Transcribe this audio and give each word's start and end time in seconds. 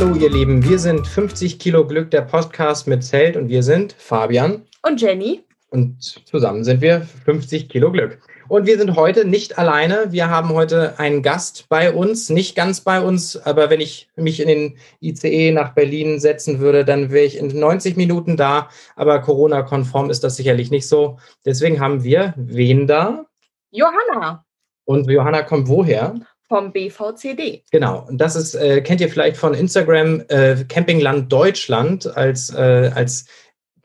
Hallo 0.00 0.14
ihr 0.14 0.30
Lieben, 0.30 0.62
wir 0.62 0.78
sind 0.78 1.08
50 1.08 1.58
Kilo 1.58 1.84
Glück, 1.84 2.12
der 2.12 2.22
Podcast 2.22 2.86
mit 2.86 3.02
Zelt 3.02 3.36
und 3.36 3.48
wir 3.48 3.64
sind 3.64 3.94
Fabian 3.94 4.62
und 4.86 5.00
Jenny. 5.00 5.42
Und 5.70 6.00
zusammen 6.00 6.62
sind 6.62 6.80
wir 6.80 7.00
50 7.00 7.68
Kilo 7.68 7.90
Glück. 7.90 8.20
Und 8.46 8.68
wir 8.68 8.78
sind 8.78 8.94
heute 8.94 9.24
nicht 9.24 9.58
alleine. 9.58 10.12
Wir 10.12 10.30
haben 10.30 10.50
heute 10.50 11.00
einen 11.00 11.24
Gast 11.24 11.68
bei 11.68 11.92
uns, 11.92 12.30
nicht 12.30 12.54
ganz 12.54 12.82
bei 12.82 13.00
uns, 13.00 13.36
aber 13.38 13.70
wenn 13.70 13.80
ich 13.80 14.08
mich 14.14 14.38
in 14.38 14.46
den 14.46 14.78
ICE 15.00 15.50
nach 15.50 15.74
Berlin 15.74 16.20
setzen 16.20 16.60
würde, 16.60 16.84
dann 16.84 17.10
wäre 17.10 17.26
ich 17.26 17.36
in 17.36 17.48
90 17.48 17.96
Minuten 17.96 18.36
da. 18.36 18.68
Aber 18.94 19.18
Corona-konform 19.18 20.10
ist 20.10 20.22
das 20.22 20.36
sicherlich 20.36 20.70
nicht 20.70 20.86
so. 20.86 21.18
Deswegen 21.44 21.80
haben 21.80 22.04
wir 22.04 22.34
wen 22.36 22.86
da? 22.86 23.26
Johanna. 23.72 24.44
Und 24.84 25.10
Johanna 25.10 25.42
kommt 25.42 25.66
woher? 25.66 26.14
Vom 26.48 26.72
BVCD. 26.72 27.62
Genau. 27.70 28.06
Und 28.08 28.18
das 28.18 28.34
ist, 28.34 28.54
äh, 28.54 28.80
kennt 28.80 29.02
ihr 29.02 29.10
vielleicht 29.10 29.36
von 29.36 29.52
Instagram, 29.52 30.22
äh, 30.28 30.64
Campingland 30.66 31.30
Deutschland 31.30 32.06
als, 32.16 32.48
äh, 32.54 32.90
als 32.94 33.26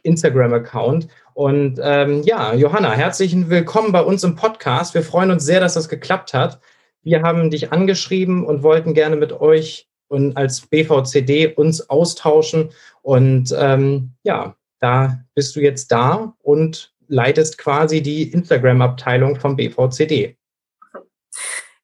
Instagram-Account. 0.03 1.09
Und 1.33 1.77
ähm, 1.83 2.21
ja, 2.23 2.53
Johanna, 2.53 2.93
herzlichen 2.93 3.49
Willkommen 3.49 3.91
bei 3.91 4.01
uns 4.01 4.23
im 4.23 4.35
Podcast. 4.35 4.93
Wir 4.93 5.03
freuen 5.03 5.31
uns 5.31 5.45
sehr, 5.45 5.59
dass 5.59 5.73
das 5.73 5.89
geklappt 5.89 6.33
hat. 6.33 6.61
Wir 7.01 7.21
haben 7.21 7.49
dich 7.49 7.73
angeschrieben 7.73 8.45
und 8.45 8.63
wollten 8.63 8.93
gerne 8.93 9.17
mit 9.17 9.33
euch 9.33 9.89
und 10.07 10.37
als 10.37 10.61
BVCD 10.61 11.47
uns 11.47 11.89
austauschen. 11.89 12.69
Und 13.01 13.53
ähm, 13.57 14.11
ja, 14.23 14.55
da 14.79 15.19
bist 15.35 15.53
du 15.57 15.59
jetzt 15.59 15.91
da 15.91 16.33
und 16.39 16.93
leitest 17.09 17.57
quasi 17.57 18.01
die 18.01 18.31
Instagram-Abteilung 18.31 19.35
vom 19.35 19.57
BVCD. 19.57 20.37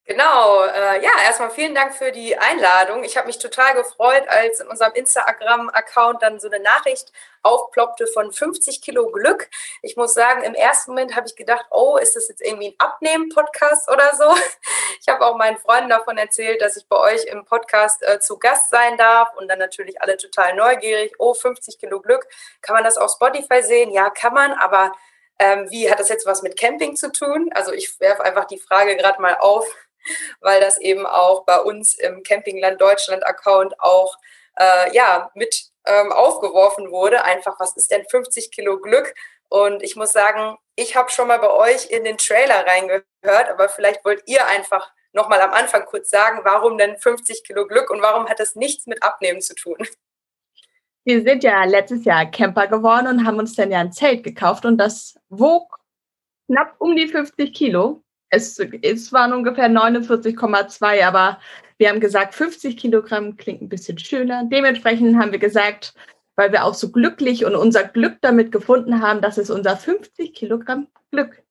Genau, 0.10 0.64
äh, 0.64 1.04
ja, 1.04 1.12
erstmal 1.24 1.52
vielen 1.52 1.76
Dank 1.76 1.94
für 1.94 2.12
die 2.12 2.36
Einladung. 2.36 3.04
Ich 3.04 3.16
habe 3.16 3.28
mich 3.28 3.38
total 3.38 3.76
gefreut, 3.76 4.24
als 4.28 4.60
in 4.60 4.68
unserem 4.68 4.94
Instagram-Account 4.94 6.24
dann 6.24 6.40
so 6.40 6.50
eine 6.50 6.60
Nachricht 6.60 7.12
aufploppte 7.44 8.08
von 8.08 8.34
50 8.34 8.82
Kilo 8.82 9.12
Glück. 9.12 9.52
Ich 9.84 9.98
muss 9.98 10.16
sagen, 10.16 10.42
im 10.42 10.56
ersten 10.56 10.92
Moment 10.92 11.16
habe 11.16 11.28
ich 11.28 11.36
gedacht, 11.36 11.68
oh, 11.70 11.98
ist 11.98 12.16
das 12.16 12.28
jetzt 12.28 12.42
irgendwie 12.42 12.70
ein 12.70 12.76
Abnehmen-Podcast 12.80 13.88
oder 13.88 14.16
so? 14.16 14.36
Ich 15.02 15.08
habe 15.08 15.26
auch 15.26 15.38
meinen 15.38 15.58
Freunden 15.58 15.90
davon 15.90 16.18
erzählt, 16.18 16.62
dass 16.62 16.76
ich 16.76 16.88
bei 16.88 16.98
euch 16.98 17.26
im 17.26 17.46
Podcast 17.46 18.04
äh, 18.04 18.20
zu 18.20 18.38
Gast 18.38 18.70
sein 18.70 18.98
darf 18.98 19.30
und 19.38 19.48
dann 19.48 19.58
natürlich 19.58 20.02
alle 20.02 20.18
total 20.18 20.56
neugierig. 20.56 21.14
Oh, 21.20 21.34
50 21.34 21.80
Kilo 21.80 22.02
Glück. 22.02 22.28
Kann 22.62 22.76
man 22.76 22.84
das 22.84 22.98
auf 22.98 23.12
Spotify 23.12 23.64
sehen? 23.64 23.92
Ja, 23.92 24.10
kann 24.10 24.34
man, 24.34 24.52
aber 24.54 24.92
ähm, 25.40 25.70
wie 25.70 25.90
hat 25.90 26.00
das 26.00 26.10
jetzt 26.10 26.26
was 26.26 26.42
mit 26.42 26.60
Camping 26.60 26.96
zu 26.96 27.12
tun? 27.12 27.50
Also 27.54 27.72
ich 27.72 27.98
werfe 28.00 28.24
einfach 28.24 28.46
die 28.46 28.60
Frage 28.60 28.98
gerade 28.98 29.22
mal 29.22 29.38
auf 29.40 29.66
weil 30.42 30.62
das 30.62 30.80
eben 30.80 31.06
auch 31.06 31.46
bei 31.46 31.60
uns 31.60 31.96
im 31.96 32.24
Campingland 32.24 32.80
Deutschland 32.80 33.26
Account 33.26 33.80
auch 33.80 34.16
äh, 34.58 34.94
ja 34.96 35.32
mit 35.36 35.70
ähm, 35.86 36.12
aufgeworfen 36.12 36.92
wurde. 36.92 37.24
Einfach, 37.24 37.60
was 37.60 37.76
ist 37.76 37.92
denn 37.92 38.06
50 38.10 38.52
Kilo 38.52 38.80
Glück? 38.80 39.14
Und 39.50 39.82
ich 39.82 39.96
muss 39.96 40.12
sagen, 40.12 40.58
ich 40.76 40.96
habe 40.96 41.10
schon 41.10 41.28
mal 41.28 41.40
bei 41.40 41.50
euch 41.50 41.90
in 41.90 42.04
den 42.04 42.18
Trailer 42.18 42.66
reingehört, 42.66 43.50
aber 43.50 43.68
vielleicht 43.70 44.06
wollt 44.06 44.22
ihr 44.28 44.46
einfach 44.48 44.92
noch 45.12 45.28
mal 45.28 45.42
am 45.42 45.52
Anfang 45.52 45.86
kurz 45.86 46.10
sagen, 46.10 46.42
warum 46.44 46.78
denn 46.78 46.98
50 46.98 47.44
Kilo 47.44 47.66
Glück 47.66 47.90
und 47.90 48.02
warum 48.02 48.30
hat 48.30 48.40
das 48.40 48.56
nichts 48.56 48.86
mit 48.86 49.02
Abnehmen 49.02 49.42
zu 49.42 49.56
tun? 49.56 49.78
Wir 51.04 51.24
sind 51.24 51.44
ja 51.44 51.64
letztes 51.64 52.06
Jahr 52.06 52.30
Camper 52.30 52.68
geworden 52.68 53.08
und 53.08 53.26
haben 53.26 53.40
uns 53.40 53.56
dann 53.56 53.72
ja 53.72 53.80
ein 53.80 53.92
Zelt 53.92 54.24
gekauft 54.24 54.66
und 54.66 54.78
das 54.78 55.18
wog 55.30 55.80
knapp 56.46 56.76
um 56.80 56.96
die 56.96 57.08
50 57.08 57.54
Kilo 57.54 58.04
es, 58.30 58.60
es 58.82 59.12
waren 59.12 59.34
ungefähr 59.34 59.70
49,2, 59.70 61.04
aber 61.04 61.40
wir 61.78 61.90
haben 61.90 62.00
gesagt, 62.00 62.36
50 62.36 62.78
Kilogramm 62.78 63.38
klingt 63.38 63.62
ein 63.62 63.70
bisschen 63.70 63.98
schöner. 63.98 64.44
Dementsprechend 64.52 65.18
haben 65.18 65.32
wir 65.32 65.40
gesagt, 65.40 65.94
weil 66.36 66.52
wir 66.52 66.66
auch 66.66 66.74
so 66.74 66.92
glücklich 66.92 67.46
und 67.46 67.56
unser 67.56 67.84
Glück 67.84 68.18
damit 68.22 68.52
gefunden 68.52 69.02
haben, 69.02 69.22
das 69.22 69.38
ist 69.38 69.50
unser 69.50 69.78
50 69.78 70.34
Kilogramm 70.34 70.88
Glück. 71.12 71.42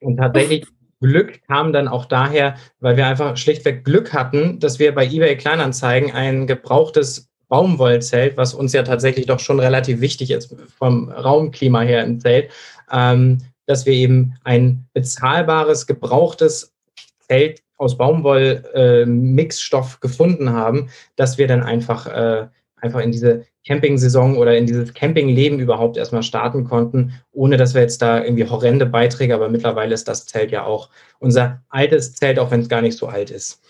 Und 0.00 0.18
tatsächlich 0.18 0.66
Glück 1.00 1.42
kam 1.46 1.72
dann 1.72 1.88
auch 1.88 2.06
daher, 2.06 2.56
weil 2.80 2.96
wir 2.96 3.06
einfach 3.06 3.36
schlichtweg 3.36 3.84
Glück 3.84 4.12
hatten, 4.12 4.60
dass 4.60 4.78
wir 4.78 4.94
bei 4.94 5.06
eBay 5.06 5.36
Kleinanzeigen 5.36 6.12
ein 6.12 6.46
gebrauchtes 6.46 7.30
Baumwollzelt, 7.48 8.36
was 8.36 8.54
uns 8.54 8.72
ja 8.72 8.82
tatsächlich 8.82 9.26
doch 9.26 9.40
schon 9.40 9.60
relativ 9.60 10.00
wichtig 10.00 10.30
ist 10.30 10.56
vom 10.78 11.10
Raumklima 11.10 11.82
her 11.82 12.04
im 12.04 12.20
Zelt, 12.20 12.50
ähm, 12.90 13.38
dass 13.66 13.86
wir 13.86 13.92
eben 13.92 14.36
ein 14.44 14.86
bezahlbares, 14.92 15.86
gebrauchtes 15.86 16.72
Zelt 17.28 17.62
aus 17.76 17.96
Baumwoll-Mixstoff 17.98 19.96
äh, 19.96 19.98
gefunden 20.00 20.52
haben, 20.52 20.90
dass 21.16 21.38
wir 21.38 21.46
dann 21.48 21.62
einfach, 21.62 22.06
äh, 22.06 22.46
einfach 22.76 23.00
in 23.00 23.12
diese 23.12 23.46
Camping-Saison 23.66 24.36
oder 24.36 24.56
in 24.56 24.66
dieses 24.66 24.92
Campingleben 24.92 25.58
überhaupt 25.58 25.96
erstmal 25.96 26.22
starten 26.22 26.64
konnten, 26.64 27.20
ohne 27.32 27.56
dass 27.56 27.74
wir 27.74 27.80
jetzt 27.80 28.02
da 28.02 28.22
irgendwie 28.22 28.48
horrende 28.48 28.86
Beiträge, 28.86 29.34
aber 29.34 29.48
mittlerweile 29.48 29.94
ist 29.94 30.06
das 30.06 30.26
Zelt 30.26 30.50
ja 30.50 30.64
auch 30.64 30.90
unser 31.18 31.62
altes 31.70 32.14
Zelt, 32.14 32.38
auch 32.38 32.50
wenn 32.50 32.60
es 32.60 32.68
gar 32.68 32.82
nicht 32.82 32.98
so 32.98 33.06
alt 33.06 33.30
ist. 33.30 33.62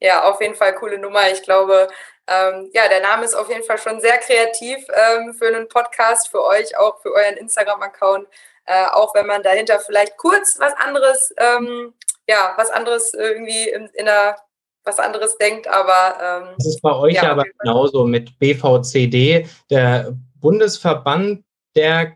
Ja, 0.00 0.24
auf 0.24 0.40
jeden 0.40 0.54
Fall 0.54 0.74
coole 0.74 0.98
Nummer. 0.98 1.30
Ich 1.32 1.42
glaube, 1.42 1.88
ähm, 2.26 2.70
ja, 2.74 2.88
der 2.88 3.00
Name 3.00 3.24
ist 3.24 3.34
auf 3.34 3.48
jeden 3.48 3.62
Fall 3.62 3.78
schon 3.78 4.00
sehr 4.00 4.18
kreativ 4.18 4.84
ähm, 4.92 5.32
für 5.32 5.46
einen 5.46 5.68
Podcast, 5.68 6.28
für 6.28 6.44
euch, 6.44 6.76
auch 6.76 7.00
für 7.00 7.12
euren 7.12 7.36
Instagram-Account 7.36 8.26
äh, 8.66 8.86
auch 8.92 9.14
wenn 9.14 9.26
man 9.26 9.42
dahinter 9.42 9.80
vielleicht 9.80 10.16
kurz 10.16 10.58
was 10.58 10.72
anderes, 10.74 11.32
ähm, 11.38 11.94
ja, 12.28 12.54
was 12.56 12.70
anderes 12.70 13.14
irgendwie 13.14 13.68
in, 13.68 13.86
in 13.94 14.08
einer 14.08 14.36
was 14.84 14.98
anderes 15.00 15.36
denkt, 15.38 15.66
aber 15.66 16.44
ähm, 16.48 16.54
das 16.58 16.68
ist 16.68 16.82
bei 16.82 16.94
euch 16.94 17.14
ja, 17.14 17.32
aber 17.32 17.44
genauso 17.58 18.04
mit 18.04 18.38
BVCD, 18.38 19.46
der 19.68 20.14
Bundesverband 20.40 21.44
der 21.74 22.14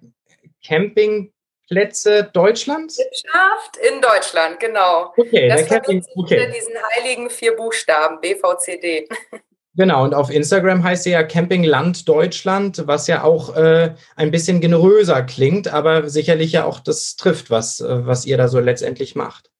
Campingplätze 0.65 2.31
Deutschlands? 2.33 2.99
Wirtschaft 2.99 3.77
in 3.79 4.01
Deutschland, 4.01 4.61
genau. 4.61 5.13
Okay, 5.17 5.49
das 5.49 5.67
der 5.67 5.81
Camping, 5.81 6.05
okay. 6.15 6.53
diesen 6.55 6.75
heiligen 6.95 7.29
vier 7.29 7.57
Buchstaben, 7.57 8.21
BVCD. 8.21 9.09
Genau, 9.81 10.05
und 10.05 10.13
auf 10.13 10.29
Instagram 10.29 10.85
heißt 10.85 11.05
sie 11.05 11.13
ja 11.13 11.23
Campingland 11.23 12.07
Deutschland, 12.07 12.87
was 12.87 13.07
ja 13.07 13.25
auch 13.25 13.57
äh, 13.57 13.95
ein 14.15 14.31
bisschen 14.31 14.61
generöser 14.61 15.23
klingt, 15.23 15.69
aber 15.69 16.11
sicherlich 16.11 16.53
ja 16.53 16.67
auch 16.67 16.81
das 16.81 17.17
trifft, 17.17 17.49
was, 17.49 17.81
äh, 17.81 18.07
was 18.07 18.27
ihr 18.27 18.37
da 18.37 18.49
so 18.49 18.61
letztendlich 18.61 19.15
macht. 19.15 19.51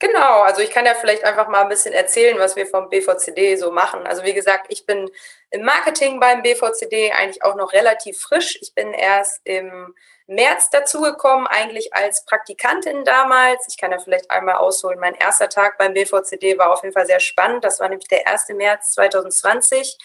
Genau, 0.00 0.42
also 0.42 0.60
ich 0.60 0.68
kann 0.68 0.84
ja 0.84 0.92
vielleicht 0.92 1.24
einfach 1.24 1.48
mal 1.48 1.62
ein 1.62 1.70
bisschen 1.70 1.94
erzählen, 1.94 2.38
was 2.38 2.56
wir 2.56 2.66
vom 2.66 2.90
BVCD 2.90 3.56
so 3.56 3.72
machen. 3.72 4.06
Also 4.06 4.22
wie 4.22 4.34
gesagt, 4.34 4.66
ich 4.68 4.84
bin 4.84 5.10
im 5.50 5.62
Marketing 5.62 6.20
beim 6.20 6.42
BVCD 6.42 7.12
eigentlich 7.12 7.42
auch 7.42 7.56
noch 7.56 7.72
relativ 7.72 8.18
frisch. 8.20 8.58
Ich 8.60 8.74
bin 8.74 8.92
erst 8.92 9.40
im 9.44 9.94
März 10.26 10.70
dazugekommen, 10.70 11.46
eigentlich 11.46 11.94
als 11.94 12.24
Praktikantin 12.24 13.04
damals. 13.04 13.66
Ich 13.68 13.78
kann 13.78 13.92
ja 13.92 13.98
vielleicht 13.98 14.30
einmal 14.30 14.56
ausholen. 14.56 14.98
Mein 14.98 15.14
erster 15.14 15.48
Tag 15.48 15.78
beim 15.78 15.94
BVCD 15.94 16.58
war 16.58 16.72
auf 16.72 16.82
jeden 16.82 16.94
Fall 16.94 17.06
sehr 17.06 17.20
spannend. 17.20 17.64
Das 17.64 17.80
war 17.80 17.88
nämlich 17.88 18.08
der 18.08 18.26
1. 18.26 18.48
März 18.50 18.92
2020. 18.92 19.96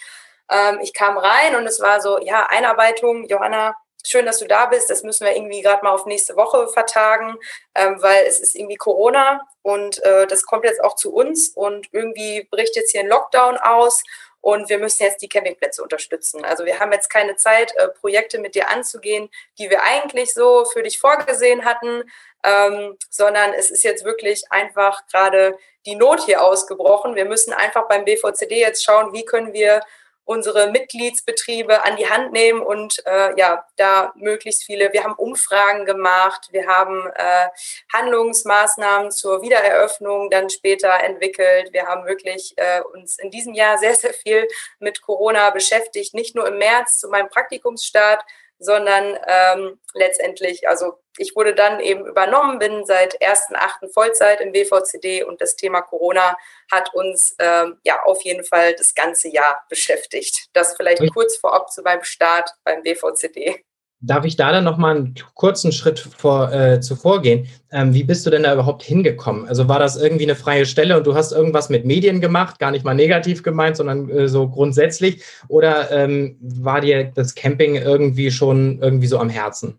Ähm, 0.50 0.78
ich 0.80 0.94
kam 0.94 1.18
rein 1.18 1.56
und 1.56 1.66
es 1.66 1.80
war 1.80 2.00
so, 2.00 2.20
ja, 2.20 2.46
Einarbeitung. 2.46 3.26
Johanna, 3.26 3.74
schön, 4.06 4.26
dass 4.26 4.38
du 4.38 4.46
da 4.46 4.66
bist. 4.66 4.90
Das 4.90 5.02
müssen 5.02 5.26
wir 5.26 5.34
irgendwie 5.34 5.62
gerade 5.62 5.84
mal 5.84 5.92
auf 5.92 6.06
nächste 6.06 6.36
Woche 6.36 6.68
vertagen, 6.68 7.36
ähm, 7.74 8.00
weil 8.00 8.24
es 8.26 8.40
ist 8.40 8.54
irgendwie 8.54 8.76
Corona 8.76 9.46
und 9.62 10.02
äh, 10.04 10.26
das 10.26 10.44
kommt 10.44 10.64
jetzt 10.64 10.82
auch 10.82 10.96
zu 10.96 11.12
uns 11.12 11.48
und 11.50 11.88
irgendwie 11.92 12.46
bricht 12.50 12.76
jetzt 12.76 12.92
hier 12.92 13.00
ein 13.00 13.08
Lockdown 13.08 13.56
aus 13.56 14.02
und 14.42 14.68
wir 14.68 14.78
müssen 14.78 15.04
jetzt 15.04 15.22
die 15.22 15.28
Campingplätze 15.28 15.82
unterstützen. 15.82 16.44
Also 16.44 16.66
wir 16.66 16.80
haben 16.80 16.92
jetzt 16.92 17.08
keine 17.08 17.36
Zeit, 17.36 17.74
äh, 17.76 17.88
Projekte 17.88 18.38
mit 18.38 18.54
dir 18.54 18.68
anzugehen, 18.68 19.30
die 19.58 19.70
wir 19.70 19.82
eigentlich 19.84 20.34
so 20.34 20.64
für 20.66 20.82
dich 20.82 20.98
vorgesehen 20.98 21.64
hatten, 21.64 22.02
ähm, 22.44 22.98
sondern 23.08 23.54
es 23.54 23.70
ist 23.70 23.84
jetzt 23.84 24.04
wirklich 24.04 24.44
einfach 24.50 25.06
gerade 25.06 25.56
die 25.86 25.94
Not 25.94 26.24
hier 26.24 26.42
ausgebrochen. 26.42 27.14
Wir 27.14 27.24
müssen 27.24 27.52
einfach 27.52 27.88
beim 27.88 28.04
BVCD 28.04 28.58
jetzt 28.58 28.84
schauen, 28.84 29.12
wie 29.12 29.24
können 29.24 29.52
wir 29.52 29.80
unsere 30.24 30.70
Mitgliedsbetriebe 30.70 31.84
an 31.84 31.96
die 31.96 32.08
Hand 32.08 32.32
nehmen 32.32 32.62
und 32.62 33.04
äh, 33.06 33.38
ja, 33.38 33.64
da 33.76 34.12
möglichst 34.16 34.64
viele, 34.64 34.92
wir 34.92 35.02
haben 35.02 35.14
Umfragen 35.14 35.84
gemacht, 35.84 36.48
wir 36.52 36.66
haben 36.66 37.10
äh, 37.14 37.48
Handlungsmaßnahmen 37.92 39.10
zur 39.10 39.42
Wiedereröffnung 39.42 40.30
dann 40.30 40.48
später 40.48 40.92
entwickelt. 41.02 41.72
Wir 41.72 41.86
haben 41.86 42.06
wirklich 42.06 42.54
äh, 42.56 42.80
uns 42.94 43.18
in 43.18 43.30
diesem 43.30 43.54
Jahr 43.54 43.78
sehr, 43.78 43.94
sehr 43.94 44.14
viel 44.14 44.46
mit 44.78 45.02
Corona 45.02 45.50
beschäftigt, 45.50 46.14
nicht 46.14 46.34
nur 46.34 46.46
im 46.46 46.58
März 46.58 47.00
zu 47.00 47.08
meinem 47.08 47.28
Praktikumsstart, 47.28 48.24
sondern 48.62 49.18
ähm, 49.26 49.78
letztendlich, 49.94 50.68
also 50.68 50.94
ich 51.18 51.36
wurde 51.36 51.54
dann 51.54 51.80
eben 51.80 52.06
übernommen, 52.06 52.58
bin 52.58 52.86
seit 52.86 53.20
1.8. 53.20 53.92
Vollzeit 53.92 54.40
im 54.40 54.52
BVCD 54.52 55.24
und 55.24 55.40
das 55.40 55.56
Thema 55.56 55.82
Corona 55.82 56.36
hat 56.70 56.94
uns 56.94 57.34
ähm, 57.38 57.78
ja 57.84 58.02
auf 58.04 58.22
jeden 58.22 58.44
Fall 58.44 58.74
das 58.74 58.94
ganze 58.94 59.28
Jahr 59.28 59.64
beschäftigt. 59.68 60.48
Das 60.52 60.74
vielleicht 60.76 61.02
kurz 61.12 61.36
vorab 61.36 61.70
zu 61.70 61.82
meinem 61.82 62.04
Start 62.04 62.50
beim 62.64 62.82
BVCD. 62.82 63.64
Darf 64.04 64.24
ich 64.24 64.34
da 64.36 64.50
dann 64.50 64.64
noch 64.64 64.78
mal 64.78 64.96
einen 64.96 65.14
kurzen 65.34 65.70
Schritt 65.70 66.00
vor, 66.00 66.52
äh, 66.52 66.80
zuvor 66.80 67.22
gehen? 67.22 67.48
Ähm, 67.70 67.94
wie 67.94 68.02
bist 68.02 68.26
du 68.26 68.30
denn 68.30 68.42
da 68.42 68.52
überhaupt 68.52 68.82
hingekommen? 68.82 69.46
Also 69.46 69.68
war 69.68 69.78
das 69.78 69.96
irgendwie 69.96 70.24
eine 70.24 70.34
freie 70.34 70.66
Stelle 70.66 70.96
und 70.96 71.06
du 71.06 71.14
hast 71.14 71.30
irgendwas 71.30 71.68
mit 71.68 71.84
Medien 71.84 72.20
gemacht, 72.20 72.58
gar 72.58 72.72
nicht 72.72 72.84
mal 72.84 72.94
negativ 72.94 73.42
gemeint, 73.44 73.76
sondern 73.76 74.10
äh, 74.10 74.28
so 74.28 74.48
grundsätzlich? 74.48 75.22
Oder 75.46 75.90
ähm, 75.92 76.36
war 76.40 76.80
dir 76.80 77.04
das 77.14 77.34
Camping 77.36 77.76
irgendwie 77.76 78.32
schon 78.32 78.82
irgendwie 78.82 79.06
so 79.06 79.18
am 79.18 79.28
Herzen? 79.28 79.78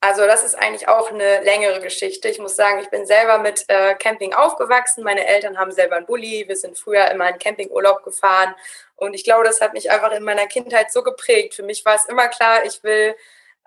Also 0.00 0.26
das 0.26 0.44
ist 0.44 0.54
eigentlich 0.54 0.86
auch 0.86 1.10
eine 1.10 1.42
längere 1.42 1.80
Geschichte. 1.80 2.28
Ich 2.28 2.38
muss 2.38 2.54
sagen, 2.54 2.78
ich 2.80 2.88
bin 2.88 3.04
selber 3.04 3.38
mit 3.38 3.64
äh, 3.66 3.96
Camping 3.96 4.32
aufgewachsen. 4.32 5.02
Meine 5.02 5.26
Eltern 5.26 5.58
haben 5.58 5.72
selber 5.72 5.96
einen 5.96 6.06
Bulli. 6.06 6.44
Wir 6.46 6.54
sind 6.54 6.78
früher 6.78 7.10
immer 7.10 7.28
in 7.28 7.38
Campingurlaub 7.38 8.04
gefahren. 8.04 8.54
Und 8.98 9.14
ich 9.14 9.24
glaube, 9.24 9.44
das 9.44 9.60
hat 9.60 9.72
mich 9.72 9.90
einfach 9.90 10.12
in 10.12 10.24
meiner 10.24 10.46
Kindheit 10.46 10.92
so 10.92 11.02
geprägt. 11.02 11.54
Für 11.54 11.62
mich 11.62 11.84
war 11.84 11.94
es 11.94 12.06
immer 12.06 12.28
klar, 12.28 12.64
ich 12.64 12.82
will 12.82 13.14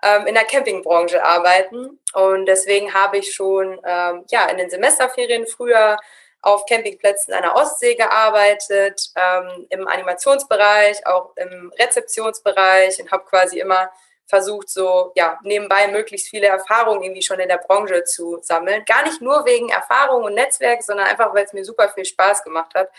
ähm, 0.02 0.26
in 0.26 0.34
der 0.34 0.44
Campingbranche 0.44 1.24
arbeiten. 1.24 1.98
Und 2.12 2.46
deswegen 2.46 2.92
habe 2.92 3.18
ich 3.18 3.32
schon 3.32 3.80
ähm, 3.84 4.24
ja, 4.30 4.46
in 4.50 4.58
den 4.58 4.68
Semesterferien 4.68 5.46
früher 5.46 5.96
auf 6.42 6.66
Campingplätzen 6.66 7.32
an 7.32 7.42
der 7.42 7.56
Ostsee 7.56 7.94
gearbeitet, 7.94 9.10
ähm, 9.16 9.66
im 9.70 9.88
Animationsbereich, 9.88 11.06
auch 11.06 11.34
im 11.36 11.72
Rezeptionsbereich 11.78 13.00
und 13.00 13.10
habe 13.10 13.24
quasi 13.24 13.60
immer 13.60 13.90
versucht, 14.26 14.68
so 14.68 15.12
ja, 15.14 15.38
nebenbei 15.42 15.88
möglichst 15.88 16.28
viele 16.28 16.48
Erfahrungen 16.48 17.02
irgendwie 17.02 17.22
schon 17.22 17.40
in 17.40 17.48
der 17.48 17.58
Branche 17.58 18.04
zu 18.04 18.38
sammeln. 18.42 18.84
Gar 18.86 19.04
nicht 19.04 19.20
nur 19.20 19.44
wegen 19.44 19.68
Erfahrung 19.68 20.24
und 20.24 20.34
Netzwerk, 20.34 20.82
sondern 20.82 21.06
einfach, 21.06 21.32
weil 21.34 21.44
es 21.44 21.52
mir 21.52 21.64
super 21.64 21.88
viel 21.90 22.04
Spaß 22.04 22.42
gemacht 22.42 22.74
hat. 22.74 22.90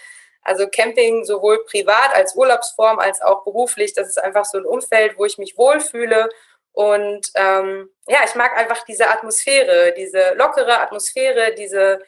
Also 0.43 0.67
Camping 0.67 1.25
sowohl 1.25 1.63
privat 1.65 2.13
als 2.13 2.35
Urlaubsform 2.35 2.99
als 2.99 3.21
auch 3.21 3.43
beruflich, 3.43 3.93
das 3.93 4.07
ist 4.07 4.21
einfach 4.21 4.45
so 4.45 4.57
ein 4.57 4.65
Umfeld, 4.65 5.17
wo 5.17 5.25
ich 5.25 5.37
mich 5.37 5.57
wohlfühle. 5.57 6.29
Und 6.73 7.27
ähm, 7.35 7.89
ja, 8.07 8.19
ich 8.25 8.35
mag 8.35 8.57
einfach 8.57 8.83
diese 8.85 9.09
Atmosphäre, 9.09 9.93
diese 9.95 10.33
lockere 10.35 10.79
Atmosphäre, 10.79 11.53
diese 11.55 11.99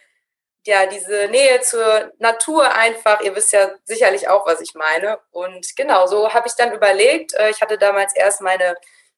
ja, 0.67 0.87
diese 0.87 1.27
Nähe 1.27 1.61
zur 1.61 2.11
Natur 2.17 2.73
einfach, 2.73 3.21
ihr 3.21 3.35
wisst 3.35 3.53
ja 3.53 3.69
sicherlich 3.83 4.27
auch, 4.29 4.47
was 4.47 4.61
ich 4.61 4.73
meine. 4.73 5.19
Und 5.31 5.75
genau, 5.75 6.07
so 6.07 6.33
habe 6.33 6.47
ich 6.47 6.55
dann 6.55 6.73
überlegt, 6.73 7.33
äh, 7.35 7.51
ich 7.51 7.61
hatte 7.61 7.77
damals 7.77 8.15
erst 8.15 8.41
meine 8.41 8.75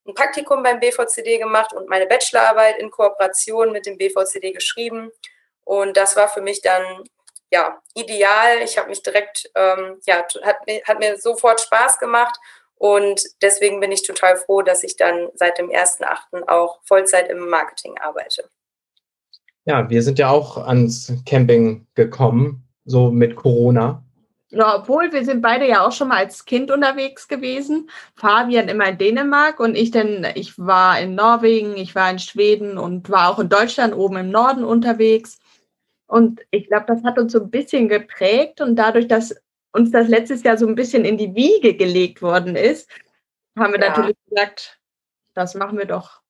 ein 0.07 0.13
Praktikum 0.13 0.63
beim 0.63 0.79
BVCD 0.79 1.37
gemacht 1.37 1.73
und 1.73 1.89
meine 1.89 2.07
Bachelorarbeit 2.07 2.79
in 2.79 2.91
Kooperation 2.91 3.71
mit 3.71 3.85
dem 3.85 3.97
BVCD 3.97 4.51
geschrieben. 4.53 5.11
Und 5.65 5.97
das 5.97 6.15
war 6.15 6.29
für 6.29 6.41
mich 6.41 6.61
dann 6.61 7.03
ja 7.51 7.81
ideal. 7.95 8.59
Ich 8.63 8.77
habe 8.77 8.89
mich 8.89 9.03
direkt, 9.03 9.49
ähm, 9.55 9.99
ja, 10.05 10.23
hat, 10.43 10.57
hat 10.87 10.99
mir 10.99 11.17
sofort 11.17 11.61
Spaß 11.61 11.99
gemacht. 11.99 12.37
Und 12.75 13.21
deswegen 13.41 13.79
bin 13.79 13.91
ich 13.91 14.03
total 14.03 14.37
froh, 14.37 14.61
dass 14.61 14.83
ich 14.83 14.97
dann 14.97 15.29
seit 15.33 15.57
dem 15.57 15.69
1.8. 15.69 16.47
auch 16.47 16.79
Vollzeit 16.83 17.29
im 17.29 17.49
Marketing 17.49 17.97
arbeite. 17.99 18.49
Ja, 19.65 19.89
wir 19.89 20.03
sind 20.03 20.19
ja 20.19 20.29
auch 20.29 20.57
ans 20.57 21.11
Camping 21.25 21.87
gekommen, 21.95 22.67
so 22.85 23.11
mit 23.11 23.35
Corona. 23.35 24.03
Ja, 24.49 24.77
obwohl 24.77 25.11
wir 25.11 25.25
sind 25.25 25.41
beide 25.41 25.67
ja 25.67 25.85
auch 25.85 25.91
schon 25.91 26.07
mal 26.07 26.17
als 26.17 26.45
Kind 26.45 26.71
unterwegs 26.71 27.27
gewesen. 27.27 27.89
Fabian 28.15 28.69
immer 28.69 28.87
in 28.87 28.97
Dänemark 28.97 29.59
und 29.59 29.75
ich 29.75 29.91
denn, 29.91 30.25
ich 30.35 30.57
war 30.57 31.01
in 31.01 31.15
Norwegen, 31.15 31.75
ich 31.75 31.95
war 31.95 32.09
in 32.09 32.19
Schweden 32.19 32.77
und 32.77 33.09
war 33.09 33.29
auch 33.29 33.39
in 33.39 33.49
Deutschland 33.49 33.93
oben 33.93 34.15
im 34.15 34.29
Norden 34.29 34.63
unterwegs. 34.63 35.39
Und 36.07 36.41
ich 36.51 36.67
glaube, 36.67 36.85
das 36.87 37.03
hat 37.03 37.19
uns 37.19 37.33
so 37.33 37.41
ein 37.41 37.51
bisschen 37.51 37.89
geprägt 37.89 38.61
und 38.61 38.75
dadurch, 38.75 39.07
dass 39.07 39.35
uns 39.73 39.91
das 39.91 40.07
letztes 40.07 40.43
Jahr 40.43 40.57
so 40.57 40.65
ein 40.65 40.75
bisschen 40.75 41.05
in 41.05 41.17
die 41.17 41.35
Wiege 41.35 41.75
gelegt 41.75 42.21
worden 42.21 42.55
ist, 42.55 42.89
haben 43.57 43.73
wir 43.73 43.79
ja. 43.81 43.89
natürlich 43.89 44.15
gesagt, 44.29 44.79
das 45.33 45.53
machen 45.55 45.77
wir 45.77 45.85
doch. 45.85 46.21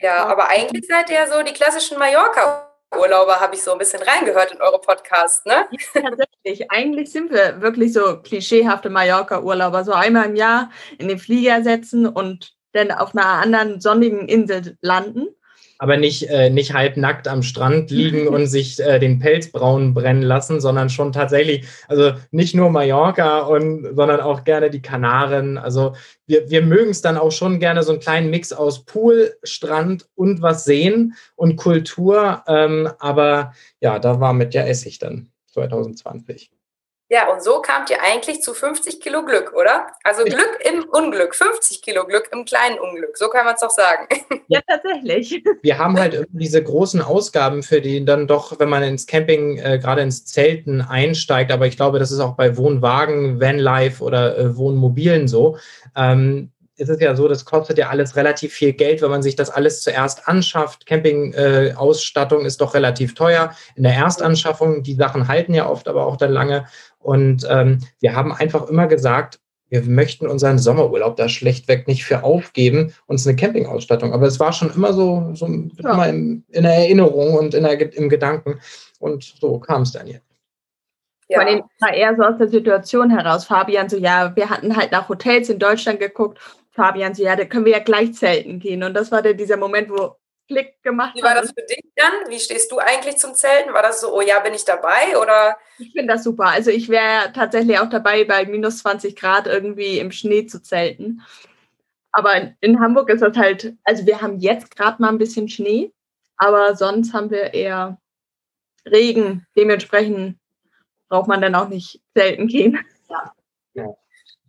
Ja, 0.00 0.26
aber 0.26 0.48
eigentlich 0.48 0.86
seid 0.86 1.10
ihr 1.10 1.16
ja 1.16 1.26
so 1.26 1.42
die 1.42 1.52
klassischen 1.52 1.98
Mallorca 1.98 2.68
Urlauber 2.96 3.40
habe 3.40 3.54
ich 3.54 3.62
so 3.62 3.72
ein 3.72 3.78
bisschen 3.78 4.02
reingehört 4.02 4.52
in 4.52 4.62
eure 4.62 4.80
Podcast, 4.80 5.44
ne? 5.46 5.66
Ja, 5.94 6.02
tatsächlich. 6.02 6.70
Eigentlich 6.70 7.12
sind 7.12 7.30
wir 7.30 7.60
wirklich 7.60 7.92
so 7.92 8.20
klischeehafte 8.22 8.88
Mallorca-Urlauber. 8.88 9.84
So 9.84 9.92
einmal 9.92 10.26
im 10.26 10.36
Jahr 10.36 10.70
in 10.98 11.08
den 11.08 11.18
Flieger 11.18 11.62
setzen 11.62 12.06
und 12.06 12.54
dann 12.72 12.90
auf 12.90 13.14
einer 13.14 13.26
anderen 13.26 13.80
sonnigen 13.80 14.28
Insel 14.28 14.78
landen 14.80 15.28
aber 15.78 15.96
nicht, 15.96 16.28
äh, 16.28 16.50
nicht 16.50 16.74
halbnackt 16.74 17.28
am 17.28 17.42
Strand 17.42 17.90
liegen 17.90 18.28
und 18.28 18.46
sich 18.46 18.80
äh, 18.80 18.98
den 18.98 19.18
Pelz 19.18 19.50
braun 19.50 19.94
brennen 19.94 20.22
lassen, 20.22 20.60
sondern 20.60 20.90
schon 20.90 21.12
tatsächlich, 21.12 21.66
also 21.86 22.12
nicht 22.30 22.54
nur 22.54 22.70
Mallorca, 22.70 23.40
und, 23.40 23.94
sondern 23.94 24.20
auch 24.20 24.44
gerne 24.44 24.70
die 24.70 24.82
Kanaren. 24.82 25.56
Also 25.56 25.94
wir, 26.26 26.50
wir 26.50 26.62
mögen 26.62 26.90
es 26.90 27.00
dann 27.00 27.16
auch 27.16 27.32
schon 27.32 27.60
gerne 27.60 27.82
so 27.82 27.92
einen 27.92 28.00
kleinen 28.00 28.30
Mix 28.30 28.52
aus 28.52 28.84
Pool, 28.84 29.34
Strand 29.42 30.06
und 30.14 30.42
was 30.42 30.64
sehen 30.64 31.14
und 31.36 31.56
Kultur. 31.56 32.42
Ähm, 32.46 32.88
aber 32.98 33.52
ja, 33.80 33.98
da 33.98 34.20
war 34.20 34.32
mit 34.32 34.54
ja 34.54 34.62
Essig 34.62 34.98
dann 34.98 35.28
2020. 35.52 36.50
Ja, 37.10 37.32
und 37.32 37.42
so 37.42 37.62
kamt 37.62 37.88
ihr 37.88 38.02
eigentlich 38.02 38.42
zu 38.42 38.52
50 38.52 39.00
Kilo 39.00 39.24
Glück, 39.24 39.54
oder? 39.54 39.86
Also 40.04 40.24
Glück 40.24 40.58
im 40.60 40.84
Unglück, 40.90 41.34
50 41.34 41.80
Kilo 41.80 42.04
Glück 42.04 42.28
im 42.32 42.44
kleinen 42.44 42.78
Unglück, 42.78 43.16
so 43.16 43.28
kann 43.28 43.46
man 43.46 43.54
es 43.54 43.60
doch 43.60 43.70
sagen. 43.70 44.06
Ja, 44.50 44.62
tatsächlich. 44.66 45.44
Wir 45.60 45.76
haben 45.76 46.00
halt 46.00 46.26
diese 46.30 46.62
großen 46.62 47.02
Ausgaben, 47.02 47.62
für 47.62 47.82
die 47.82 48.02
dann 48.02 48.26
doch, 48.26 48.58
wenn 48.58 48.70
man 48.70 48.82
ins 48.82 49.06
Camping, 49.06 49.58
äh, 49.58 49.78
gerade 49.78 50.00
ins 50.00 50.24
Zelten 50.24 50.80
einsteigt, 50.80 51.52
aber 51.52 51.66
ich 51.66 51.76
glaube, 51.76 51.98
das 51.98 52.10
ist 52.10 52.20
auch 52.20 52.34
bei 52.34 52.56
Wohnwagen, 52.56 53.42
Vanlife 53.42 54.02
oder 54.02 54.38
äh, 54.38 54.56
Wohnmobilen 54.56 55.28
so. 55.28 55.58
Ähm, 55.94 56.50
ist 56.78 56.88
es 56.88 57.00
ja 57.00 57.14
so, 57.14 57.28
das 57.28 57.44
kostet 57.44 57.76
ja 57.76 57.88
alles 57.88 58.16
relativ 58.16 58.52
viel 58.52 58.72
Geld, 58.72 59.02
wenn 59.02 59.10
man 59.10 59.22
sich 59.22 59.36
das 59.36 59.50
alles 59.50 59.82
zuerst 59.82 60.28
anschafft. 60.28 60.86
Campingausstattung 60.86 62.42
äh, 62.42 62.46
ist 62.46 62.60
doch 62.60 62.74
relativ 62.74 63.14
teuer. 63.14 63.52
In 63.74 63.82
der 63.82 63.94
Erstanschaffung, 63.94 64.82
die 64.82 64.94
Sachen 64.94 65.28
halten 65.28 65.54
ja 65.54 65.68
oft 65.68 65.88
aber 65.88 66.06
auch 66.06 66.16
dann 66.16 66.32
lange. 66.32 66.66
Und 66.98 67.46
ähm, 67.48 67.78
wir 68.00 68.14
haben 68.14 68.32
einfach 68.32 68.68
immer 68.68 68.86
gesagt, 68.86 69.40
wir 69.70 69.82
möchten 69.82 70.26
unseren 70.26 70.58
Sommerurlaub 70.58 71.16
da 71.16 71.28
schlechtweg 71.28 71.86
nicht 71.86 72.04
für 72.04 72.24
aufgeben, 72.24 72.94
uns 73.06 73.26
eine 73.26 73.36
Campingausstattung. 73.36 74.12
Aber 74.12 74.26
es 74.26 74.40
war 74.40 74.52
schon 74.52 74.72
immer 74.74 74.92
so, 74.92 75.30
so 75.34 75.46
ja. 75.46 75.92
immer 75.92 76.08
in, 76.08 76.44
in, 76.48 76.62
der 76.62 76.74
Erinnerung 76.74 77.34
und 77.34 77.54
in 77.54 77.64
der, 77.64 77.94
im 77.94 78.08
Gedanken. 78.08 78.60
Und 78.98 79.24
so 79.24 79.58
kam 79.58 79.82
es 79.82 79.92
dann 79.92 80.06
jetzt. 80.06 80.24
Ja. 81.28 81.40
Vor 81.40 81.48
allem 81.48 81.62
war 81.80 81.92
eher 81.92 82.16
so 82.16 82.22
aus 82.22 82.38
der 82.38 82.48
Situation 82.48 83.10
heraus. 83.10 83.44
Fabian 83.44 83.88
so, 83.88 83.98
ja, 83.98 84.34
wir 84.34 84.48
hatten 84.48 84.74
halt 84.74 84.92
nach 84.92 85.08
Hotels 85.10 85.50
in 85.50 85.58
Deutschland 85.58 86.00
geguckt. 86.00 86.38
Fabian 86.70 87.14
so, 87.14 87.22
ja, 87.22 87.36
da 87.36 87.44
können 87.44 87.66
wir 87.66 87.72
ja 87.72 87.80
gleich 87.80 88.14
zelten 88.14 88.60
gehen. 88.60 88.82
Und 88.82 88.94
das 88.94 89.12
war 89.12 89.20
dann 89.20 89.36
dieser 89.36 89.58
Moment, 89.58 89.90
wo 89.90 90.16
Klick 90.48 90.82
gemacht 90.82 91.14
Wie 91.14 91.22
war 91.22 91.34
das 91.34 91.50
für 91.50 91.62
dich 91.62 91.82
dann? 91.94 92.28
Wie 92.28 92.40
stehst 92.40 92.72
du 92.72 92.78
eigentlich 92.78 93.18
zum 93.18 93.34
Zelten? 93.34 93.74
War 93.74 93.82
das 93.82 94.00
so, 94.00 94.14
oh 94.14 94.22
ja, 94.22 94.40
bin 94.40 94.54
ich 94.54 94.64
dabei 94.64 95.16
oder? 95.20 95.56
Ich 95.78 95.92
finde 95.92 96.14
das 96.14 96.24
super. 96.24 96.46
Also 96.46 96.70
ich 96.70 96.88
wäre 96.88 97.32
tatsächlich 97.32 97.78
auch 97.78 97.90
dabei, 97.90 98.24
bei 98.24 98.46
minus 98.46 98.78
20 98.78 99.14
Grad 99.14 99.46
irgendwie 99.46 99.98
im 99.98 100.10
Schnee 100.10 100.46
zu 100.46 100.62
zelten. 100.62 101.22
Aber 102.12 102.52
in 102.60 102.80
Hamburg 102.80 103.10
ist 103.10 103.20
das 103.20 103.36
halt, 103.36 103.74
also 103.84 104.06
wir 104.06 104.22
haben 104.22 104.38
jetzt 104.38 104.74
gerade 104.74 105.00
mal 105.00 105.10
ein 105.10 105.18
bisschen 105.18 105.48
Schnee, 105.48 105.92
aber 106.38 106.74
sonst 106.74 107.12
haben 107.12 107.30
wir 107.30 107.52
eher 107.52 107.98
Regen. 108.86 109.46
Dementsprechend 109.54 110.38
braucht 111.08 111.28
man 111.28 111.42
dann 111.42 111.54
auch 111.54 111.68
nicht 111.68 112.00
selten 112.14 112.48
gehen. 112.48 112.78
Ja. 113.08 113.34
ja. 113.74 113.84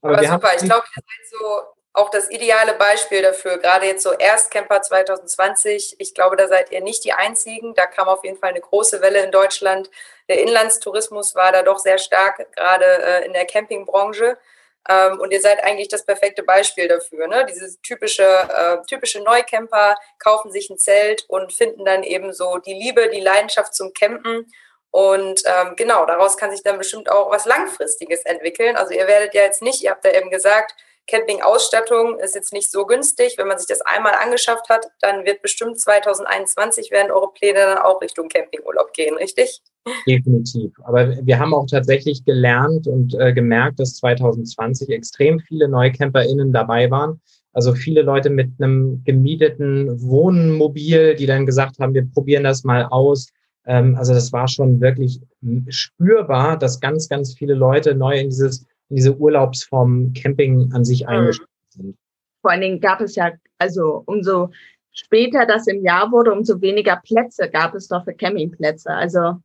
Aber, 0.02 0.18
aber 0.18 0.28
super, 0.28 0.50
ich 0.56 0.64
glaube, 0.64 0.86
ihr 0.96 1.04
seid 1.04 1.40
so 1.40 1.79
auch 1.94 2.10
das 2.10 2.30
ideale 2.30 2.74
Beispiel 2.76 3.22
dafür, 3.22 3.58
gerade 3.58 3.88
jetzt 3.88 4.04
so 4.04 4.14
Erstcamper 4.14 4.82
2020. 4.82 5.96
Ich 5.98 6.14
glaube, 6.14 6.36
da 6.36 6.48
seid 6.48 6.72
ihr 6.72 6.82
nicht 6.82 7.04
die 7.04 7.14
Einzigen. 7.14 7.74
Da 7.74 7.88
kam 7.88 8.08
auf 8.08 8.24
jeden 8.24 8.38
Fall 8.38 8.52
eine 8.52 8.62
große 8.62 9.02
Welle 9.02 9.24
in 9.24 9.32
Deutschland. 9.32 9.90
Der 10.28 10.42
Inlandstourismus 10.42 11.34
war 11.36 11.52
da 11.52 11.64
doch 11.64 11.80
sehr 11.80 11.98
stark, 11.98 12.46
gerade 12.56 12.86
äh, 12.86 13.26
in 13.26 13.34
der 13.34 13.46
Campingbranche. 13.46 14.38
Ähm, 14.88 15.20
und 15.20 15.32
ihr 15.32 15.42
seid 15.42 15.64
eigentlich 15.64 15.88
das 15.88 16.06
perfekte 16.06 16.44
Beispiel 16.44 16.88
dafür. 16.88 17.28
Ne? 17.28 17.46
Diese 17.50 17.82
typische, 17.82 18.24
äh, 18.24 18.78
typische 18.88 19.22
Neucamper 19.22 19.96
kaufen 20.20 20.52
sich 20.52 20.70
ein 20.70 20.78
Zelt 20.78 21.26
und 21.28 21.54
finden 21.54 21.86
dann 21.86 22.04
eben 22.04 22.34
so 22.34 22.60
die 22.60 22.74
Liebe, 22.74 23.10
die 23.10 23.20
Leidenschaft 23.20 23.74
zum 23.74 23.94
Campen. 23.94 24.52
Und 24.92 25.44
ähm, 25.46 25.76
genau, 25.76 26.06
daraus 26.06 26.38
kann 26.38 26.52
sich 26.52 26.64
dann 26.64 26.78
bestimmt 26.78 27.12
auch 27.12 27.30
was 27.30 27.46
Langfristiges 27.46 28.24
entwickeln. 28.26 28.76
Also 28.76 28.94
ihr 28.94 29.08
werdet 29.08 29.34
ja 29.34 29.44
jetzt 29.44 29.62
nicht, 29.62 29.84
ihr 29.84 29.92
habt 29.92 30.06
ja 30.06 30.14
eben 30.14 30.30
gesagt, 30.30 30.76
Campingausstattung 31.10 32.20
ist 32.20 32.36
jetzt 32.36 32.54
nicht 32.54 32.72
so 32.72 32.86
günstig. 32.86 33.36
Wenn 33.38 33.48
man 33.48 33.58
sich 33.58 33.68
das 33.68 33.82
einmal 33.82 34.14
angeschafft 34.14 34.70
hat, 34.70 34.88
dann 35.02 35.26
wird 35.26 35.42
bestimmt 35.42 35.80
2021 35.80 36.92
werden 36.92 37.12
eure 37.12 37.32
Pläne 37.34 37.60
dann 37.60 37.78
auch 37.80 38.02
Richtung 38.02 38.30
Campingurlaub 38.30 38.94
gehen, 38.94 39.16
richtig? 39.18 39.62
Definitiv. 40.08 40.72
Aber 40.84 41.16
wir 41.26 41.40
haben 41.40 41.54
auch 41.54 41.66
tatsächlich 41.66 42.24
gelernt 42.26 42.88
und 42.88 43.16
äh, 43.16 43.34
gemerkt, 43.34 43.80
dass 43.80 43.96
2020 43.96 44.90
extrem 44.90 45.40
viele 45.40 45.68
NeucamperInnen 45.68 46.54
dabei 46.54 46.92
waren. 46.92 47.22
Also 47.54 47.74
viele 47.74 48.04
Leute 48.04 48.30
mit 48.30 48.52
einem 48.60 49.04
gemieteten 49.04 50.02
Wohnmobil, 50.02 51.16
die 51.16 51.26
dann 51.26 51.46
gesagt 51.46 51.80
haben, 51.80 51.94
wir 51.94 52.06
probieren 52.06 52.44
das 52.44 52.64
mal 52.64 52.86
aus. 52.86 53.30
Ähm, 53.66 53.96
also 53.96 54.14
das 54.14 54.32
war 54.32 54.48
schon 54.48 54.80
wirklich 54.82 55.20
spürbar, 55.70 56.58
dass 56.58 56.80
ganz, 56.80 57.10
ganz 57.10 57.34
viele 57.34 57.56
Leute 57.56 57.96
neu 57.96 58.20
in 58.20 58.30
dieses 58.30 58.66
in 58.90 58.96
diese 58.96 59.16
Urlaubsform 59.16 60.14
Camping 60.14 60.72
an 60.74 60.84
sich 60.84 61.04
mhm. 61.04 61.10
eingestellt 61.10 61.50
sind. 61.70 61.98
vor 62.42 62.52
allen 62.52 62.62
Dingen 62.62 62.80
gab 62.80 63.02
es 63.02 63.16
ja, 63.16 63.32
also 63.58 64.04
umso 64.06 64.50
später 64.92 65.46
das 65.46 65.68
im 65.68 65.84
Jahr 65.84 66.12
wurde, 66.12 66.32
umso 66.32 66.60
weniger 66.62 66.98
Plätze 66.98 67.50
gab 67.50 67.76
es 67.76 67.88
doch 67.88 68.04
für 68.04 68.14
Campingplätze. 68.14 68.90
Also 68.90 69.38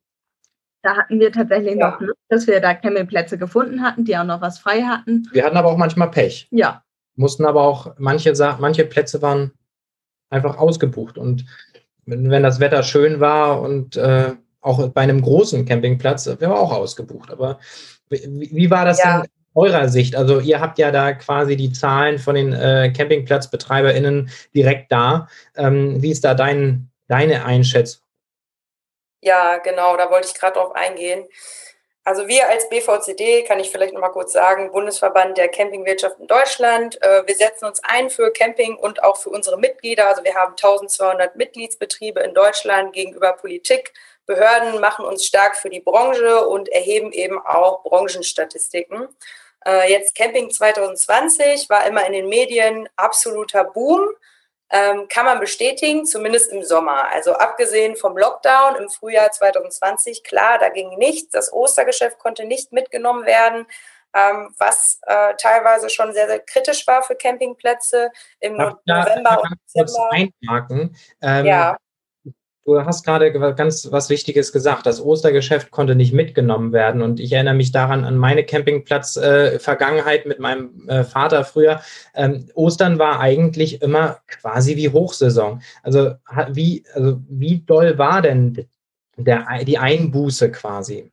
da 0.82 0.96
hatten 0.96 1.18
wir 1.18 1.32
tatsächlich 1.32 1.76
ja. 1.76 1.90
noch 1.90 1.98
Glück, 1.98 2.16
dass 2.28 2.46
wir 2.46 2.60
da 2.60 2.74
Campingplätze 2.74 3.38
gefunden 3.38 3.82
hatten, 3.82 4.04
die 4.04 4.16
auch 4.16 4.24
noch 4.24 4.40
was 4.40 4.58
frei 4.58 4.82
hatten. 4.82 5.28
Wir 5.32 5.44
hatten 5.44 5.56
aber 5.56 5.70
auch 5.70 5.78
manchmal 5.78 6.10
Pech. 6.10 6.48
Ja. 6.50 6.82
Mussten 7.16 7.44
aber 7.44 7.62
auch, 7.62 7.94
manche, 7.98 8.32
manche 8.58 8.84
Plätze 8.84 9.22
waren 9.22 9.52
einfach 10.30 10.58
ausgebucht. 10.58 11.16
Und 11.16 11.46
wenn 12.06 12.42
das 12.42 12.60
Wetter 12.60 12.82
schön 12.82 13.20
war 13.20 13.62
und 13.62 13.96
äh, 13.96 14.32
auch 14.60 14.88
bei 14.88 15.02
einem 15.02 15.22
großen 15.22 15.64
Campingplatz, 15.64 16.26
wäre 16.26 16.58
auch 16.58 16.72
ausgebucht. 16.72 17.30
Aber 17.30 17.58
wie, 18.08 18.50
wie 18.52 18.70
war 18.70 18.84
das 18.84 19.02
ja. 19.02 19.20
in 19.20 19.28
eurer 19.54 19.88
Sicht? 19.88 20.16
Also 20.16 20.40
ihr 20.40 20.60
habt 20.60 20.78
ja 20.78 20.90
da 20.90 21.12
quasi 21.12 21.56
die 21.56 21.72
Zahlen 21.72 22.18
von 22.18 22.34
den 22.34 22.52
äh, 22.52 22.92
CampingplatzbetreiberInnen 22.96 24.30
direkt 24.54 24.92
da. 24.92 25.28
Ähm, 25.56 26.02
wie 26.02 26.10
ist 26.10 26.24
da 26.24 26.34
dein, 26.34 26.90
deine 27.08 27.44
Einschätzung? 27.44 28.02
Ja, 29.20 29.56
genau, 29.58 29.96
da 29.96 30.10
wollte 30.10 30.28
ich 30.28 30.34
gerade 30.34 30.54
drauf 30.54 30.74
eingehen. 30.74 31.26
Also 32.06 32.28
wir 32.28 32.46
als 32.50 32.68
BVCD, 32.68 33.44
kann 33.44 33.58
ich 33.58 33.70
vielleicht 33.70 33.94
noch 33.94 34.00
mal 34.02 34.10
kurz 34.10 34.34
sagen, 34.34 34.70
Bundesverband 34.70 35.38
der 35.38 35.48
Campingwirtschaft 35.48 36.20
in 36.20 36.26
Deutschland. 36.26 37.00
Äh, 37.00 37.26
wir 37.26 37.34
setzen 37.34 37.64
uns 37.64 37.80
ein 37.82 38.10
für 38.10 38.30
Camping 38.30 38.76
und 38.76 39.02
auch 39.02 39.16
für 39.16 39.30
unsere 39.30 39.58
Mitglieder. 39.58 40.08
Also 40.08 40.22
wir 40.22 40.34
haben 40.34 40.52
1200 40.52 41.34
Mitgliedsbetriebe 41.36 42.20
in 42.20 42.34
Deutschland 42.34 42.92
gegenüber 42.92 43.32
Politik. 43.32 43.94
Behörden 44.26 44.80
machen 44.80 45.04
uns 45.04 45.24
stark 45.24 45.56
für 45.56 45.70
die 45.70 45.80
Branche 45.80 46.46
und 46.46 46.68
erheben 46.68 47.12
eben 47.12 47.38
auch 47.38 47.82
Branchenstatistiken. 47.82 49.08
Äh, 49.66 49.90
jetzt 49.90 50.14
Camping 50.14 50.50
2020 50.50 51.68
war 51.68 51.86
immer 51.86 52.06
in 52.06 52.12
den 52.12 52.28
Medien 52.28 52.88
absoluter 52.96 53.64
Boom 53.64 54.08
ähm, 54.74 55.06
kann 55.08 55.24
man 55.24 55.38
bestätigen, 55.38 56.04
zumindest 56.04 56.50
im 56.50 56.64
Sommer. 56.64 57.08
Also 57.12 57.34
abgesehen 57.34 57.94
vom 57.94 58.16
Lockdown 58.16 58.74
im 58.76 58.88
Frühjahr 58.88 59.30
2020, 59.30 60.24
klar, 60.24 60.58
da 60.58 60.68
ging 60.68 60.98
nichts. 60.98 61.30
Das 61.30 61.52
Ostergeschäft 61.52 62.18
konnte 62.18 62.44
nicht 62.44 62.72
mitgenommen 62.72 63.24
werden, 63.24 63.66
ähm, 64.14 64.52
was 64.58 64.98
äh, 65.02 65.34
teilweise 65.36 65.90
schon 65.90 66.12
sehr, 66.12 66.26
sehr 66.26 66.40
kritisch 66.40 66.86
war 66.88 67.02
für 67.02 67.14
Campingplätze 67.14 68.10
im 68.40 68.56
November 68.56 69.42
und 69.42 69.54
Dezember. 69.76 70.10
Einhaken? 70.10 70.96
Ähm, 71.22 71.46
ja. 71.46 71.76
Du 72.66 72.82
hast 72.82 73.04
gerade 73.04 73.30
ganz 73.54 73.92
was 73.92 74.08
Wichtiges 74.08 74.50
gesagt. 74.50 74.86
Das 74.86 75.02
Ostergeschäft 75.02 75.70
konnte 75.70 75.94
nicht 75.94 76.14
mitgenommen 76.14 76.72
werden. 76.72 77.02
Und 77.02 77.20
ich 77.20 77.30
erinnere 77.32 77.54
mich 77.54 77.72
daran 77.72 78.04
an 78.04 78.16
meine 78.16 78.44
Campingplatz-Vergangenheit 78.44 80.24
äh, 80.24 80.28
mit 80.28 80.38
meinem 80.38 80.88
äh, 80.88 81.04
Vater 81.04 81.44
früher. 81.44 81.82
Ähm, 82.14 82.48
Ostern 82.54 82.98
war 82.98 83.20
eigentlich 83.20 83.82
immer 83.82 84.20
quasi 84.28 84.76
wie 84.76 84.88
Hochsaison. 84.88 85.62
Also 85.82 86.14
wie, 86.52 86.84
also 86.94 87.20
wie 87.28 87.58
doll 87.58 87.98
war 87.98 88.22
denn 88.22 88.66
der, 89.18 89.46
die 89.64 89.76
Einbuße 89.76 90.50
quasi? 90.50 91.12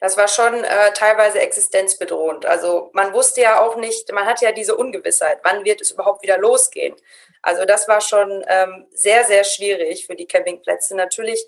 Das 0.00 0.16
war 0.16 0.26
schon 0.26 0.64
äh, 0.64 0.92
teilweise 0.94 1.38
existenzbedrohend. 1.40 2.44
Also 2.44 2.90
man 2.92 3.12
wusste 3.12 3.42
ja 3.42 3.60
auch 3.60 3.76
nicht, 3.76 4.12
man 4.12 4.26
hatte 4.26 4.44
ja 4.44 4.50
diese 4.50 4.74
Ungewissheit, 4.74 5.38
wann 5.44 5.64
wird 5.64 5.80
es 5.80 5.92
überhaupt 5.92 6.24
wieder 6.24 6.38
losgehen. 6.38 6.96
Also 7.42 7.64
das 7.64 7.88
war 7.88 8.00
schon 8.00 8.44
ähm, 8.46 8.86
sehr, 8.92 9.24
sehr 9.24 9.44
schwierig 9.44 10.06
für 10.06 10.14
die 10.14 10.26
Campingplätze. 10.26 10.96
Natürlich 10.96 11.46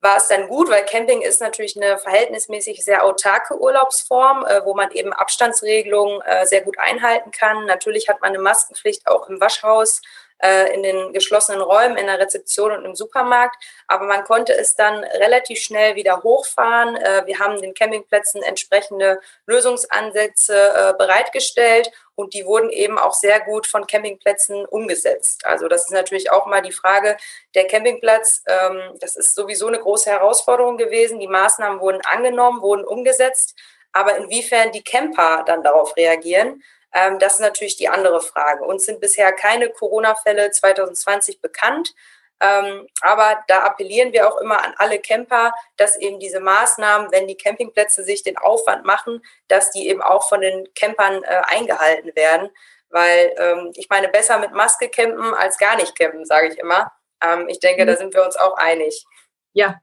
war 0.00 0.16
es 0.16 0.28
dann 0.28 0.48
gut, 0.48 0.68
weil 0.68 0.84
Camping 0.84 1.22
ist 1.22 1.40
natürlich 1.40 1.76
eine 1.76 1.96
verhältnismäßig 1.96 2.84
sehr 2.84 3.04
autarke 3.04 3.60
Urlaubsform, 3.60 4.44
äh, 4.44 4.64
wo 4.64 4.74
man 4.74 4.90
eben 4.90 5.12
Abstandsregelungen 5.12 6.20
äh, 6.22 6.44
sehr 6.46 6.60
gut 6.62 6.78
einhalten 6.78 7.30
kann. 7.30 7.66
Natürlich 7.66 8.08
hat 8.08 8.20
man 8.20 8.30
eine 8.30 8.40
Maskenpflicht 8.40 9.06
auch 9.06 9.28
im 9.28 9.40
Waschhaus 9.40 10.02
äh, 10.42 10.74
in 10.74 10.82
den 10.82 11.12
geschlossenen 11.12 11.60
Räumen, 11.60 11.96
in 11.96 12.06
der 12.06 12.18
Rezeption 12.18 12.72
und 12.72 12.84
im 12.84 12.96
Supermarkt. 12.96 13.56
Aber 13.86 14.06
man 14.06 14.24
konnte 14.24 14.52
es 14.52 14.74
dann 14.74 15.04
relativ 15.04 15.60
schnell 15.60 15.94
wieder 15.94 16.24
hochfahren. 16.24 16.96
Äh, 16.96 17.22
wir 17.26 17.38
haben 17.38 17.62
den 17.62 17.74
Campingplätzen 17.74 18.42
entsprechende 18.42 19.20
Lösungsansätze 19.46 20.54
äh, 20.54 20.94
bereitgestellt 20.98 21.92
und 22.22 22.34
die 22.34 22.46
wurden 22.46 22.70
eben 22.70 22.98
auch 22.98 23.14
sehr 23.14 23.40
gut 23.40 23.66
von 23.66 23.86
Campingplätzen 23.86 24.64
umgesetzt. 24.64 25.44
Also 25.44 25.68
das 25.68 25.82
ist 25.82 25.90
natürlich 25.90 26.30
auch 26.30 26.46
mal 26.46 26.62
die 26.62 26.72
Frage, 26.72 27.16
der 27.54 27.66
Campingplatz, 27.66 28.42
ähm, 28.46 28.80
das 29.00 29.16
ist 29.16 29.34
sowieso 29.34 29.66
eine 29.66 29.80
große 29.80 30.08
Herausforderung 30.08 30.76
gewesen. 30.76 31.18
Die 31.18 31.28
Maßnahmen 31.28 31.80
wurden 31.80 32.00
angenommen, 32.04 32.62
wurden 32.62 32.84
umgesetzt, 32.84 33.56
aber 33.92 34.16
inwiefern 34.16 34.72
die 34.72 34.84
Camper 34.84 35.42
dann 35.46 35.62
darauf 35.62 35.96
reagieren, 35.96 36.62
ähm, 36.94 37.18
das 37.18 37.34
ist 37.34 37.40
natürlich 37.40 37.76
die 37.76 37.88
andere 37.88 38.20
Frage. 38.20 38.64
Uns 38.64 38.84
sind 38.84 39.00
bisher 39.00 39.32
keine 39.32 39.70
Corona-Fälle 39.70 40.50
2020 40.50 41.40
bekannt. 41.40 41.94
Ähm, 42.42 42.88
aber 43.02 43.44
da 43.46 43.60
appellieren 43.60 44.12
wir 44.12 44.28
auch 44.28 44.36
immer 44.38 44.64
an 44.64 44.74
alle 44.76 44.98
Camper, 44.98 45.52
dass 45.76 45.96
eben 45.96 46.18
diese 46.18 46.40
Maßnahmen, 46.40 47.12
wenn 47.12 47.28
die 47.28 47.36
Campingplätze 47.36 48.02
sich 48.02 48.24
den 48.24 48.36
Aufwand 48.36 48.84
machen, 48.84 49.22
dass 49.46 49.70
die 49.70 49.88
eben 49.88 50.02
auch 50.02 50.28
von 50.28 50.40
den 50.40 50.66
Campern 50.74 51.22
äh, 51.22 51.42
eingehalten 51.46 52.10
werden. 52.16 52.50
Weil 52.90 53.32
ähm, 53.38 53.70
ich 53.76 53.88
meine, 53.88 54.08
besser 54.08 54.38
mit 54.38 54.52
Maske 54.52 54.88
campen 54.88 55.32
als 55.34 55.56
gar 55.56 55.76
nicht 55.76 55.96
campen, 55.96 56.26
sage 56.26 56.48
ich 56.48 56.58
immer. 56.58 56.92
Ähm, 57.22 57.48
ich 57.48 57.60
denke, 57.60 57.86
da 57.86 57.92
mhm. 57.92 57.98
sind 57.98 58.14
wir 58.14 58.24
uns 58.24 58.36
auch 58.36 58.56
einig. 58.56 59.06
Ja, 59.52 59.80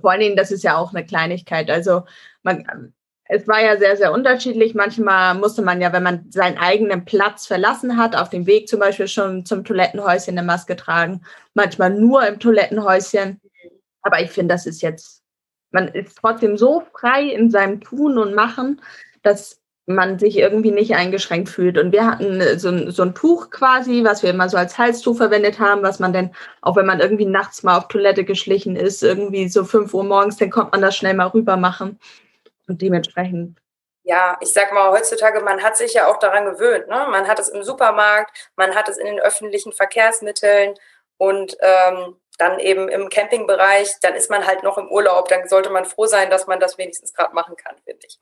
vor 0.00 0.10
allen 0.10 0.20
Dingen, 0.20 0.36
das 0.36 0.50
ist 0.50 0.64
ja 0.64 0.76
auch 0.76 0.92
eine 0.92 1.06
Kleinigkeit. 1.06 1.70
Also 1.70 2.02
man, 2.42 2.92
es 3.26 3.48
war 3.48 3.62
ja 3.62 3.78
sehr, 3.78 3.96
sehr 3.96 4.12
unterschiedlich. 4.12 4.74
Manchmal 4.74 5.34
musste 5.34 5.62
man 5.62 5.80
ja, 5.80 5.92
wenn 5.92 6.02
man 6.02 6.30
seinen 6.30 6.58
eigenen 6.58 7.04
Platz 7.04 7.46
verlassen 7.46 7.96
hat, 7.96 8.16
auf 8.16 8.28
dem 8.28 8.46
Weg 8.46 8.68
zum 8.68 8.80
Beispiel 8.80 9.08
schon 9.08 9.46
zum 9.46 9.64
Toilettenhäuschen 9.64 10.36
eine 10.36 10.46
Maske 10.46 10.76
tragen. 10.76 11.22
Manchmal 11.54 11.90
nur 11.90 12.26
im 12.26 12.38
Toilettenhäuschen. 12.38 13.40
Aber 14.02 14.20
ich 14.20 14.30
finde, 14.30 14.54
das 14.54 14.66
ist 14.66 14.82
jetzt, 14.82 15.22
man 15.70 15.88
ist 15.88 16.18
trotzdem 16.18 16.58
so 16.58 16.82
frei 16.92 17.24
in 17.24 17.50
seinem 17.50 17.80
Tun 17.80 18.18
und 18.18 18.34
Machen, 18.34 18.82
dass 19.22 19.58
man 19.86 20.18
sich 20.18 20.36
irgendwie 20.36 20.70
nicht 20.70 20.94
eingeschränkt 20.94 21.48
fühlt. 21.48 21.78
Und 21.78 21.92
wir 21.92 22.06
hatten 22.06 22.58
so 22.58 22.68
ein, 22.68 22.90
so 22.90 23.02
ein 23.02 23.14
Tuch 23.14 23.50
quasi, 23.50 24.04
was 24.04 24.22
wir 24.22 24.30
immer 24.30 24.48
so 24.48 24.56
als 24.56 24.78
Halstuch 24.78 25.16
verwendet 25.16 25.60
haben, 25.60 25.82
was 25.82 25.98
man 25.98 26.12
dann, 26.12 26.30
auch 26.62 26.76
wenn 26.76 26.86
man 26.86 27.00
irgendwie 27.00 27.26
nachts 27.26 27.62
mal 27.62 27.76
auf 27.76 27.88
Toilette 27.88 28.24
geschlichen 28.24 28.76
ist, 28.76 29.02
irgendwie 29.02 29.48
so 29.48 29.64
fünf 29.64 29.92
Uhr 29.94 30.04
morgens, 30.04 30.36
dann 30.36 30.50
kommt 30.50 30.72
man 30.72 30.82
das 30.82 30.96
schnell 30.96 31.14
mal 31.14 31.28
rüber 31.28 31.56
machen. 31.56 31.98
Und 32.66 32.80
dementsprechend. 32.82 33.58
Ja, 34.02 34.36
ich 34.40 34.52
sag 34.52 34.72
mal, 34.72 34.90
heutzutage, 34.90 35.40
man 35.40 35.62
hat 35.62 35.76
sich 35.76 35.94
ja 35.94 36.08
auch 36.08 36.18
daran 36.18 36.44
gewöhnt. 36.44 36.88
Ne? 36.88 37.06
Man 37.10 37.26
hat 37.26 37.38
es 37.38 37.48
im 37.48 37.62
Supermarkt, 37.62 38.50
man 38.56 38.74
hat 38.74 38.88
es 38.88 38.98
in 38.98 39.06
den 39.06 39.18
öffentlichen 39.18 39.72
Verkehrsmitteln 39.72 40.74
und 41.16 41.56
ähm, 41.60 42.16
dann 42.38 42.58
eben 42.58 42.88
im 42.88 43.08
Campingbereich, 43.08 43.92
dann 44.02 44.14
ist 44.14 44.30
man 44.30 44.46
halt 44.46 44.62
noch 44.62 44.76
im 44.76 44.90
Urlaub. 44.90 45.28
Dann 45.28 45.48
sollte 45.48 45.70
man 45.70 45.84
froh 45.84 46.06
sein, 46.06 46.30
dass 46.30 46.46
man 46.46 46.60
das 46.60 46.78
wenigstens 46.78 47.14
gerade 47.14 47.34
machen 47.34 47.56
kann, 47.56 47.76
finde 47.84 48.06
ich. 48.06 48.18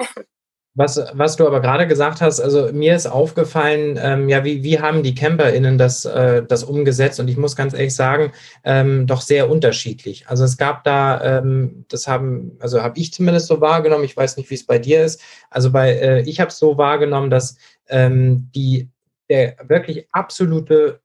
Was, 0.74 0.98
was 1.12 1.36
du 1.36 1.46
aber 1.46 1.60
gerade 1.60 1.86
gesagt 1.86 2.22
hast, 2.22 2.40
also 2.40 2.72
mir 2.72 2.96
ist 2.96 3.06
aufgefallen, 3.06 3.98
ähm, 4.00 4.30
ja, 4.30 4.42
wie, 4.42 4.62
wie 4.62 4.80
haben 4.80 5.02
die 5.02 5.14
CamperInnen 5.14 5.76
das, 5.76 6.06
äh, 6.06 6.42
das 6.42 6.64
umgesetzt? 6.64 7.20
Und 7.20 7.28
ich 7.28 7.36
muss 7.36 7.56
ganz 7.56 7.74
ehrlich 7.74 7.94
sagen, 7.94 8.32
ähm, 8.64 9.06
doch 9.06 9.20
sehr 9.20 9.50
unterschiedlich. 9.50 10.28
Also 10.28 10.44
es 10.44 10.56
gab 10.56 10.82
da, 10.84 11.38
ähm, 11.38 11.84
das 11.88 12.08
haben, 12.08 12.56
also 12.58 12.82
habe 12.82 12.98
ich 12.98 13.12
zumindest 13.12 13.48
so 13.48 13.60
wahrgenommen, 13.60 14.04
ich 14.04 14.16
weiß 14.16 14.38
nicht, 14.38 14.48
wie 14.48 14.54
es 14.54 14.64
bei 14.64 14.78
dir 14.78 15.04
ist. 15.04 15.20
Also 15.50 15.70
bei, 15.70 15.92
äh, 15.92 16.22
ich 16.22 16.40
habe 16.40 16.48
es 16.48 16.58
so 16.58 16.78
wahrgenommen, 16.78 17.28
dass 17.28 17.58
ähm, 17.90 18.48
die 18.54 18.88
der 19.28 19.56
wirklich 19.66 20.08
absolute 20.12 21.00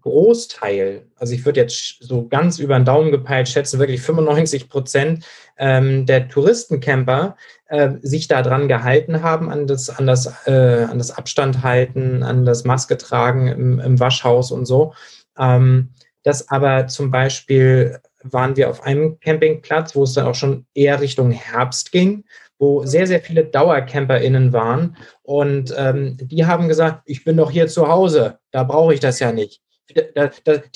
Großteil, 0.00 1.06
also 1.16 1.34
ich 1.34 1.44
würde 1.44 1.60
jetzt 1.60 1.96
so 2.00 2.28
ganz 2.28 2.58
über 2.58 2.78
den 2.78 2.84
Daumen 2.84 3.10
gepeilt 3.10 3.48
schätzen, 3.48 3.78
wirklich 3.78 4.02
95 4.02 4.68
Prozent 4.68 5.24
ähm, 5.58 6.06
der 6.06 6.28
Touristencamper 6.28 7.36
äh, 7.66 7.90
sich 8.02 8.28
daran 8.28 8.68
gehalten 8.68 9.22
haben, 9.22 9.50
an 9.50 9.66
das, 9.66 9.90
an, 9.90 10.06
das, 10.06 10.46
äh, 10.46 10.86
an 10.88 10.98
das 10.98 11.10
Abstand 11.10 11.62
halten, 11.62 12.22
an 12.22 12.44
das 12.44 12.64
Maske 12.64 12.96
tragen 12.98 13.48
im, 13.48 13.80
im 13.80 14.00
Waschhaus 14.00 14.52
und 14.52 14.66
so. 14.66 14.94
Ähm, 15.38 15.90
das 16.22 16.48
aber 16.50 16.86
zum 16.86 17.10
Beispiel 17.10 17.98
waren 18.22 18.56
wir 18.56 18.70
auf 18.70 18.82
einem 18.82 19.18
Campingplatz, 19.18 19.96
wo 19.96 20.04
es 20.04 20.12
dann 20.12 20.26
auch 20.26 20.34
schon 20.34 20.66
eher 20.74 21.00
Richtung 21.00 21.30
Herbst 21.30 21.90
ging 21.90 22.24
wo 22.62 22.86
sehr, 22.86 23.08
sehr 23.08 23.20
viele 23.20 23.44
DauercamperInnen 23.44 24.52
waren. 24.52 24.96
Und 25.22 25.74
ähm, 25.76 26.16
die 26.20 26.46
haben 26.46 26.68
gesagt, 26.68 27.02
ich 27.06 27.24
bin 27.24 27.36
doch 27.36 27.50
hier 27.50 27.66
zu 27.66 27.88
Hause, 27.88 28.38
da 28.52 28.62
brauche 28.62 28.94
ich 28.94 29.00
das 29.00 29.18
ja 29.18 29.32
nicht. 29.32 29.60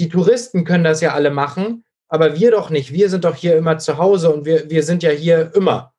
Die 0.00 0.08
Touristen 0.08 0.64
können 0.64 0.82
das 0.82 1.00
ja 1.00 1.14
alle 1.14 1.30
machen, 1.30 1.84
aber 2.08 2.40
wir 2.40 2.50
doch 2.50 2.70
nicht. 2.70 2.92
Wir 2.92 3.08
sind 3.08 3.24
doch 3.24 3.36
hier 3.36 3.56
immer 3.56 3.78
zu 3.78 3.98
Hause 3.98 4.34
und 4.34 4.44
wir, 4.44 4.68
wir 4.68 4.82
sind 4.82 5.04
ja 5.04 5.10
hier 5.10 5.52
immer. 5.54 5.94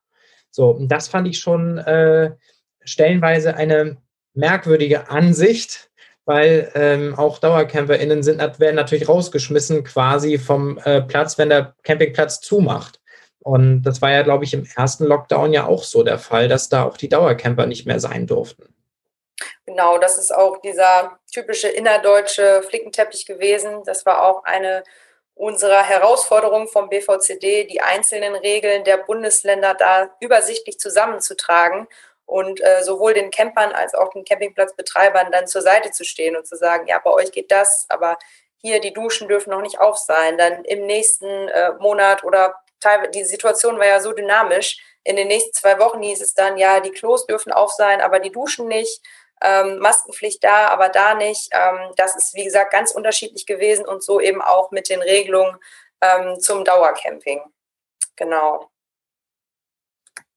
So, 0.52 0.72
und 0.72 0.90
das 0.90 1.08
fand 1.08 1.26
ich 1.26 1.40
schon 1.40 1.78
äh, 1.78 2.32
stellenweise 2.84 3.56
eine 3.56 3.96
merkwürdige 4.34 5.10
Ansicht, 5.10 5.90
weil 6.26 6.70
ähm, 6.76 7.16
auch 7.16 7.40
DauercamperInnen 7.40 8.24
sind, 8.24 8.40
werden 8.60 8.76
natürlich 8.76 9.08
rausgeschmissen 9.08 9.86
quasi 9.86 10.38
vom 10.38 10.80
äh, 10.80 11.02
Platz, 11.02 11.38
wenn 11.38 11.48
der 11.48 11.76
Campingplatz 11.84 12.42
zumacht. 12.42 13.00
Und 13.48 13.84
das 13.84 14.02
war 14.02 14.12
ja, 14.12 14.24
glaube 14.24 14.44
ich, 14.44 14.54
im 14.54 14.68
ersten 14.76 15.06
Lockdown 15.06 15.54
ja 15.54 15.68
auch 15.68 15.84
so 15.84 16.04
der 16.04 16.20
Fall, 16.20 16.50
dass 16.50 16.68
da 16.68 16.84
auch 16.84 16.98
die 16.98 17.08
Dauercamper 17.08 17.66
nicht 17.66 17.86
mehr 17.86 18.02
sein 18.02 18.28
durften. 18.28 18.76
Genau, 19.66 19.98
das 19.98 20.18
ist 20.18 20.36
auch 20.36 20.58
dieser 20.58 21.18
typische 21.32 21.70
innerdeutsche 21.70 22.62
Flickenteppich 22.68 23.26
gewesen. 23.26 23.84
Das 23.86 24.06
war 24.06 24.26
auch 24.26 24.44
eine 24.44 24.84
unserer 25.34 25.82
Herausforderungen 25.82 26.68
vom 26.68 26.90
BVCD, 26.90 27.64
die 27.64 27.80
einzelnen 27.80 28.36
Regeln 28.36 28.84
der 28.84 28.98
Bundesländer 28.98 29.76
da 29.76 30.10
übersichtlich 30.20 30.78
zusammenzutragen 30.78 31.88
und 32.26 32.60
äh, 32.60 32.84
sowohl 32.84 33.14
den 33.14 33.32
Campern 33.32 33.72
als 33.72 33.94
auch 33.94 34.12
den 34.12 34.26
Campingplatzbetreibern 34.26 35.32
dann 35.32 35.48
zur 35.48 35.62
Seite 35.62 35.92
zu 35.92 36.04
stehen 36.04 36.36
und 36.36 36.46
zu 36.46 36.58
sagen, 36.58 36.88
ja, 36.88 37.00
bei 37.00 37.12
euch 37.12 37.32
geht 37.32 37.50
das, 37.50 37.86
aber 37.88 38.18
hier 38.58 38.82
die 38.82 38.92
Duschen 38.92 39.30
dürfen 39.30 39.52
noch 39.52 39.62
nicht 39.62 39.80
auf 39.80 39.96
sein. 39.96 40.38
Dann 40.38 40.66
im 40.66 40.86
nächsten 40.86 41.48
äh, 41.48 41.72
Monat 41.80 42.26
oder 42.26 42.56
die 43.14 43.24
Situation 43.24 43.80
war 43.80 43.88
ja 43.88 44.00
so 44.00 44.14
dynamisch. 44.14 44.78
In 45.04 45.16
den 45.16 45.28
nächsten 45.28 45.54
zwei 45.54 45.80
Wochen 45.80 46.02
hieß 46.02 46.22
es 46.22 46.34
dann, 46.34 46.58
ja, 46.58 46.80
die 46.80 46.92
Klos 46.92 47.26
dürfen 47.26 47.52
auf 47.52 47.72
sein, 47.72 48.02
aber 48.02 48.20
die 48.20 48.32
Duschen 48.32 48.68
nicht. 48.68 49.02
Ähm, 49.42 49.78
Maskenpflicht 49.80 50.44
da, 50.44 50.68
aber 50.68 50.90
da 50.90 51.14
nicht. 51.14 51.50
Ähm, 51.52 51.94
das 51.96 52.16
ist, 52.16 52.34
wie 52.34 52.44
gesagt, 52.44 52.72
ganz 52.72 52.92
unterschiedlich 52.92 53.46
gewesen 53.46 53.86
und 53.88 54.04
so 54.04 54.20
eben 54.20 54.42
auch 54.42 54.72
mit 54.72 54.90
den 54.90 55.02
Regelungen 55.02 55.58
ähm, 56.02 56.40
zum 56.40 56.66
Dauercamping. 56.66 57.42
Genau. 58.16 58.70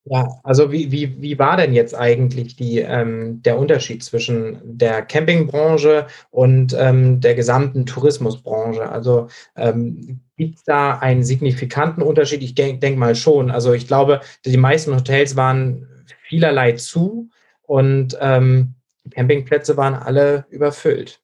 Ja, 0.04 0.40
also 0.44 0.72
wie, 0.72 0.90
wie, 0.90 1.20
wie 1.20 1.38
war 1.38 1.56
denn 1.58 1.74
jetzt 1.74 1.94
eigentlich 1.94 2.56
die, 2.56 2.78
ähm, 2.78 3.42
der 3.42 3.58
Unterschied 3.58 4.02
zwischen 4.02 4.58
der 4.64 5.02
Campingbranche 5.02 6.06
und 6.30 6.74
ähm, 6.78 7.20
der 7.20 7.34
gesamten 7.34 7.84
Tourismusbranche? 7.84 8.88
Also 8.88 9.28
ähm, 9.56 10.20
gibt 10.38 10.56
es 10.56 10.64
da 10.64 10.98
einen 10.98 11.22
signifikanten 11.22 12.02
Unterschied? 12.02 12.42
Ich 12.42 12.54
denke 12.54 12.78
denk 12.80 12.96
mal 12.98 13.14
schon. 13.14 13.50
Also 13.50 13.74
ich 13.74 13.86
glaube, 13.86 14.20
die 14.46 14.56
meisten 14.56 14.94
Hotels 14.96 15.36
waren 15.36 15.86
vielerlei 16.28 16.72
zu 16.72 17.28
und 17.62 18.16
ähm, 18.20 18.74
Campingplätze 19.10 19.76
waren 19.76 19.94
alle 19.94 20.46
überfüllt. 20.50 21.20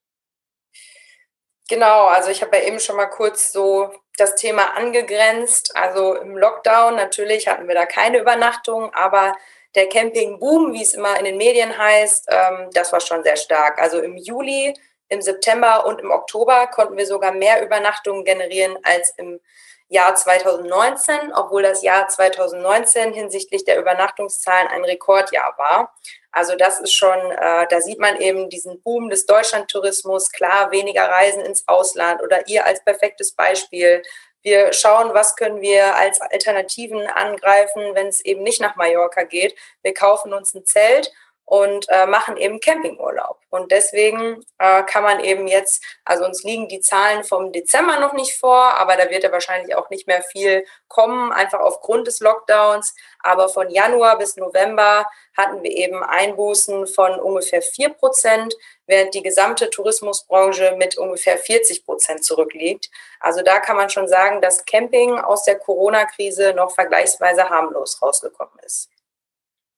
Genau, 1.68 2.06
also 2.06 2.30
ich 2.30 2.42
habe 2.42 2.56
ja 2.58 2.62
eben 2.64 2.78
schon 2.78 2.96
mal 2.96 3.06
kurz 3.06 3.52
so 3.52 3.90
das 4.18 4.36
Thema 4.36 4.76
angegrenzt. 4.76 5.74
Also 5.76 6.14
im 6.14 6.36
Lockdown 6.36 6.94
natürlich 6.94 7.48
hatten 7.48 7.66
wir 7.66 7.74
da 7.74 7.86
keine 7.86 8.18
Übernachtung, 8.18 8.94
aber 8.94 9.34
der 9.74 9.88
Campingboom, 9.88 10.72
wie 10.72 10.82
es 10.82 10.94
immer 10.94 11.18
in 11.18 11.24
den 11.24 11.36
Medien 11.36 11.76
heißt, 11.76 12.28
ähm, 12.30 12.70
das 12.72 12.92
war 12.92 13.00
schon 13.00 13.24
sehr 13.24 13.36
stark. 13.36 13.80
Also 13.80 14.00
im 14.00 14.16
Juli, 14.16 14.74
im 15.08 15.20
September 15.20 15.86
und 15.86 16.00
im 16.00 16.10
Oktober 16.10 16.68
konnten 16.68 16.96
wir 16.96 17.06
sogar 17.06 17.32
mehr 17.32 17.62
Übernachtungen 17.62 18.24
generieren 18.24 18.78
als 18.84 19.10
im 19.16 19.40
Jahr 19.88 20.14
2019, 20.14 21.32
obwohl 21.34 21.62
das 21.62 21.82
Jahr 21.82 22.08
2019 22.08 23.12
hinsichtlich 23.12 23.64
der 23.64 23.78
Übernachtungszahlen 23.78 24.68
ein 24.68 24.84
Rekordjahr 24.84 25.54
war. 25.58 25.94
Also 26.32 26.56
das 26.56 26.80
ist 26.80 26.92
schon, 26.92 27.18
äh, 27.18 27.66
da 27.68 27.80
sieht 27.80 27.98
man 27.98 28.20
eben 28.20 28.50
diesen 28.50 28.82
Boom 28.82 29.08
des 29.10 29.26
Deutschlandtourismus, 29.26 30.32
klar, 30.32 30.70
weniger 30.70 31.08
Reisen 31.08 31.42
ins 31.42 31.66
Ausland 31.66 32.22
oder 32.22 32.46
ihr 32.48 32.66
als 32.66 32.84
perfektes 32.84 33.32
Beispiel. 33.32 34.02
Wir 34.42 34.72
schauen, 34.72 35.14
was 35.14 35.34
können 35.34 35.60
wir 35.60 35.96
als 35.96 36.20
Alternativen 36.20 37.06
angreifen, 37.06 37.94
wenn 37.94 38.08
es 38.08 38.20
eben 38.20 38.42
nicht 38.42 38.60
nach 38.60 38.76
Mallorca 38.76 39.22
geht. 39.24 39.56
Wir 39.82 39.94
kaufen 39.94 40.32
uns 40.32 40.54
ein 40.54 40.64
Zelt 40.64 41.12
und 41.46 41.86
äh, 41.88 42.06
machen 42.06 42.36
eben 42.36 42.58
Campingurlaub. 42.58 43.38
Und 43.50 43.70
deswegen 43.70 44.44
äh, 44.58 44.82
kann 44.82 45.04
man 45.04 45.20
eben 45.20 45.46
jetzt, 45.46 45.82
also 46.04 46.24
uns 46.24 46.42
liegen 46.42 46.68
die 46.68 46.80
Zahlen 46.80 47.22
vom 47.22 47.52
Dezember 47.52 48.00
noch 48.00 48.14
nicht 48.14 48.36
vor, 48.36 48.74
aber 48.76 48.96
da 48.96 49.08
wird 49.10 49.22
ja 49.22 49.30
wahrscheinlich 49.30 49.76
auch 49.76 49.88
nicht 49.88 50.08
mehr 50.08 50.22
viel 50.22 50.66
kommen, 50.88 51.32
einfach 51.32 51.60
aufgrund 51.60 52.08
des 52.08 52.18
Lockdowns. 52.18 52.96
Aber 53.20 53.48
von 53.48 53.70
Januar 53.70 54.18
bis 54.18 54.36
November 54.36 55.06
hatten 55.36 55.62
wir 55.62 55.70
eben 55.70 56.02
Einbußen 56.02 56.88
von 56.88 57.20
ungefähr 57.20 57.62
vier 57.62 57.90
Prozent, 57.90 58.56
während 58.86 59.14
die 59.14 59.22
gesamte 59.22 59.70
Tourismusbranche 59.70 60.74
mit 60.76 60.98
ungefähr 60.98 61.38
40 61.38 61.84
Prozent 61.84 62.24
zurückliegt. 62.24 62.90
Also 63.20 63.42
da 63.42 63.60
kann 63.60 63.76
man 63.76 63.88
schon 63.88 64.08
sagen, 64.08 64.40
dass 64.40 64.64
Camping 64.64 65.20
aus 65.20 65.44
der 65.44 65.60
Corona-Krise 65.60 66.54
noch 66.54 66.72
vergleichsweise 66.72 67.48
harmlos 67.48 68.02
rausgekommen 68.02 68.58
ist. 68.64 68.90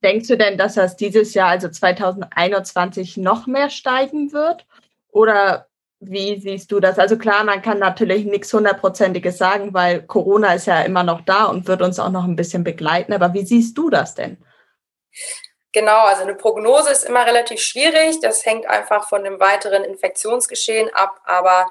Denkst 0.02 0.28
du 0.28 0.36
denn, 0.36 0.58
dass 0.58 0.74
das 0.74 0.96
dieses 0.96 1.34
Jahr, 1.34 1.48
also 1.48 1.68
2021, 1.68 3.16
noch 3.16 3.46
mehr 3.46 3.68
steigen 3.70 4.32
wird? 4.32 4.66
Oder 5.10 5.66
wie 6.00 6.38
siehst 6.38 6.70
du 6.70 6.78
das? 6.78 6.98
Also 6.98 7.18
klar, 7.18 7.42
man 7.42 7.62
kann 7.62 7.78
natürlich 7.78 8.24
nichts 8.24 8.52
hundertprozentiges 8.52 9.36
sagen, 9.38 9.74
weil 9.74 10.02
Corona 10.02 10.54
ist 10.54 10.66
ja 10.66 10.82
immer 10.82 11.02
noch 11.02 11.22
da 11.22 11.46
und 11.46 11.66
wird 11.66 11.82
uns 11.82 11.98
auch 11.98 12.10
noch 12.10 12.24
ein 12.24 12.36
bisschen 12.36 12.62
begleiten. 12.62 13.12
Aber 13.12 13.34
wie 13.34 13.44
siehst 13.44 13.76
du 13.76 13.90
das 13.90 14.14
denn? 14.14 14.38
Genau, 15.72 16.04
also 16.04 16.22
eine 16.22 16.34
Prognose 16.34 16.90
ist 16.90 17.04
immer 17.04 17.26
relativ 17.26 17.60
schwierig. 17.60 18.20
Das 18.20 18.46
hängt 18.46 18.66
einfach 18.66 19.08
von 19.08 19.24
dem 19.24 19.40
weiteren 19.40 19.84
Infektionsgeschehen 19.84 20.94
ab. 20.94 21.20
Aber 21.24 21.66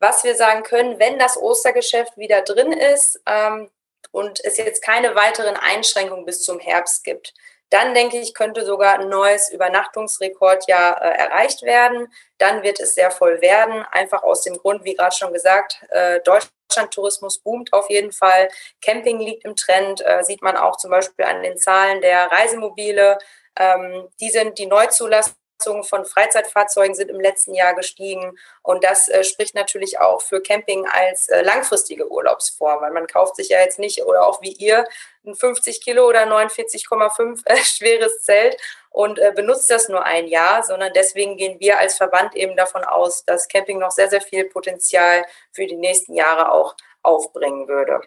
was 0.00 0.24
wir 0.24 0.34
sagen 0.34 0.64
können, 0.64 0.98
wenn 0.98 1.18
das 1.18 1.36
Ostergeschäft 1.36 2.16
wieder 2.16 2.42
drin 2.42 2.72
ist 2.72 3.20
ähm, 3.26 3.70
und 4.10 4.44
es 4.44 4.58
jetzt 4.58 4.82
keine 4.82 5.14
weiteren 5.14 5.56
Einschränkungen 5.56 6.24
bis 6.24 6.42
zum 6.42 6.58
Herbst 6.58 7.04
gibt, 7.04 7.32
dann 7.70 7.94
denke 7.94 8.18
ich, 8.18 8.34
könnte 8.34 8.64
sogar 8.64 8.98
ein 8.98 9.08
neues 9.08 9.50
Übernachtungsrekordjahr 9.50 11.02
äh, 11.02 11.18
erreicht 11.18 11.62
werden. 11.62 12.12
Dann 12.38 12.62
wird 12.62 12.80
es 12.80 12.94
sehr 12.94 13.10
voll 13.10 13.40
werden, 13.40 13.84
einfach 13.92 14.22
aus 14.22 14.42
dem 14.42 14.56
Grund, 14.56 14.84
wie 14.84 14.94
gerade 14.94 15.14
schon 15.14 15.32
gesagt, 15.32 15.84
äh, 15.90 16.20
Deutschlandtourismus 16.20 17.38
boomt 17.40 17.72
auf 17.72 17.90
jeden 17.90 18.12
Fall. 18.12 18.48
Camping 18.80 19.20
liegt 19.20 19.44
im 19.44 19.56
Trend, 19.56 20.04
äh, 20.04 20.22
sieht 20.24 20.42
man 20.42 20.56
auch 20.56 20.76
zum 20.76 20.90
Beispiel 20.90 21.24
an 21.24 21.42
den 21.42 21.58
Zahlen 21.58 22.00
der 22.00 22.30
Reisemobile. 22.30 23.18
Ähm, 23.56 24.08
die 24.20 24.30
sind 24.30 24.58
die 24.58 24.66
Neuzulassung 24.66 25.34
von 25.62 26.04
Freizeitfahrzeugen 26.04 26.94
sind 26.94 27.10
im 27.10 27.20
letzten 27.20 27.54
Jahr 27.54 27.74
gestiegen. 27.74 28.38
Und 28.62 28.84
das 28.84 29.08
äh, 29.08 29.24
spricht 29.24 29.54
natürlich 29.54 29.98
auch 29.98 30.22
für 30.22 30.40
Camping 30.40 30.86
als 30.86 31.28
äh, 31.28 31.42
langfristige 31.42 32.10
Urlaubsform, 32.10 32.80
weil 32.80 32.92
man 32.92 33.06
kauft 33.06 33.36
sich 33.36 33.48
ja 33.48 33.60
jetzt 33.60 33.78
nicht 33.78 34.04
oder 34.04 34.26
auch 34.26 34.40
wie 34.42 34.52
ihr 34.52 34.86
ein 35.26 35.34
50 35.34 35.80
Kilo 35.80 36.08
oder 36.08 36.22
49,5 36.22 37.42
äh, 37.46 37.56
schweres 37.64 38.22
Zelt 38.22 38.56
und 38.90 39.18
äh, 39.18 39.32
benutzt 39.34 39.70
das 39.70 39.88
nur 39.88 40.04
ein 40.04 40.26
Jahr, 40.28 40.62
sondern 40.62 40.92
deswegen 40.94 41.36
gehen 41.36 41.60
wir 41.60 41.78
als 41.78 41.96
Verband 41.96 42.34
eben 42.34 42.56
davon 42.56 42.84
aus, 42.84 43.24
dass 43.24 43.48
Camping 43.48 43.78
noch 43.78 43.90
sehr, 43.90 44.08
sehr 44.08 44.20
viel 44.20 44.44
Potenzial 44.46 45.24
für 45.52 45.66
die 45.66 45.76
nächsten 45.76 46.14
Jahre 46.14 46.52
auch 46.52 46.74
aufbringen 47.02 47.68
würde. 47.68 48.00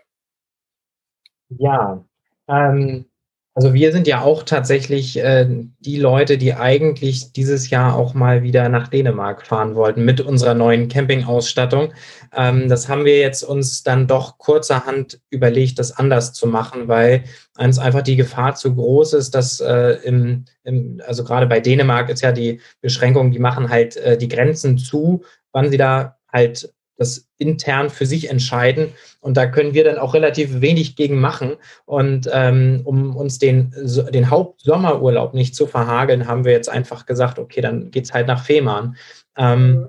Ja, 1.50 2.04
ähm, 2.48 3.11
also 3.54 3.74
wir 3.74 3.92
sind 3.92 4.08
ja 4.08 4.22
auch 4.22 4.44
tatsächlich 4.44 5.20
äh, 5.20 5.46
die 5.80 5.98
Leute, 5.98 6.38
die 6.38 6.54
eigentlich 6.54 7.34
dieses 7.34 7.70
Jahr 7.70 7.96
auch 7.96 8.14
mal 8.14 8.44
wieder 8.44 8.70
nach 8.70 8.88
Dänemark 8.88 9.46
fahren 9.46 9.76
wollten 9.76 10.06
mit 10.06 10.22
unserer 10.22 10.54
neuen 10.54 10.88
Campingausstattung. 10.88 11.94
Ähm, 12.34 12.70
das 12.70 12.88
haben 12.88 13.04
wir 13.04 13.20
jetzt 13.20 13.44
uns 13.44 13.84
dann 13.84 14.08
doch 14.08 14.38
kurzerhand 14.38 15.20
überlegt, 15.30 15.80
das 15.80 15.92
anders 15.92 16.32
zu 16.32 16.48
machen, 16.48 16.88
weil 16.88 17.26
uns 17.58 17.78
einfach 17.78 18.04
die 18.04 18.16
Gefahr 18.16 18.56
zu 18.56 18.74
groß 18.74 19.14
ist, 19.14 19.36
dass 19.36 19.60
äh, 19.60 19.98
im, 20.04 20.46
im, 20.64 21.02
also 21.06 21.26
gerade 21.26 21.48
bei 21.48 21.60
Dänemark 21.60 22.10
ist 22.10 22.22
ja 22.22 22.32
die 22.32 22.62
Beschränkung, 22.80 23.32
die 23.32 23.40
machen 23.40 23.70
halt 23.70 23.98
äh, 23.98 24.18
die 24.18 24.30
Grenzen 24.30 24.78
zu, 24.78 25.24
wann 25.52 25.70
sie 25.70 25.78
da 25.78 26.18
halt 26.32 26.74
das 27.02 27.28
intern 27.38 27.90
für 27.90 28.06
sich 28.06 28.30
entscheiden. 28.30 28.94
Und 29.20 29.36
da 29.36 29.48
können 29.48 29.74
wir 29.74 29.84
dann 29.84 29.98
auch 29.98 30.14
relativ 30.14 30.62
wenig 30.62 30.96
gegen 30.96 31.20
machen. 31.20 31.58
Und 31.86 32.30
ähm, 32.32 32.82
um 32.86 33.16
uns 33.16 33.40
den, 33.40 33.74
den 34.12 34.30
Hauptsommerurlaub 34.30 35.34
nicht 35.34 35.56
zu 35.56 35.68
verhageln, 35.68 36.28
haben 36.28 36.46
wir 36.46 36.54
jetzt 36.54 36.70
einfach 36.70 37.06
gesagt, 37.06 37.40
okay, 37.40 37.62
dann 37.62 37.92
geht 37.92 38.06
es 38.06 38.14
halt 38.14 38.28
nach 38.28 38.46
Fehmarn. 38.46 38.96
Ähm, 39.38 39.88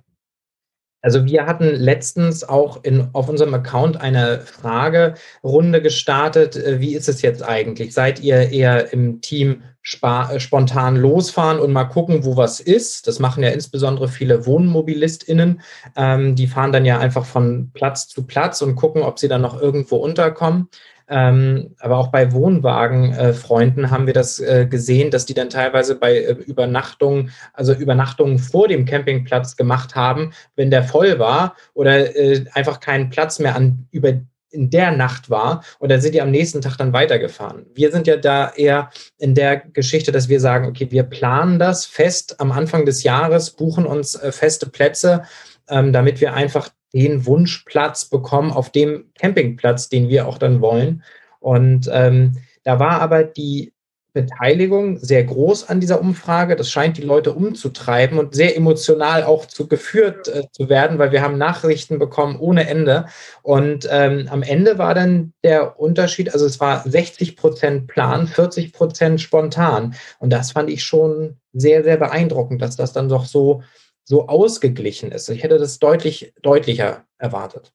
also 1.02 1.24
wir 1.26 1.46
hatten 1.46 1.66
letztens 1.66 2.48
auch 2.48 2.84
in, 2.84 3.08
auf 3.12 3.28
unserem 3.28 3.52
Account 3.54 4.00
eine 4.00 4.40
Fragerunde 4.40 5.82
gestartet. 5.82 6.56
Äh, 6.56 6.80
wie 6.80 6.94
ist 6.94 7.08
es 7.08 7.22
jetzt 7.22 7.42
eigentlich? 7.42 7.92
Seid 7.92 8.20
ihr 8.20 8.50
eher 8.50 8.92
im 8.92 9.20
Team 9.20 9.62
äh, 10.00 10.38
spontan 10.38 10.96
losfahren 10.96 11.58
und 11.58 11.72
mal 11.72 11.84
gucken, 11.84 12.24
wo 12.24 12.36
was 12.36 12.60
ist? 12.60 13.08
Das 13.08 13.18
machen 13.18 13.42
ja 13.42 13.50
insbesondere 13.50 14.06
viele 14.06 14.46
WohnmobilistInnen. 14.46 15.60
Ähm, 15.96 16.36
die 16.36 16.46
fahren 16.46 16.70
dann 16.70 16.84
ja 16.84 17.00
einfach 17.00 17.24
von 17.24 17.72
Platz 17.74 18.06
zu 18.06 18.24
Platz 18.24 18.62
und 18.62 18.76
gucken, 18.76 19.02
ob 19.02 19.18
sie 19.18 19.28
dann 19.28 19.42
noch 19.42 19.60
irgendwo 19.60 19.96
unterkommen. 19.96 20.68
Ähm, 21.08 21.74
aber 21.80 21.98
auch 21.98 22.08
bei 22.08 22.32
Wohnwagenfreunden 22.32 23.84
äh, 23.84 23.88
haben 23.88 24.06
wir 24.06 24.14
das 24.14 24.40
äh, 24.40 24.66
gesehen, 24.66 25.10
dass 25.10 25.26
die 25.26 25.34
dann 25.34 25.50
teilweise 25.50 25.96
bei 25.96 26.16
äh, 26.16 26.32
Übernachtungen, 26.32 27.30
also 27.52 27.72
Übernachtungen 27.72 28.38
vor 28.38 28.68
dem 28.68 28.84
Campingplatz 28.84 29.56
gemacht 29.56 29.94
haben, 29.94 30.32
wenn 30.56 30.70
der 30.70 30.84
voll 30.84 31.18
war 31.18 31.56
oder 31.74 32.16
äh, 32.16 32.44
einfach 32.52 32.80
keinen 32.80 33.10
Platz 33.10 33.38
mehr 33.38 33.56
an 33.56 33.86
über 33.90 34.12
in 34.52 34.70
der 34.70 34.92
Nacht 34.92 35.30
war 35.30 35.64
und 35.78 35.90
dann 35.90 36.00
sind 36.00 36.14
die 36.14 36.20
am 36.20 36.30
nächsten 36.30 36.60
Tag 36.60 36.76
dann 36.76 36.92
weitergefahren. 36.92 37.66
Wir 37.74 37.90
sind 37.90 38.06
ja 38.06 38.16
da 38.16 38.52
eher 38.54 38.90
in 39.18 39.34
der 39.34 39.56
Geschichte, 39.56 40.12
dass 40.12 40.28
wir 40.28 40.40
sagen, 40.40 40.68
okay, 40.68 40.88
wir 40.90 41.04
planen 41.04 41.58
das 41.58 41.86
fest 41.86 42.38
am 42.38 42.52
Anfang 42.52 42.84
des 42.84 43.02
Jahres, 43.02 43.50
buchen 43.50 43.86
uns 43.86 44.14
äh, 44.14 44.30
feste 44.30 44.68
Plätze, 44.68 45.22
ähm, 45.68 45.92
damit 45.92 46.20
wir 46.20 46.34
einfach 46.34 46.68
den 46.92 47.26
Wunschplatz 47.26 48.07
bekommen 48.07 48.50
auf 48.50 48.70
dem 48.70 49.07
Campingplatz, 49.14 49.88
den 49.88 50.09
wir 50.09 50.26
auch 50.26 50.38
dann 50.38 50.61
wollen. 50.61 51.02
Und 51.40 51.90
ähm, 51.92 52.33
da 52.64 52.78
war 52.78 53.00
aber 53.00 53.24
die 53.24 53.72
Beteiligung 54.14 54.98
sehr 54.98 55.24
groß 55.24 55.70
an 55.70 55.81
dieser 55.81 56.00
Umfrage. 56.00 56.55
Das 56.55 56.70
scheint 56.70 56.98
die 56.98 57.02
Leute 57.02 57.33
umzutreiben 57.33 58.18
und 58.18 58.35
sehr 58.35 58.57
emotional 58.57 59.24
auch 59.24 59.46
zu 59.46 59.68
geführt 59.68 60.28
äh, 60.28 60.42
zu 60.52 60.68
werden, 60.68 60.98
weil 60.98 61.12
wir 61.12 61.22
haben 61.22 61.38
Nachrichten 61.38 61.98
bekommen 61.98 62.38
ohne 62.38 62.68
Ende. 62.68 63.07
Und 63.42 63.88
ähm, 63.90 64.28
am 64.31 64.42
Ende 64.42 64.76
war 64.76 64.94
dann 64.94 65.33
der 65.42 65.81
Unterschied, 65.81 66.33
also 66.33 66.44
es 66.44 66.61
war 66.61 66.87
60 66.87 67.37
Prozent 67.37 67.87
Plan, 67.87 68.26
40 68.26 68.72
Prozent 68.74 69.20
spontan. 69.20 69.94
Und 70.18 70.31
das 70.31 70.52
fand 70.52 70.68
ich 70.68 70.85
schon 70.85 71.38
sehr, 71.55 71.83
sehr 71.83 71.96
beeindruckend, 71.96 72.61
dass 72.61 72.76
das 72.76 72.92
dann 72.92 73.09
doch 73.09 73.24
so, 73.24 73.62
so 74.04 74.28
ausgeglichen 74.28 75.12
ist. 75.12 75.28
Ich 75.28 75.42
hätte 75.42 75.58
das 75.58 75.78
deutlich, 75.78 76.34
deutlicher 76.42 77.04
erwartet. 77.18 77.72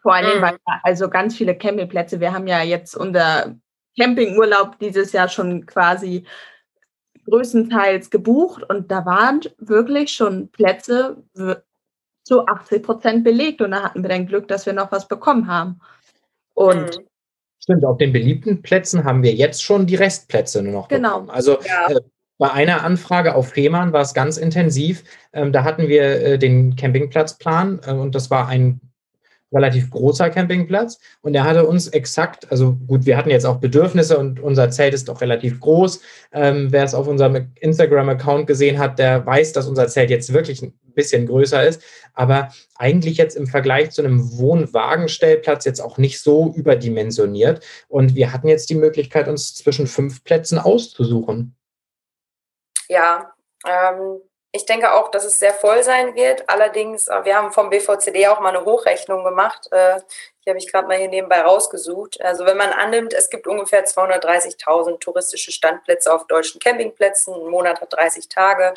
Vor 0.00 0.14
allem, 0.14 0.40
weil 0.40 0.56
also 0.82 1.08
ganz 1.08 1.36
viele 1.36 1.56
Campingplätze, 1.56 2.20
wir 2.20 2.32
haben 2.32 2.46
ja 2.46 2.62
jetzt 2.62 2.96
unser 2.96 3.56
Campingurlaub 3.98 4.78
dieses 4.78 5.12
Jahr 5.12 5.28
schon 5.28 5.66
quasi 5.66 6.24
größtenteils 7.28 8.10
gebucht 8.10 8.62
und 8.62 8.90
da 8.90 9.04
waren 9.04 9.40
wirklich 9.58 10.12
schon 10.12 10.48
Plätze 10.48 11.22
zu 12.24 12.46
80 12.46 12.82
Prozent 12.82 13.24
belegt 13.24 13.60
und 13.60 13.72
da 13.72 13.82
hatten 13.82 14.02
wir 14.02 14.08
dann 14.08 14.26
Glück, 14.26 14.48
dass 14.48 14.66
wir 14.66 14.72
noch 14.72 14.92
was 14.92 15.08
bekommen 15.08 15.46
haben. 15.48 15.80
Und 16.54 16.98
mhm. 16.98 17.08
Stimmt, 17.60 17.84
auf 17.84 17.98
den 17.98 18.12
beliebten 18.12 18.62
Plätzen 18.62 19.04
haben 19.04 19.22
wir 19.22 19.34
jetzt 19.34 19.62
schon 19.62 19.86
die 19.86 19.96
Restplätze 19.96 20.62
nur 20.62 20.72
noch 20.72 20.88
genau. 20.88 21.20
bekommen. 21.20 21.30
Also 21.30 21.58
ja. 21.60 21.90
äh, 21.90 22.00
bei 22.38 22.52
einer 22.52 22.84
Anfrage 22.84 23.34
auf 23.34 23.50
Fehmarn 23.50 23.92
war 23.92 24.02
es 24.02 24.14
ganz 24.14 24.36
intensiv. 24.36 25.04
Ähm, 25.32 25.52
da 25.52 25.64
hatten 25.64 25.88
wir 25.88 26.02
äh, 26.02 26.38
den 26.38 26.76
Campingplatzplan 26.76 27.80
äh, 27.84 27.92
und 27.92 28.14
das 28.14 28.30
war 28.30 28.46
ein 28.48 28.80
relativ 29.52 29.90
großer 29.90 30.30
Campingplatz 30.30 30.98
und 31.22 31.34
er 31.34 31.44
hatte 31.44 31.66
uns 31.66 31.88
exakt, 31.88 32.50
also 32.52 32.74
gut, 32.86 33.06
wir 33.06 33.16
hatten 33.16 33.30
jetzt 33.30 33.46
auch 33.46 33.56
Bedürfnisse 33.56 34.18
und 34.18 34.40
unser 34.40 34.70
Zelt 34.70 34.92
ist 34.94 35.08
auch 35.08 35.20
relativ 35.20 35.58
groß. 35.60 36.00
Ähm, 36.32 36.68
wer 36.70 36.84
es 36.84 36.94
auf 36.94 37.08
unserem 37.08 37.52
Instagram-Account 37.58 38.46
gesehen 38.46 38.78
hat, 38.78 38.98
der 38.98 39.24
weiß, 39.24 39.54
dass 39.54 39.66
unser 39.66 39.88
Zelt 39.88 40.10
jetzt 40.10 40.32
wirklich 40.32 40.62
ein 40.62 40.74
bisschen 40.94 41.26
größer 41.26 41.66
ist, 41.66 41.82
aber 42.12 42.50
eigentlich 42.76 43.16
jetzt 43.16 43.36
im 43.36 43.46
Vergleich 43.46 43.90
zu 43.90 44.02
einem 44.02 44.36
Wohnwagenstellplatz 44.38 45.64
jetzt 45.64 45.80
auch 45.80 45.96
nicht 45.96 46.20
so 46.20 46.52
überdimensioniert. 46.54 47.64
Und 47.88 48.14
wir 48.14 48.32
hatten 48.32 48.48
jetzt 48.48 48.68
die 48.68 48.74
Möglichkeit, 48.74 49.28
uns 49.28 49.54
zwischen 49.54 49.86
fünf 49.86 50.24
Plätzen 50.24 50.58
auszusuchen. 50.58 51.54
Ja, 52.88 53.32
ähm, 53.66 54.20
ich 54.52 54.64
denke 54.66 54.92
auch, 54.94 55.10
dass 55.10 55.24
es 55.24 55.38
sehr 55.38 55.52
voll 55.54 55.82
sein 55.82 56.14
wird. 56.14 56.48
Allerdings, 56.48 57.08
äh, 57.08 57.24
wir 57.24 57.36
haben 57.36 57.52
vom 57.52 57.70
BVCD 57.70 58.28
auch 58.28 58.40
mal 58.40 58.54
eine 58.56 58.64
Hochrechnung 58.64 59.24
gemacht. 59.24 59.68
Äh, 59.72 60.00
die 60.48 60.50
habe 60.52 60.58
ich 60.58 60.72
gerade 60.72 60.88
mal 60.88 60.96
hier 60.96 61.08
nebenbei 61.08 61.42
rausgesucht. 61.42 62.22
Also 62.22 62.46
wenn 62.46 62.56
man 62.56 62.70
annimmt, 62.70 63.12
es 63.12 63.28
gibt 63.28 63.46
ungefähr 63.46 63.84
230.000 63.84 64.98
touristische 64.98 65.52
Standplätze 65.52 66.10
auf 66.10 66.26
deutschen 66.26 66.58
Campingplätzen. 66.58 67.34
Ein 67.34 67.50
Monat 67.50 67.82
hat 67.82 67.92
30 67.92 68.30
Tage. 68.30 68.72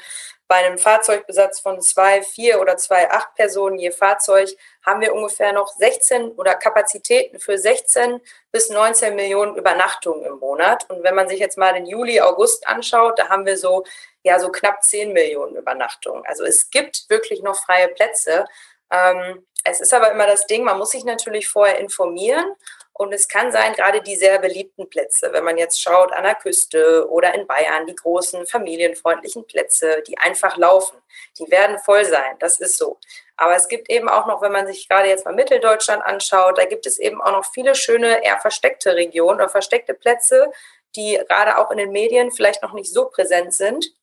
Bei 0.50 0.58
einem 0.58 0.78
Fahrzeugbesatz 0.78 1.62
von 1.62 1.80
zwei, 1.82 2.24
vier 2.24 2.60
oder 2.60 2.76
zwei, 2.76 3.10
acht 3.10 3.36
Personen 3.36 3.80
je 3.80 3.92
Fahrzeug 3.92 4.50
haben 4.86 5.00
wir 5.00 5.14
ungefähr 5.14 5.54
noch 5.54 5.70
16 5.70 6.32
oder 6.32 6.56
Kapazitäten 6.56 7.40
für 7.40 7.58
16 7.58 8.20
bis 8.52 8.70
19 8.70 9.16
Millionen 9.16 9.56
Übernachtungen 9.56 10.26
im 10.26 10.40
Monat. 10.40 10.90
Und 10.90 11.04
wenn 11.04 11.16
man 11.16 11.30
sich 11.30 11.40
jetzt 11.40 11.58
mal 11.58 11.74
den 11.74 11.86
Juli, 11.86 12.20
August 12.20 12.68
anschaut, 12.68 13.18
da 13.18 13.30
haben 13.30 13.46
wir 13.46 13.58
so 13.58 13.86
ja 14.24 14.40
so 14.40 14.50
knapp 14.50 14.84
10 14.84 15.14
Millionen 15.14 15.56
Übernachtungen. 15.56 16.24
Also 16.26 16.44
es 16.44 16.70
gibt 16.70 17.10
wirklich 17.10 17.42
noch 17.42 17.56
freie 17.56 17.88
Plätze. 17.88 18.46
Ähm, 18.92 19.46
es 19.64 19.82
ist 19.82 19.94
aber 19.94 20.12
immer 20.12 20.28
das 20.28 20.48
Ding, 20.48 20.64
man 20.64 20.78
muss 20.78 20.92
sich 20.92 21.04
natürlich 21.04 21.48
vorher 21.48 21.80
informieren. 21.80 22.56
Und 22.94 23.14
es 23.14 23.28
kann 23.28 23.52
sein, 23.52 23.74
gerade 23.74 24.02
die 24.02 24.16
sehr 24.16 24.38
beliebten 24.38 24.88
Plätze, 24.88 25.34
wenn 25.34 25.44
man 25.44 25.58
jetzt 25.58 25.82
schaut 25.82 26.12
an 26.12 26.24
der 26.24 26.36
Küste 26.36 27.10
oder 27.10 27.34
in 27.34 27.48
Bayern, 27.48 27.88
die 27.88 27.96
großen 27.96 28.46
familienfreundlichen 28.46 29.48
Plätze, 29.48 30.04
die 30.08 30.20
einfach 30.20 30.56
laufen, 30.58 30.98
die 31.40 31.50
werden 31.50 31.80
voll 31.80 32.06
sein. 32.06 32.36
Das 32.40 32.60
ist 32.60 32.78
so. 32.78 33.00
Aber 33.38 33.56
es 33.56 33.68
gibt 33.68 33.90
eben 33.90 34.08
auch 34.08 34.28
noch, 34.28 34.42
wenn 34.44 34.52
man 34.52 34.68
sich 34.68 34.88
gerade 34.88 35.08
jetzt 35.08 35.26
mal 35.26 35.34
Mitteldeutschland 35.34 36.04
anschaut, 36.04 36.60
da 36.60 36.66
gibt 36.66 36.86
es 36.86 37.00
eben 37.00 37.22
auch 37.22 37.32
noch 37.32 37.46
viele 37.52 37.74
schöne, 37.74 38.24
eher 38.24 38.40
versteckte 38.40 38.94
Regionen 38.96 39.40
oder 39.40 39.50
versteckte 39.50 39.96
Plätze, 39.96 40.52
die 40.96 41.20
gerade 41.28 41.58
auch 41.58 41.72
in 41.72 41.78
den 41.78 41.92
Medien 41.92 42.32
vielleicht 42.32 42.62
noch 42.62 42.74
nicht 42.74 42.94
so 42.94 43.06
präsent 43.06 43.54
sind 43.54 43.96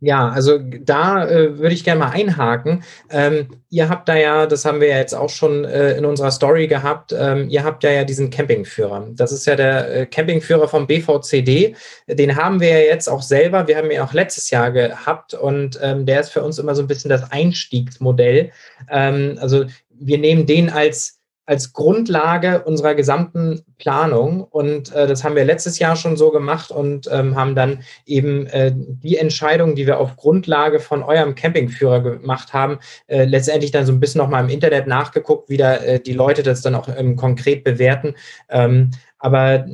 ja, 0.00 0.28
also 0.28 0.58
da 0.58 1.26
äh, 1.26 1.58
würde 1.58 1.74
ich 1.74 1.82
gerne 1.82 2.00
mal 2.00 2.10
einhaken. 2.10 2.84
Ähm, 3.10 3.48
ihr 3.70 3.88
habt 3.88 4.08
da 4.08 4.16
ja, 4.16 4.46
das 4.46 4.66
haben 4.66 4.80
wir 4.80 4.88
ja 4.88 4.98
jetzt 4.98 5.14
auch 5.14 5.30
schon 5.30 5.64
äh, 5.64 5.96
in 5.96 6.04
unserer 6.04 6.30
Story 6.30 6.66
gehabt, 6.66 7.14
ähm, 7.18 7.48
ihr 7.48 7.64
habt 7.64 7.82
ja 7.82 7.90
ja 7.90 8.04
diesen 8.04 8.28
Campingführer. 8.28 9.08
Das 9.12 9.32
ist 9.32 9.46
ja 9.46 9.56
der 9.56 9.94
äh, 9.94 10.06
Campingführer 10.06 10.68
vom 10.68 10.86
BVCD. 10.86 11.76
Den 12.08 12.36
haben 12.36 12.60
wir 12.60 12.68
ja 12.68 12.78
jetzt 12.80 13.08
auch 13.08 13.22
selber. 13.22 13.68
Wir 13.68 13.78
haben 13.78 13.90
ihn 13.90 14.00
auch 14.00 14.12
letztes 14.12 14.50
Jahr 14.50 14.70
gehabt 14.70 15.32
und 15.32 15.78
ähm, 15.82 16.04
der 16.04 16.20
ist 16.20 16.30
für 16.30 16.42
uns 16.42 16.58
immer 16.58 16.74
so 16.74 16.82
ein 16.82 16.88
bisschen 16.88 17.08
das 17.08 17.32
Einstiegsmodell. 17.32 18.50
Ähm, 18.90 19.38
also 19.40 19.64
wir 19.98 20.18
nehmen 20.18 20.44
den 20.44 20.68
als 20.68 21.15
als 21.46 21.72
Grundlage 21.72 22.64
unserer 22.64 22.94
gesamten 22.94 23.62
Planung. 23.78 24.42
Und 24.42 24.92
äh, 24.94 25.06
das 25.06 25.24
haben 25.24 25.36
wir 25.36 25.44
letztes 25.44 25.78
Jahr 25.78 25.96
schon 25.96 26.16
so 26.16 26.30
gemacht 26.30 26.70
und 26.70 27.08
ähm, 27.10 27.36
haben 27.36 27.54
dann 27.54 27.84
eben 28.04 28.46
äh, 28.48 28.72
die 28.74 29.16
Entscheidungen, 29.16 29.76
die 29.76 29.86
wir 29.86 29.98
auf 29.98 30.16
Grundlage 30.16 30.80
von 30.80 31.02
eurem 31.02 31.34
Campingführer 31.34 32.00
gemacht 32.00 32.52
haben, 32.52 32.78
äh, 33.06 33.24
letztendlich 33.24 33.70
dann 33.70 33.86
so 33.86 33.92
ein 33.92 34.00
bisschen 34.00 34.18
nochmal 34.18 34.44
im 34.44 34.50
Internet 34.50 34.86
nachgeguckt, 34.86 35.48
wie 35.48 35.56
da 35.56 35.76
äh, 35.76 36.00
die 36.00 36.12
Leute 36.12 36.42
das 36.42 36.62
dann 36.62 36.74
auch 36.74 36.88
ähm, 36.94 37.16
konkret 37.16 37.62
bewerten. 37.62 38.14
Ähm, 38.48 38.90
aber 39.18 39.66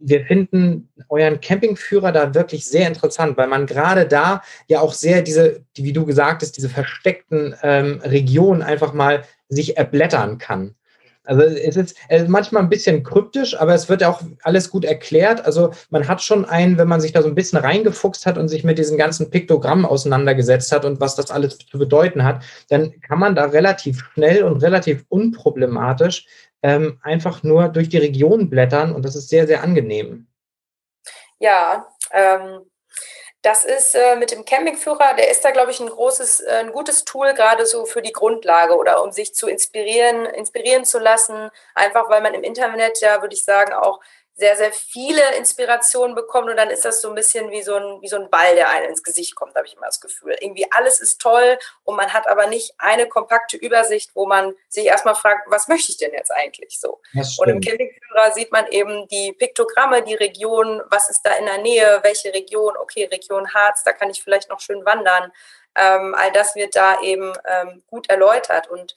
wir 0.00 0.24
finden 0.24 0.88
euren 1.08 1.40
Campingführer 1.40 2.10
da 2.10 2.34
wirklich 2.34 2.66
sehr 2.66 2.88
interessant, 2.88 3.36
weil 3.36 3.48
man 3.48 3.66
gerade 3.66 4.06
da 4.06 4.42
ja 4.66 4.80
auch 4.80 4.94
sehr 4.94 5.22
diese, 5.22 5.62
wie 5.76 5.92
du 5.92 6.06
gesagt 6.06 6.42
hast, 6.42 6.56
diese 6.56 6.70
versteckten 6.70 7.54
ähm, 7.62 8.00
Regionen 8.02 8.62
einfach 8.62 8.94
mal 8.94 9.22
sich 9.48 9.76
erblättern 9.76 10.38
kann. 10.38 10.74
Also 11.30 11.42
es 11.42 11.76
ist, 11.76 11.96
manchmal 12.26 12.60
ein 12.60 12.68
bisschen 12.68 13.04
kryptisch, 13.04 13.56
aber 13.56 13.72
es 13.72 13.88
wird 13.88 14.02
auch 14.02 14.20
alles 14.42 14.68
gut 14.68 14.84
erklärt. 14.84 15.44
Also 15.44 15.70
man 15.88 16.08
hat 16.08 16.20
schon 16.20 16.44
einen, 16.44 16.76
wenn 16.76 16.88
man 16.88 17.00
sich 17.00 17.12
da 17.12 17.22
so 17.22 17.28
ein 17.28 17.36
bisschen 17.36 17.60
reingefuchst 17.60 18.26
hat 18.26 18.36
und 18.36 18.48
sich 18.48 18.64
mit 18.64 18.78
diesen 18.78 18.98
ganzen 18.98 19.30
Piktogrammen 19.30 19.86
auseinandergesetzt 19.86 20.72
hat 20.72 20.84
und 20.84 21.00
was 21.00 21.14
das 21.14 21.30
alles 21.30 21.56
zu 21.58 21.78
bedeuten 21.78 22.24
hat, 22.24 22.42
dann 22.68 23.00
kann 23.00 23.20
man 23.20 23.36
da 23.36 23.44
relativ 23.44 24.02
schnell 24.12 24.42
und 24.42 24.60
relativ 24.60 25.04
unproblematisch 25.08 26.26
ähm, 26.64 26.98
einfach 27.02 27.44
nur 27.44 27.68
durch 27.68 27.88
die 27.88 27.98
Region 27.98 28.50
blättern 28.50 28.92
und 28.92 29.04
das 29.04 29.14
ist 29.14 29.28
sehr, 29.28 29.46
sehr 29.46 29.62
angenehm. 29.62 30.26
Ja, 31.38 31.86
ähm, 32.12 32.62
das 33.42 33.64
ist 33.64 33.94
äh, 33.94 34.16
mit 34.16 34.32
dem 34.32 34.44
Campingführer, 34.44 35.14
der 35.14 35.30
ist 35.30 35.44
da, 35.44 35.50
glaube 35.50 35.70
ich, 35.70 35.80
ein 35.80 35.88
großes, 35.88 36.40
äh, 36.40 36.50
ein 36.56 36.72
gutes 36.72 37.04
Tool, 37.04 37.32
gerade 37.32 37.64
so 37.64 37.86
für 37.86 38.02
die 38.02 38.12
Grundlage 38.12 38.76
oder 38.76 39.02
um 39.02 39.12
sich 39.12 39.34
zu 39.34 39.48
inspirieren, 39.48 40.26
inspirieren 40.26 40.84
zu 40.84 40.98
lassen. 40.98 41.50
Einfach 41.74 42.10
weil 42.10 42.20
man 42.20 42.34
im 42.34 42.42
Internet 42.42 43.00
ja, 43.00 43.22
würde 43.22 43.34
ich 43.34 43.44
sagen, 43.44 43.72
auch 43.72 44.00
sehr, 44.40 44.56
sehr 44.56 44.72
viele 44.72 45.36
Inspirationen 45.36 46.16
bekommt 46.16 46.50
und 46.50 46.56
dann 46.56 46.70
ist 46.70 46.84
das 46.84 47.02
so 47.02 47.10
ein 47.10 47.14
bisschen 47.14 47.50
wie 47.50 47.62
so 47.62 47.74
ein, 47.74 48.00
wie 48.00 48.08
so 48.08 48.16
ein 48.16 48.30
Ball, 48.30 48.54
der 48.54 48.70
einem 48.70 48.88
ins 48.88 49.02
Gesicht 49.02 49.36
kommt, 49.36 49.54
habe 49.54 49.66
ich 49.66 49.76
immer 49.76 49.86
das 49.86 50.00
Gefühl. 50.00 50.34
Irgendwie 50.40 50.66
alles 50.72 50.98
ist 50.98 51.20
toll 51.20 51.58
und 51.84 51.96
man 51.96 52.12
hat 52.12 52.26
aber 52.26 52.46
nicht 52.46 52.72
eine 52.78 53.06
kompakte 53.06 53.58
Übersicht, 53.58 54.10
wo 54.14 54.26
man 54.26 54.54
sich 54.68 54.86
erstmal 54.86 55.14
fragt, 55.14 55.50
was 55.50 55.68
möchte 55.68 55.92
ich 55.92 55.98
denn 55.98 56.12
jetzt 56.12 56.32
eigentlich 56.32 56.80
so? 56.80 57.00
Und 57.38 57.48
im 57.48 57.60
Campingführer 57.60 58.32
sieht 58.32 58.50
man 58.50 58.66
eben 58.68 59.06
die 59.08 59.32
Piktogramme, 59.32 60.02
die 60.02 60.14
Region, 60.14 60.82
was 60.88 61.10
ist 61.10 61.22
da 61.22 61.34
in 61.34 61.44
der 61.44 61.58
Nähe, 61.58 62.00
welche 62.02 62.32
Region, 62.32 62.74
okay, 62.78 63.04
Region 63.04 63.52
Harz, 63.52 63.84
da 63.84 63.92
kann 63.92 64.08
ich 64.08 64.22
vielleicht 64.22 64.48
noch 64.48 64.60
schön 64.60 64.84
wandern. 64.86 65.30
Ähm, 65.76 66.14
all 66.16 66.32
das 66.32 66.56
wird 66.56 66.74
da 66.74 67.00
eben 67.02 67.32
ähm, 67.46 67.82
gut 67.86 68.08
erläutert 68.08 68.68
und 68.68 68.94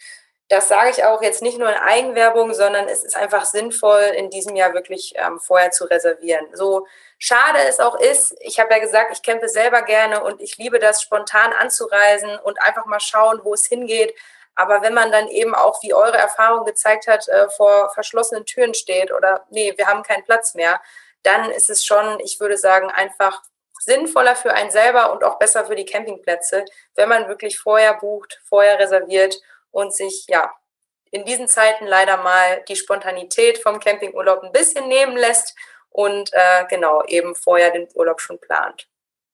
das 0.53 0.67
sage 0.67 0.91
ich 0.91 1.03
auch 1.03 1.23
jetzt 1.23 1.41
nicht 1.41 1.57
nur 1.57 1.67
in 1.67 1.75
Eigenwerbung, 1.75 2.53
sondern 2.53 2.87
es 2.87 3.03
ist 3.03 3.17
einfach 3.17 3.43
sinnvoll, 3.45 4.03
in 4.15 4.29
diesem 4.29 4.55
Jahr 4.55 4.75
wirklich 4.75 5.15
ähm, 5.15 5.39
vorher 5.39 5.71
zu 5.71 5.85
reservieren. 5.85 6.45
So 6.53 6.85
schade 7.17 7.57
es 7.67 7.79
auch 7.79 7.99
ist, 7.99 8.35
ich 8.39 8.59
habe 8.59 8.71
ja 8.71 8.79
gesagt, 8.79 9.11
ich 9.11 9.23
campe 9.23 9.49
selber 9.49 9.81
gerne 9.81 10.23
und 10.23 10.41
ich 10.41 10.57
liebe 10.57 10.77
das, 10.77 11.01
spontan 11.01 11.53
anzureisen 11.53 12.37
und 12.37 12.61
einfach 12.61 12.85
mal 12.85 12.99
schauen, 12.99 13.39
wo 13.43 13.55
es 13.55 13.65
hingeht. 13.65 14.13
Aber 14.53 14.83
wenn 14.83 14.93
man 14.93 15.11
dann 15.11 15.27
eben 15.27 15.55
auch, 15.55 15.81
wie 15.81 15.95
eure 15.95 16.17
Erfahrung 16.17 16.65
gezeigt 16.65 17.07
hat, 17.07 17.27
äh, 17.29 17.49
vor 17.49 17.89
verschlossenen 17.95 18.45
Türen 18.45 18.75
steht 18.75 19.11
oder 19.11 19.47
nee, 19.49 19.73
wir 19.75 19.87
haben 19.87 20.03
keinen 20.03 20.23
Platz 20.23 20.53
mehr, 20.53 20.79
dann 21.23 21.49
ist 21.49 21.71
es 21.71 21.83
schon, 21.83 22.19
ich 22.19 22.39
würde 22.39 22.57
sagen, 22.57 22.91
einfach 22.91 23.41
sinnvoller 23.79 24.35
für 24.35 24.53
einen 24.53 24.69
selber 24.69 25.11
und 25.13 25.23
auch 25.23 25.39
besser 25.39 25.65
für 25.65 25.75
die 25.75 25.85
Campingplätze, 25.85 26.63
wenn 26.93 27.09
man 27.09 27.27
wirklich 27.27 27.57
vorher 27.57 27.95
bucht, 27.95 28.39
vorher 28.47 28.77
reserviert 28.77 29.41
und 29.73 29.93
sich 29.93 30.25
ja 30.29 30.49
in 31.11 31.25
diesen 31.25 31.47
Zeiten 31.47 31.85
leider 31.85 32.17
mal 32.17 32.63
die 32.69 32.75
Spontanität 32.75 33.57
vom 33.57 33.79
Campingurlaub 33.79 34.43
ein 34.43 34.51
bisschen 34.51 34.87
nehmen 34.87 35.17
lässt 35.17 35.55
und 35.89 36.31
äh, 36.33 36.65
genau 36.69 37.03
eben 37.07 37.35
vorher 37.35 37.71
den 37.71 37.87
Urlaub 37.93 38.21
schon 38.21 38.39
plant. 38.39 38.87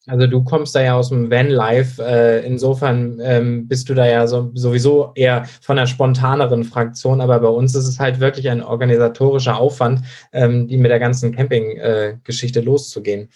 Also 0.07 0.27
du 0.27 0.43
kommst 0.43 0.75
da 0.75 0.81
ja 0.81 0.95
aus 0.95 1.09
dem 1.09 1.29
Van-Life. 1.29 2.03
Äh, 2.03 2.45
insofern 2.45 3.19
ähm, 3.21 3.67
bist 3.67 3.89
du 3.89 3.93
da 3.93 4.07
ja 4.07 4.27
so, 4.27 4.51
sowieso 4.55 5.11
eher 5.15 5.45
von 5.61 5.77
einer 5.77 5.87
spontaneren 5.87 6.63
Fraktion. 6.63 7.21
Aber 7.21 7.39
bei 7.39 7.47
uns 7.47 7.75
ist 7.75 7.87
es 7.87 7.99
halt 7.99 8.19
wirklich 8.19 8.49
ein 8.49 8.63
organisatorischer 8.63 9.57
Aufwand, 9.57 10.01
ähm, 10.33 10.67
die 10.67 10.77
mit 10.77 10.89
der 10.89 10.99
ganzen 10.99 11.35
Camping-Geschichte 11.35 12.59
äh, 12.59 12.63
loszugehen. 12.63 13.29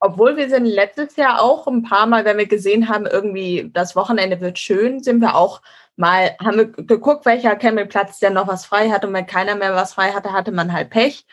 Obwohl 0.00 0.36
wir 0.36 0.50
sind 0.50 0.66
letztes 0.66 1.16
Jahr 1.16 1.40
auch 1.40 1.66
ein 1.66 1.82
paar 1.82 2.06
Mal, 2.06 2.24
wenn 2.24 2.38
wir 2.38 2.46
gesehen 2.46 2.88
haben, 2.88 3.06
irgendwie 3.06 3.70
das 3.72 3.96
Wochenende 3.96 4.40
wird 4.40 4.58
schön, 4.58 5.02
sind 5.02 5.20
wir 5.20 5.36
auch 5.36 5.62
mal, 5.96 6.36
haben 6.40 6.56
wir 6.58 6.66
geguckt, 6.66 7.26
welcher 7.26 7.56
Campingplatz 7.56 8.18
denn 8.18 8.34
noch 8.34 8.48
was 8.48 8.66
frei 8.66 8.90
hat. 8.90 9.04
Und 9.04 9.12
wenn 9.12 9.26
keiner 9.26 9.54
mehr 9.54 9.74
was 9.74 9.94
frei 9.94 10.12
hatte, 10.12 10.32
hatte 10.32 10.52
man 10.52 10.72
halt 10.72 10.90
Pech. 10.90 11.26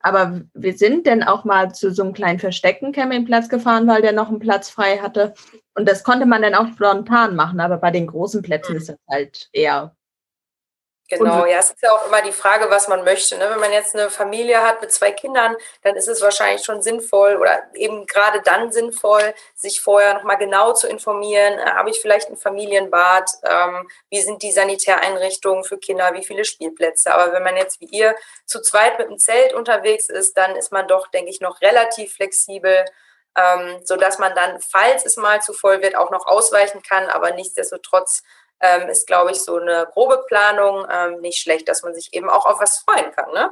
Aber 0.00 0.42
wir 0.54 0.74
sind 0.74 1.06
dann 1.06 1.22
auch 1.22 1.44
mal 1.44 1.74
zu 1.74 1.92
so 1.92 2.02
einem 2.04 2.12
kleinen 2.12 2.38
versteckten 2.38 2.92
Campingplatz 2.92 3.48
gefahren, 3.48 3.86
weil 3.88 4.02
der 4.02 4.12
noch 4.12 4.28
einen 4.28 4.38
Platz 4.38 4.70
frei 4.70 4.98
hatte. 4.98 5.34
Und 5.74 5.88
das 5.88 6.04
konnte 6.04 6.26
man 6.26 6.42
dann 6.42 6.54
auch 6.54 6.68
spontan 6.68 7.34
machen. 7.34 7.60
Aber 7.60 7.78
bei 7.78 7.90
den 7.90 8.06
großen 8.06 8.42
Plätzen 8.42 8.76
ist 8.76 8.90
es 8.90 8.96
halt 9.08 9.48
eher 9.52 9.96
Genau, 11.08 11.46
ja, 11.46 11.58
es 11.58 11.70
ist 11.70 11.82
ja 11.82 11.90
auch 11.90 12.06
immer 12.06 12.20
die 12.20 12.32
Frage, 12.32 12.68
was 12.68 12.86
man 12.86 13.02
möchte. 13.02 13.38
Ne? 13.38 13.48
Wenn 13.48 13.60
man 13.60 13.72
jetzt 13.72 13.94
eine 13.94 14.10
Familie 14.10 14.60
hat 14.62 14.82
mit 14.82 14.92
zwei 14.92 15.10
Kindern, 15.10 15.56
dann 15.82 15.96
ist 15.96 16.06
es 16.06 16.20
wahrscheinlich 16.20 16.64
schon 16.64 16.82
sinnvoll 16.82 17.36
oder 17.36 17.62
eben 17.72 18.04
gerade 18.04 18.42
dann 18.42 18.70
sinnvoll, 18.72 19.34
sich 19.54 19.80
vorher 19.80 20.12
nochmal 20.12 20.36
genau 20.36 20.74
zu 20.74 20.86
informieren. 20.86 21.58
Äh, 21.58 21.70
habe 21.70 21.88
ich 21.88 22.00
vielleicht 22.00 22.28
ein 22.28 22.36
Familienbad? 22.36 23.30
Ähm, 23.42 23.88
wie 24.10 24.20
sind 24.20 24.42
die 24.42 24.52
Sanitäreinrichtungen 24.52 25.64
für 25.64 25.78
Kinder? 25.78 26.12
Wie 26.12 26.24
viele 26.24 26.44
Spielplätze? 26.44 27.14
Aber 27.14 27.32
wenn 27.32 27.42
man 27.42 27.56
jetzt 27.56 27.80
wie 27.80 27.86
ihr 27.86 28.14
zu 28.44 28.60
zweit 28.60 28.98
mit 28.98 29.08
dem 29.08 29.18
Zelt 29.18 29.54
unterwegs 29.54 30.10
ist, 30.10 30.36
dann 30.36 30.56
ist 30.56 30.72
man 30.72 30.88
doch, 30.88 31.06
denke 31.06 31.30
ich, 31.30 31.40
noch 31.40 31.62
relativ 31.62 32.14
flexibel. 32.16 32.84
Ähm, 33.34 33.80
sodass 33.84 34.18
man 34.18 34.34
dann, 34.34 34.60
falls 34.60 35.06
es 35.06 35.16
mal 35.16 35.40
zu 35.40 35.52
voll 35.52 35.80
wird, 35.80 35.96
auch 35.96 36.10
noch 36.10 36.26
ausweichen 36.26 36.82
kann, 36.82 37.08
aber 37.08 37.30
nichtsdestotrotz 37.30 38.24
ähm, 38.60 38.88
ist, 38.88 39.06
glaube 39.06 39.32
ich, 39.32 39.38
so 39.38 39.56
eine 39.56 39.86
grobe 39.92 40.24
Planung 40.28 40.86
ähm, 40.90 41.20
nicht 41.20 41.40
schlecht, 41.40 41.68
dass 41.68 41.82
man 41.82 41.94
sich 41.94 42.12
eben 42.12 42.28
auch 42.28 42.46
auf 42.46 42.60
was 42.60 42.78
freuen 42.78 43.12
kann. 43.12 43.32
Ne? 43.32 43.50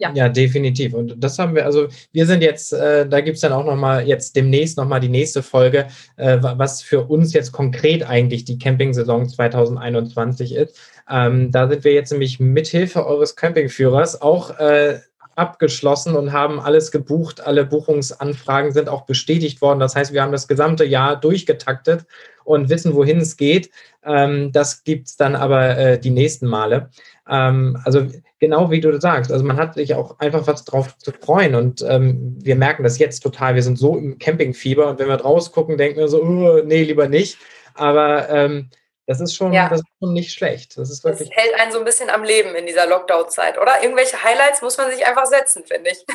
Ja. 0.00 0.10
ja, 0.14 0.28
definitiv. 0.30 0.94
Und 0.94 1.22
das 1.22 1.38
haben 1.38 1.54
wir, 1.54 1.66
also 1.66 1.86
wir 2.12 2.24
sind 2.24 2.42
jetzt, 2.42 2.72
äh, 2.72 3.06
da 3.06 3.20
gibt 3.20 3.34
es 3.34 3.42
dann 3.42 3.52
auch 3.52 3.66
nochmal 3.66 4.08
jetzt 4.08 4.34
demnächst 4.34 4.78
nochmal 4.78 4.98
die 4.98 5.10
nächste 5.10 5.42
Folge, 5.42 5.88
äh, 6.16 6.38
was 6.40 6.80
für 6.80 7.02
uns 7.02 7.34
jetzt 7.34 7.52
konkret 7.52 8.02
eigentlich 8.02 8.46
die 8.46 8.58
Camping-Saison 8.58 9.28
2021 9.28 10.54
ist. 10.54 10.78
Ähm, 11.10 11.52
da 11.52 11.68
sind 11.68 11.84
wir 11.84 11.92
jetzt 11.92 12.12
nämlich 12.12 12.40
mithilfe 12.40 13.04
eures 13.04 13.36
Campingführers 13.36 14.22
auch 14.22 14.58
äh, 14.58 15.00
abgeschlossen 15.40 16.14
und 16.14 16.32
haben 16.32 16.60
alles 16.60 16.92
gebucht. 16.92 17.40
Alle 17.40 17.64
Buchungsanfragen 17.64 18.72
sind 18.72 18.90
auch 18.90 19.06
bestätigt 19.06 19.62
worden. 19.62 19.80
Das 19.80 19.96
heißt, 19.96 20.12
wir 20.12 20.22
haben 20.22 20.32
das 20.32 20.46
gesamte 20.46 20.84
Jahr 20.84 21.18
durchgetaktet 21.18 22.04
und 22.44 22.68
wissen, 22.68 22.94
wohin 22.94 23.18
es 23.18 23.36
geht. 23.36 23.70
Ähm, 24.04 24.52
das 24.52 24.84
gibt 24.84 25.08
es 25.08 25.16
dann 25.16 25.34
aber 25.34 25.78
äh, 25.78 25.98
die 25.98 26.10
nächsten 26.10 26.46
Male. 26.46 26.90
Ähm, 27.28 27.78
also 27.84 28.06
genau 28.38 28.70
wie 28.70 28.80
du 28.80 29.00
sagst, 29.00 29.32
also 29.32 29.44
man 29.44 29.56
hat 29.56 29.74
sich 29.74 29.94
auch 29.94 30.18
einfach 30.18 30.46
was 30.46 30.64
drauf 30.64 30.96
zu 30.98 31.12
freuen 31.12 31.54
und 31.54 31.84
ähm, 31.88 32.36
wir 32.38 32.56
merken 32.56 32.82
das 32.82 32.98
jetzt 32.98 33.20
total. 33.20 33.54
Wir 33.54 33.62
sind 33.62 33.78
so 33.78 33.96
im 33.96 34.18
Campingfieber 34.18 34.88
und 34.88 34.98
wenn 34.98 35.08
wir 35.08 35.16
draus 35.16 35.52
gucken, 35.52 35.78
denken 35.78 35.98
wir 35.98 36.08
so, 36.08 36.22
oh, 36.22 36.60
nee, 36.64 36.82
lieber 36.82 37.08
nicht. 37.08 37.38
Aber 37.74 38.28
ähm, 38.28 38.68
das 39.10 39.20
ist 39.20 39.34
schon, 39.34 39.52
ja. 39.52 39.68
das 39.68 39.80
ist 39.80 39.88
schon 39.98 40.12
nicht 40.12 40.32
schlecht. 40.32 40.78
Das, 40.78 40.88
ist 40.88 41.02
wirklich 41.02 41.30
das 41.30 41.36
hält 41.36 41.58
einen 41.58 41.72
so 41.72 41.80
ein 41.80 41.84
bisschen 41.84 42.10
am 42.10 42.22
Leben 42.22 42.54
in 42.54 42.64
dieser 42.64 42.86
Lockdown-Zeit, 42.86 43.58
oder? 43.58 43.82
Irgendwelche 43.82 44.22
Highlights 44.22 44.62
muss 44.62 44.78
man 44.78 44.88
sich 44.92 45.04
einfach 45.04 45.26
setzen, 45.26 45.64
finde 45.66 45.90
ich. 45.90 46.06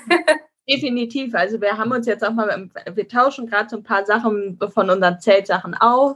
Definitiv. 0.70 1.36
Also 1.36 1.60
wir 1.60 1.78
haben 1.78 1.92
uns 1.92 2.08
jetzt 2.08 2.24
auch 2.24 2.32
mal, 2.32 2.70
wir 2.94 3.08
tauschen 3.10 3.48
gerade 3.48 3.68
so 3.68 3.76
ein 3.76 3.84
paar 3.84 4.06
Sachen 4.06 4.58
von 4.74 4.90
unseren 4.90 5.20
Zeltsachen 5.20 5.74
auf. 5.74 6.16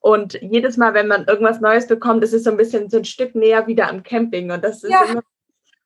Und 0.00 0.42
jedes 0.42 0.76
Mal, 0.76 0.92
wenn 0.92 1.06
man 1.06 1.24
irgendwas 1.26 1.60
Neues 1.60 1.86
bekommt, 1.86 2.24
ist 2.24 2.32
es 2.32 2.42
so 2.42 2.50
ein 2.50 2.56
bisschen 2.56 2.90
so 2.90 2.96
ein 2.96 3.04
Stück 3.04 3.36
näher 3.36 3.68
wieder 3.68 3.88
am 3.88 4.02
Camping. 4.02 4.50
Und 4.50 4.64
das 4.64 4.82
ist 4.82 4.90
ja. 4.90 5.04
immer, 5.04 5.22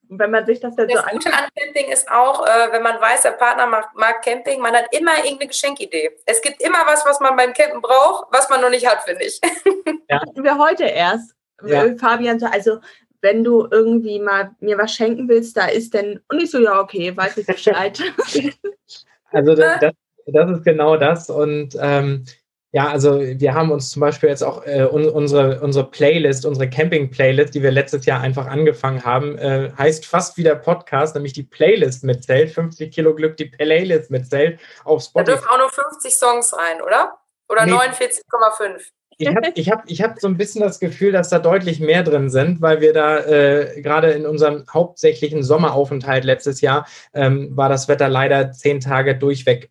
wenn 0.08 0.30
man 0.30 0.46
sich 0.46 0.60
das 0.60 0.76
dann 0.76 0.88
das 0.88 1.00
so 1.00 1.08
Gute 1.10 1.32
an 1.32 1.48
Camping 1.56 1.90
ist 1.90 2.10
auch, 2.10 2.46
äh, 2.46 2.72
wenn 2.72 2.82
man 2.82 3.00
weiß, 3.00 3.22
der 3.22 3.32
Partner 3.32 3.66
mag, 3.66 3.90
mag, 3.94 4.22
Camping, 4.22 4.60
man 4.60 4.74
hat 4.74 4.86
immer 4.92 5.16
irgendeine 5.18 5.48
Geschenkidee. 5.48 6.10
Es 6.26 6.40
gibt 6.42 6.62
immer 6.62 6.78
was, 6.86 7.04
was 7.04 7.20
man 7.20 7.36
beim 7.36 7.52
Campen 7.52 7.80
braucht, 7.80 8.26
was 8.32 8.48
man 8.48 8.60
noch 8.60 8.70
nicht 8.70 8.86
hat, 8.86 9.02
finde 9.02 9.24
ich. 9.24 9.40
Ja. 10.08 10.20
Hatten 10.20 10.44
wir 10.44 10.56
heute 10.56 10.84
erst. 10.84 11.34
Ja. 11.64 11.84
Fabian 11.96 12.38
so, 12.38 12.46
also 12.46 12.78
wenn 13.22 13.42
du 13.42 13.66
irgendwie 13.70 14.20
mal 14.20 14.52
mir 14.60 14.78
was 14.78 14.94
schenken 14.94 15.28
willst, 15.28 15.56
da 15.56 15.66
ist 15.66 15.94
denn, 15.94 16.20
und 16.28 16.40
ich 16.40 16.50
so, 16.50 16.60
ja, 16.60 16.80
okay, 16.80 17.16
weiß 17.16 17.36
ich 17.38 17.46
Bescheid. 17.46 17.98
also 19.32 19.54
das, 19.56 19.80
das, 19.80 19.92
das, 20.26 20.50
ist 20.50 20.64
genau 20.64 20.96
das 20.96 21.28
und 21.28 21.76
ähm, 21.80 22.24
ja, 22.76 22.88
also 22.88 23.22
wir 23.22 23.54
haben 23.54 23.70
uns 23.70 23.88
zum 23.88 24.00
Beispiel 24.00 24.28
jetzt 24.28 24.44
auch 24.44 24.66
äh, 24.66 24.84
unsere, 24.84 25.62
unsere 25.62 25.90
Playlist, 25.90 26.44
unsere 26.44 26.68
Camping-Playlist, 26.68 27.54
die 27.54 27.62
wir 27.62 27.70
letztes 27.70 28.04
Jahr 28.04 28.20
einfach 28.20 28.48
angefangen 28.48 29.02
haben, 29.02 29.38
äh, 29.38 29.70
heißt 29.78 30.04
fast 30.04 30.36
wie 30.36 30.42
der 30.42 30.56
Podcast, 30.56 31.14
nämlich 31.14 31.32
die 31.32 31.44
Playlist 31.44 32.04
mit 32.04 32.22
Zelt, 32.24 32.50
50 32.50 32.92
Kilo 32.92 33.14
Glück, 33.14 33.38
die 33.38 33.46
Playlist 33.46 34.10
mit 34.10 34.28
Zelt 34.28 34.60
auf 34.84 35.02
Spotify. 35.02 35.24
Da 35.24 35.32
dürfen 35.36 35.48
auch 35.48 35.58
nur 35.58 35.70
50 35.70 36.14
Songs 36.14 36.54
rein, 36.54 36.82
oder? 36.82 37.16
Oder 37.48 37.64
nee. 37.64 37.72
49,5? 37.72 38.90
Ich 39.16 39.28
habe 39.28 39.52
ich 39.54 39.70
hab, 39.70 39.90
ich 39.90 40.02
hab 40.02 40.20
so 40.20 40.28
ein 40.28 40.36
bisschen 40.36 40.60
das 40.60 40.78
Gefühl, 40.78 41.12
dass 41.12 41.30
da 41.30 41.38
deutlich 41.38 41.80
mehr 41.80 42.02
drin 42.02 42.28
sind, 42.28 42.60
weil 42.60 42.82
wir 42.82 42.92
da 42.92 43.20
äh, 43.20 43.80
gerade 43.80 44.10
in 44.10 44.26
unserem 44.26 44.66
hauptsächlichen 44.70 45.42
Sommeraufenthalt 45.42 46.24
letztes 46.24 46.60
Jahr 46.60 46.86
ähm, 47.14 47.56
war 47.56 47.70
das 47.70 47.88
Wetter 47.88 48.10
leider 48.10 48.52
zehn 48.52 48.80
Tage 48.80 49.16
durchweg 49.16 49.70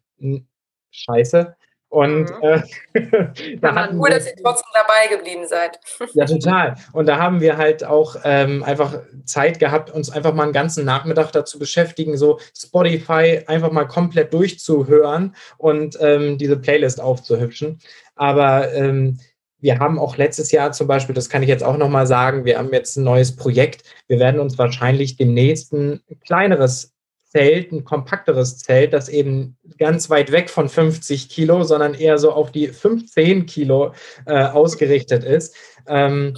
scheiße. 0.89 1.55
Und 1.95 2.25
mhm. 2.25 2.63
äh, 2.93 3.57
da 3.61 3.87
cool, 3.93 4.09
wir, 4.09 4.15
dass 4.15 4.27
ihr 4.27 4.35
trotzdem 4.43 4.69
dabei 4.73 5.15
geblieben 5.15 5.47
seid. 5.47 5.79
ja, 6.13 6.25
total. 6.25 6.75
Und 6.91 7.05
da 7.05 7.19
haben 7.19 7.39
wir 7.39 7.55
halt 7.55 7.85
auch 7.85 8.17
ähm, 8.25 8.63
einfach 8.63 8.99
Zeit 9.23 9.59
gehabt, 9.59 9.91
uns 9.91 10.09
einfach 10.09 10.33
mal 10.33 10.43
einen 10.43 10.51
ganzen 10.51 10.83
Nachmittag 10.83 11.31
dazu 11.31 11.57
beschäftigen, 11.57 12.17
so 12.17 12.37
Spotify 12.53 13.43
einfach 13.47 13.71
mal 13.71 13.85
komplett 13.85 14.33
durchzuhören 14.33 15.37
und 15.57 15.97
ähm, 16.01 16.37
diese 16.37 16.57
Playlist 16.57 16.99
aufzuhübschen. 16.99 17.79
Aber 18.15 18.73
ähm, 18.73 19.17
wir 19.59 19.79
haben 19.79 19.97
auch 19.97 20.17
letztes 20.17 20.51
Jahr 20.51 20.73
zum 20.73 20.87
Beispiel, 20.87 21.15
das 21.15 21.29
kann 21.29 21.43
ich 21.43 21.49
jetzt 21.49 21.63
auch 21.63 21.77
nochmal 21.77 22.07
sagen, 22.07 22.43
wir 22.43 22.57
haben 22.57 22.73
jetzt 22.73 22.97
ein 22.97 23.05
neues 23.05 23.37
Projekt. 23.37 23.83
Wir 24.07 24.19
werden 24.19 24.41
uns 24.41 24.57
wahrscheinlich 24.57 25.15
demnächst 25.15 25.71
ein 25.71 26.01
kleineres 26.25 26.94
Zelt, 27.35 27.73
ein 27.73 27.83
kompakteres 27.83 28.59
Zelt, 28.59 28.93
das 28.93 29.09
eben 29.09 29.57
ganz 29.77 30.09
weit 30.09 30.31
weg 30.31 30.49
von 30.49 30.69
50 30.69 31.27
Kilo, 31.27 31.63
sondern 31.63 31.93
eher 31.93 32.17
so 32.17 32.31
auf 32.31 32.49
die 32.49 32.69
15 32.69 33.45
Kilo 33.45 33.91
äh, 34.25 34.45
ausgerichtet 34.45 35.25
ist. 35.25 35.53
Ähm, 35.85 36.37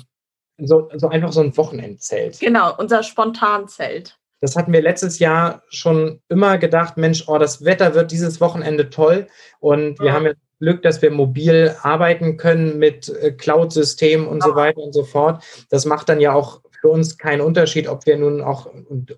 so, 0.57 0.89
so 0.95 1.07
einfach 1.09 1.31
so 1.31 1.41
ein 1.41 1.55
Wochenendzelt. 1.55 2.39
Genau, 2.39 2.73
unser 2.75 3.03
Spontanzelt. 3.03 4.17
Das 4.41 4.55
hatten 4.55 4.73
wir 4.73 4.81
letztes 4.81 5.19
Jahr 5.19 5.61
schon 5.69 6.19
immer 6.29 6.57
gedacht, 6.57 6.97
Mensch, 6.97 7.25
oh, 7.27 7.37
das 7.37 7.63
Wetter 7.63 7.93
wird 7.93 8.11
dieses 8.11 8.41
Wochenende 8.41 8.89
toll. 8.89 9.27
Und 9.59 9.99
wir 9.99 10.07
ja. 10.07 10.13
haben 10.13 10.25
jetzt 10.25 10.41
Glück, 10.59 10.81
dass 10.81 11.03
wir 11.03 11.11
mobil 11.11 11.75
arbeiten 11.83 12.37
können 12.37 12.79
mit 12.79 13.07
äh, 13.09 13.33
Cloud-Systemen 13.33 14.27
und 14.27 14.39
ja. 14.39 14.47
so 14.47 14.55
weiter 14.55 14.79
und 14.79 14.93
so 14.93 15.03
fort. 15.03 15.43
Das 15.69 15.85
macht 15.85 16.09
dann 16.09 16.19
ja 16.19 16.33
auch 16.33 16.61
für 16.87 16.93
uns 16.93 17.17
keinen 17.17 17.41
Unterschied, 17.41 17.89
ob 17.89 18.05
wir 18.05 18.17
nun 18.17 18.41
auch, 18.41 18.71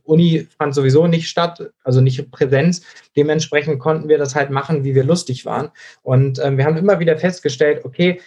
Uni 0.04 0.48
fand 0.58 0.74
sowieso 0.74 1.06
nicht 1.06 1.30
statt, 1.30 1.72
also 1.84 2.02
nicht 2.02 2.32
Präsenz. 2.32 2.82
Dementsprechend 3.16 3.80
konnten 3.80 4.10
wir 4.10 4.18
das 4.18 4.34
halt 4.34 4.50
machen, 4.50 4.84
wie 4.84 4.96
wir 4.96 5.04
lustig 5.04 5.46
waren. 5.46 5.70
Und 6.02 6.40
ähm, 6.40 6.58
wir 6.58 6.66
haben 6.66 6.78
immer 6.78 7.00
wieder 7.00 7.16
festgestellt, 7.18 7.86
okay, 7.86 8.22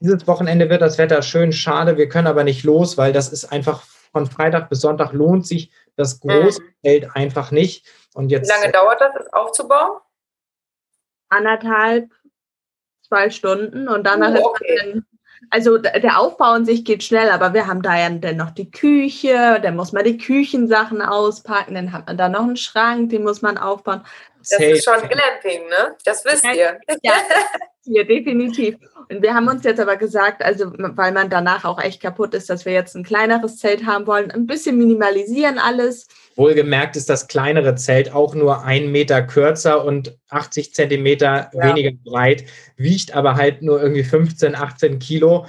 dieses 0.00 0.26
Wochenende 0.26 0.68
wird 0.68 0.82
das 0.82 0.98
Wetter 0.98 1.22
schön, 1.22 1.52
schade, 1.52 1.96
wir 1.96 2.08
können 2.10 2.26
aber 2.26 2.44
nicht 2.44 2.64
los, 2.64 2.98
weil 2.98 3.14
das 3.14 3.32
ist 3.32 3.46
einfach 3.46 3.82
von 4.12 4.26
Freitag 4.26 4.68
bis 4.68 4.82
Sonntag 4.82 5.12
lohnt 5.12 5.46
sich 5.46 5.70
das 5.96 6.20
Großgeld 6.20 7.04
mhm. 7.04 7.10
einfach 7.14 7.50
nicht. 7.50 7.86
Und 8.12 8.28
jetzt, 8.28 8.50
Wie 8.50 8.60
lange 8.60 8.72
dauert 8.72 9.00
das, 9.00 9.14
das 9.14 9.32
aufzubauen? 9.32 10.00
Anderthalb, 11.30 12.10
zwei 13.08 13.30
Stunden 13.30 13.88
und 13.88 14.06
danach 14.06 14.38
oh, 14.38 14.48
okay. 14.48 14.74
ist 14.74 14.94
man 14.94 15.06
also 15.50 15.78
der 15.78 16.18
Aufbau 16.18 16.52
an 16.52 16.64
sich 16.64 16.84
geht 16.84 17.02
schnell, 17.02 17.30
aber 17.30 17.52
wir 17.54 17.66
haben 17.66 17.82
da 17.82 17.98
ja 17.98 18.08
dann 18.08 18.36
noch 18.36 18.50
die 18.50 18.70
Küche, 18.70 19.60
dann 19.62 19.76
muss 19.76 19.92
man 19.92 20.04
die 20.04 20.16
Küchensachen 20.16 21.02
auspacken, 21.02 21.74
dann 21.74 21.92
hat 21.92 22.06
man 22.06 22.16
da 22.16 22.28
noch 22.28 22.42
einen 22.42 22.56
Schrank, 22.56 23.10
den 23.10 23.22
muss 23.22 23.42
man 23.42 23.58
aufbauen. 23.58 24.02
Das 24.50 24.60
ist 24.60 24.84
schon 24.84 25.08
Glamping, 25.08 25.68
ne? 25.68 25.96
Das 26.04 26.24
wisst 26.24 26.44
ihr. 26.44 26.78
Ja, 27.02 27.14
ja, 27.84 28.04
definitiv. 28.04 28.76
Und 29.10 29.22
wir 29.22 29.34
haben 29.34 29.48
uns 29.48 29.64
jetzt 29.64 29.80
aber 29.80 29.96
gesagt, 29.96 30.42
also 30.42 30.72
weil 30.76 31.12
man 31.12 31.28
danach 31.28 31.64
auch 31.64 31.80
echt 31.80 32.00
kaputt 32.00 32.34
ist, 32.34 32.48
dass 32.48 32.64
wir 32.64 32.72
jetzt 32.72 32.94
ein 32.96 33.04
kleineres 33.04 33.58
Zelt 33.58 33.86
haben 33.86 34.06
wollen, 34.06 34.30
ein 34.30 34.46
bisschen 34.46 34.78
minimalisieren 34.78 35.58
alles. 35.58 36.06
Wohlgemerkt 36.36 36.96
ist 36.96 37.10
das 37.10 37.28
kleinere 37.28 37.74
Zelt 37.74 38.12
auch 38.14 38.34
nur 38.34 38.64
ein 38.64 38.90
Meter 38.90 39.22
kürzer 39.22 39.84
und 39.84 40.16
80 40.30 40.74
Zentimeter 40.74 41.50
ja. 41.52 41.68
weniger 41.68 41.90
breit, 42.04 42.44
wiegt 42.76 43.14
aber 43.14 43.34
halt 43.34 43.62
nur 43.62 43.82
irgendwie 43.82 44.04
15, 44.04 44.54
18 44.54 44.98
Kilo. 44.98 45.46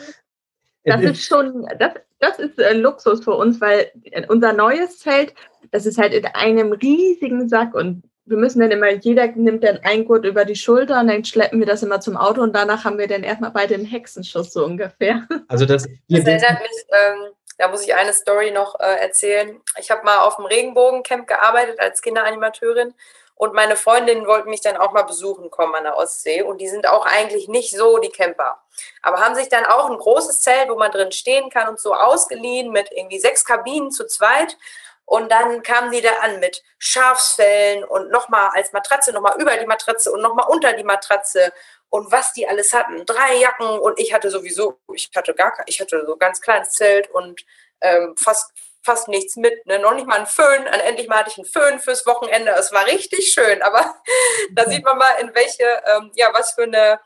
Das 0.84 1.02
ist, 1.02 1.12
ist 1.12 1.26
schon, 1.26 1.66
das, 1.80 1.94
das 2.20 2.40
ist 2.40 2.60
ein 2.62 2.80
Luxus 2.80 3.24
für 3.24 3.34
uns, 3.34 3.62
weil 3.62 3.92
unser 4.28 4.54
neues 4.54 5.00
Zelt, 5.00 5.34
das 5.72 5.86
ist 5.86 5.98
halt 5.98 6.14
in 6.14 6.26
einem 6.26 6.74
riesigen 6.74 7.48
Sack 7.48 7.74
und 7.74 8.04
wir 8.26 8.38
müssen 8.38 8.62
dann 8.62 8.72
immer, 8.72 8.90
jeder 8.90 9.28
nimmt 9.28 9.64
dann 9.64 9.80
ein 9.84 10.06
Gurt 10.06 10.26
über 10.26 10.46
die 10.46 10.56
Schulter 10.56 11.00
und 11.00 11.08
dann 11.08 11.26
schleppen 11.26 11.60
wir 11.60 11.68
das 11.68 11.84
immer 11.84 12.00
zum 12.00 12.16
Auto 12.16 12.42
und 12.42 12.54
danach 12.54 12.86
haben 12.86 12.98
wir 12.98 13.08
dann 13.08 13.24
erstmal 13.24 13.52
bei 13.52 13.68
den 13.68 13.86
Hexenschuss 13.86 14.54
so 14.54 14.66
ungefähr. 14.66 15.28
Also 15.50 15.66
das, 15.66 15.88
das 16.10 16.26
erinnert 16.26 16.62
mich, 16.62 16.86
ähm, 16.90 17.34
da 17.58 17.68
muss 17.68 17.86
ich 17.86 17.94
eine 17.94 18.14
Story 18.14 18.52
noch 18.52 18.80
äh, 18.80 19.02
erzählen. 19.02 19.62
Ich 19.78 19.92
habe 19.92 20.04
mal 20.04 20.20
auf 20.20 20.38
dem 20.38 20.46
Regenbogencamp 20.46 21.28
gearbeitet 21.28 21.80
als 21.80 22.02
Kinderanimateurin 22.02 22.94
und 23.36 23.54
meine 23.54 23.76
Freundinnen 23.76 24.28
wollten 24.28 24.50
mich 24.50 24.62
dann 24.62 24.78
auch 24.78 24.94
mal 24.94 25.04
besuchen 25.04 25.50
kommen 25.52 25.76
an 25.76 25.84
der 25.84 25.98
Ostsee. 25.98 26.44
Und 26.44 26.62
die 26.62 26.70
sind 26.70 26.88
auch 26.88 27.06
eigentlich 27.06 27.48
nicht 27.48 27.76
so 27.76 27.98
die 27.98 28.10
Camper. 28.10 28.62
Aber 29.02 29.20
haben 29.20 29.36
sich 29.36 29.50
dann 29.50 29.66
auch 29.66 29.90
ein 29.90 29.98
großes 29.98 30.42
Zelt, 30.42 30.70
wo 30.70 30.76
man 30.76 30.92
drin 30.92 31.12
stehen 31.12 31.50
kann 31.50 31.68
und 31.68 31.80
so 31.80 31.94
ausgeliehen 31.94 32.72
mit 32.72 32.92
irgendwie 32.92 33.20
sechs 33.20 33.44
Kabinen 33.44 33.92
zu 33.92 34.08
zweit. 34.08 34.58
Und 35.06 35.32
dann 35.32 35.64
kamen 35.64 35.92
die 35.92 36.02
da 36.02 36.12
an 36.22 36.40
mit 36.40 36.64
Schafsfällen 36.80 37.84
und 37.84 38.10
nochmal 38.10 38.52
als 38.54 38.72
Matratze, 38.72 39.12
nochmal 39.12 39.40
über 39.40 39.56
die 39.58 39.66
Matratze 39.66 40.12
und 40.12 40.22
nochmal 40.22 40.48
unter 40.50 40.74
die 40.74 40.84
Matratze 40.84 41.52
und 41.90 42.12
was 42.12 42.34
die 42.34 42.48
alles 42.48 42.74
hatten. 42.74 43.06
Drei 43.06 43.36
Jacken 43.36 43.80
und 43.80 44.00
ich 44.00 44.14
hatte 44.14 44.32
sowieso, 44.32 44.80
ich 44.94 45.12
hatte 45.16 45.34
gar 45.34 45.54
ich 45.68 45.80
hatte 45.80 46.06
so 46.06 46.16
ganz 46.18 46.42
kleines 46.42 46.72
Zelt 46.72 47.10
und 47.12 47.42
ähm, 47.82 48.16
fast 48.18 48.52
fast 48.84 49.08
nichts 49.08 49.38
mit, 49.38 49.66
ne? 49.66 49.80
noch 49.80 49.94
nicht 49.94 50.08
mal 50.08 50.20
ein 50.20 50.28
Föhn. 50.28 50.62
Und 50.62 50.74
endlich 50.74 51.08
mal 51.08 51.20
hatte 51.20 51.30
ich 51.30 51.38
einen 51.38 51.46
Föhn 51.46 51.80
fürs 51.80 52.06
Wochenende. 52.06 52.52
Es 52.52 52.72
war 52.72 52.86
richtig 52.86 53.32
schön, 53.32 53.62
aber 53.62 53.96
da 54.52 54.70
sieht 54.70 54.84
man 54.84 54.98
mal, 54.98 55.16
in 55.22 55.34
welche, 55.34 55.64
ähm, 55.64 56.12
ja, 56.16 56.34
was 56.34 56.54
für 56.54 56.64
eine, 56.64 57.00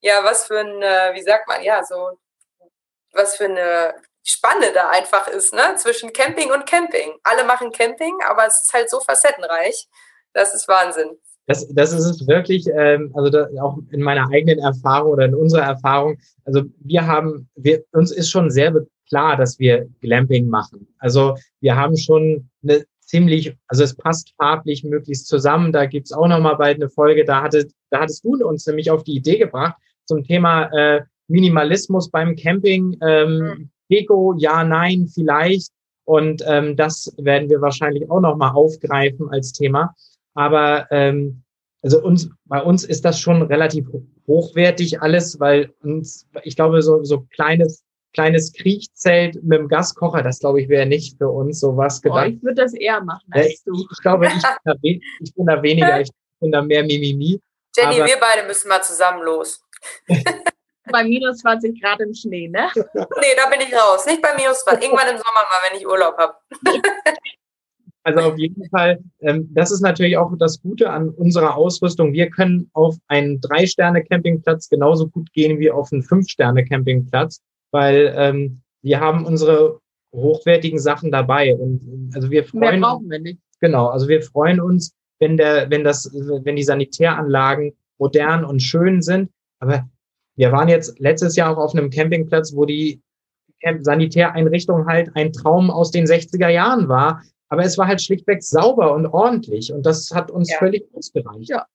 ja, 0.00 0.22
was 0.24 0.46
für 0.46 0.60
eine, 0.60 1.10
wie 1.14 1.22
sagt 1.22 1.48
man, 1.48 1.62
ja, 1.62 1.82
so, 1.84 2.18
was 3.12 3.36
für 3.36 3.46
eine 3.46 3.94
Spanne 4.26 4.72
da 4.74 4.90
einfach 4.90 5.28
ist, 5.28 5.54
ne? 5.54 5.76
Zwischen 5.76 6.12
Camping 6.12 6.50
und 6.50 6.66
Camping. 6.66 7.12
Alle 7.22 7.44
machen 7.44 7.70
Camping, 7.70 8.18
aber 8.28 8.46
es 8.46 8.64
ist 8.64 8.74
halt 8.74 8.90
so 8.90 8.98
facettenreich. 9.00 9.86
Das 10.32 10.52
ist 10.52 10.66
Wahnsinn. 10.66 11.16
Das, 11.46 11.66
das 11.72 11.92
ist 11.92 12.04
es 12.04 12.26
wirklich, 12.26 12.66
ähm, 12.74 13.12
also 13.14 13.30
da, 13.30 13.48
auch 13.62 13.78
in 13.92 14.02
meiner 14.02 14.28
eigenen 14.32 14.58
Erfahrung 14.58 15.12
oder 15.12 15.26
in 15.26 15.34
unserer 15.34 15.62
Erfahrung. 15.62 16.18
Also 16.44 16.62
wir 16.80 17.06
haben, 17.06 17.48
wir, 17.54 17.84
uns 17.92 18.10
ist 18.10 18.30
schon 18.30 18.50
sehr 18.50 18.74
klar, 19.08 19.36
dass 19.36 19.60
wir 19.60 19.86
Glamping 20.00 20.48
machen. 20.48 20.88
Also 20.98 21.36
wir 21.60 21.76
haben 21.76 21.96
schon 21.96 22.50
eine 22.64 22.84
ziemlich, 22.98 23.56
also 23.68 23.84
es 23.84 23.94
passt 23.94 24.34
farblich 24.36 24.82
möglichst 24.82 25.28
zusammen. 25.28 25.72
Da 25.72 25.86
gibt's 25.86 26.12
auch 26.12 26.26
noch 26.26 26.40
mal 26.40 26.54
bald 26.54 26.76
eine 26.76 26.90
Folge. 26.90 27.24
Da, 27.24 27.42
hatte, 27.42 27.68
da 27.90 28.00
hattest 28.00 28.24
du 28.24 28.34
uns 28.44 28.66
nämlich 28.66 28.90
auf 28.90 29.04
die 29.04 29.14
Idee 29.14 29.38
gebracht 29.38 29.76
zum 30.04 30.24
Thema 30.24 30.64
äh, 30.72 31.02
Minimalismus 31.28 32.10
beim 32.10 32.34
Camping. 32.34 32.98
Ähm, 33.00 33.38
mhm. 33.38 33.70
Deko, 33.90 34.34
ja, 34.38 34.64
nein, 34.64 35.08
vielleicht. 35.12 35.70
Und 36.04 36.42
ähm, 36.46 36.76
das 36.76 37.12
werden 37.18 37.48
wir 37.48 37.60
wahrscheinlich 37.60 38.08
auch 38.10 38.20
noch 38.20 38.36
mal 38.36 38.52
aufgreifen 38.52 39.28
als 39.30 39.52
Thema. 39.52 39.94
Aber 40.34 40.86
ähm, 40.90 41.42
also 41.82 42.02
uns, 42.02 42.30
bei 42.44 42.62
uns 42.62 42.84
ist 42.84 43.04
das 43.04 43.18
schon 43.18 43.42
relativ 43.42 43.86
hochwertig 44.26 45.00
alles, 45.02 45.38
weil 45.40 45.72
uns, 45.82 46.26
ich 46.42 46.56
glaube, 46.56 46.82
so, 46.82 47.02
so 47.04 47.26
kleines 47.32 47.86
kleines 48.16 48.52
Kriechzelt 48.54 49.42
mit 49.44 49.58
dem 49.58 49.68
Gaskocher, 49.68 50.22
das 50.22 50.38
glaube 50.40 50.62
ich 50.62 50.68
wäre 50.70 50.86
nicht 50.86 51.18
für 51.18 51.28
uns 51.28 51.60
sowas 51.60 52.00
gedacht. 52.00 52.26
Oh, 52.26 52.30
ich 52.30 52.42
würde 52.42 52.62
das 52.62 52.72
eher 52.72 53.02
machen 53.04 53.26
als 53.30 53.48
ich, 53.48 53.62
du. 53.64 53.86
Ich 53.92 54.02
glaube, 54.02 54.26
ich 54.26 54.32
bin, 54.32 54.40
da, 54.64 54.74
ich 54.82 55.34
bin 55.34 55.46
da 55.46 55.62
weniger, 55.62 56.00
ich 56.00 56.10
bin 56.40 56.50
da 56.50 56.62
mehr 56.62 56.82
Mimimi. 56.82 57.38
Jenny, 57.76 57.96
wir 57.96 58.16
beide 58.18 58.46
müssen 58.46 58.68
mal 58.68 58.82
zusammen 58.82 59.22
los. 59.22 59.60
bei 60.90 61.04
minus 61.04 61.38
20 61.38 61.80
Grad 61.80 62.00
im 62.00 62.14
Schnee, 62.14 62.48
ne? 62.48 62.68
nee, 62.74 63.34
da 63.36 63.48
bin 63.50 63.60
ich 63.60 63.72
raus. 63.74 64.06
Nicht 64.06 64.22
bei 64.22 64.34
minus 64.36 64.64
20. 64.64 64.84
Irgendwann 64.84 65.08
im 65.08 65.16
Sommer 65.16 65.44
mal, 65.48 65.70
wenn 65.70 65.78
ich 65.78 65.86
Urlaub 65.86 66.16
habe. 66.18 66.34
Also 68.02 68.20
auf 68.20 68.38
jeden 68.38 68.64
Fall, 68.70 69.00
ähm, 69.18 69.48
das 69.52 69.72
ist 69.72 69.80
natürlich 69.80 70.16
auch 70.16 70.30
das 70.38 70.62
Gute 70.62 70.90
an 70.90 71.08
unserer 71.08 71.56
Ausrüstung. 71.56 72.12
Wir 72.12 72.30
können 72.30 72.70
auf 72.72 72.94
einen 73.08 73.40
Drei-Sterne-Campingplatz 73.40 74.68
genauso 74.68 75.08
gut 75.08 75.32
gehen 75.32 75.58
wie 75.58 75.72
auf 75.72 75.88
einen 75.90 76.04
Fünf-Sterne-Campingplatz 76.04 77.40
weil 77.76 78.14
ähm, 78.16 78.62
wir 78.82 79.00
haben 79.00 79.26
unsere 79.26 79.80
hochwertigen 80.14 80.78
Sachen 80.78 81.10
dabei 81.10 81.54
und 81.54 82.10
also 82.14 82.30
wir 82.30 82.44
freuen 82.44 82.80
Mehr 82.80 82.88
brauchen 82.88 83.10
wir 83.10 83.18
nicht. 83.18 83.40
Genau, 83.60 83.88
also 83.88 84.08
wir 84.08 84.22
freuen 84.22 84.60
uns, 84.60 84.94
wenn 85.18 85.36
der, 85.36 85.70
wenn 85.70 85.84
das, 85.84 86.10
wenn 86.12 86.56
die 86.56 86.62
Sanitäranlagen 86.62 87.72
modern 87.98 88.44
und 88.44 88.60
schön 88.60 89.02
sind. 89.02 89.30
Aber 89.60 89.88
wir 90.36 90.52
waren 90.52 90.68
jetzt 90.68 90.98
letztes 90.98 91.36
Jahr 91.36 91.50
auch 91.50 91.62
auf 91.62 91.74
einem 91.74 91.90
Campingplatz, 91.90 92.54
wo 92.54 92.64
die 92.64 93.02
Sanitäreinrichtung 93.80 94.86
halt 94.86 95.10
ein 95.14 95.32
Traum 95.32 95.70
aus 95.70 95.90
den 95.90 96.06
60er 96.06 96.48
Jahren 96.48 96.88
war. 96.88 97.22
Aber 97.48 97.62
es 97.62 97.78
war 97.78 97.86
halt 97.86 98.02
schlichtweg 98.02 98.42
sauber 98.42 98.92
und 98.92 99.06
ordentlich 99.06 99.72
und 99.72 99.86
das 99.86 100.10
hat 100.12 100.30
uns 100.30 100.50
ja. 100.50 100.58
völlig 100.58 100.84
ausgereicht. 100.94 101.48
Ja. 101.48 101.66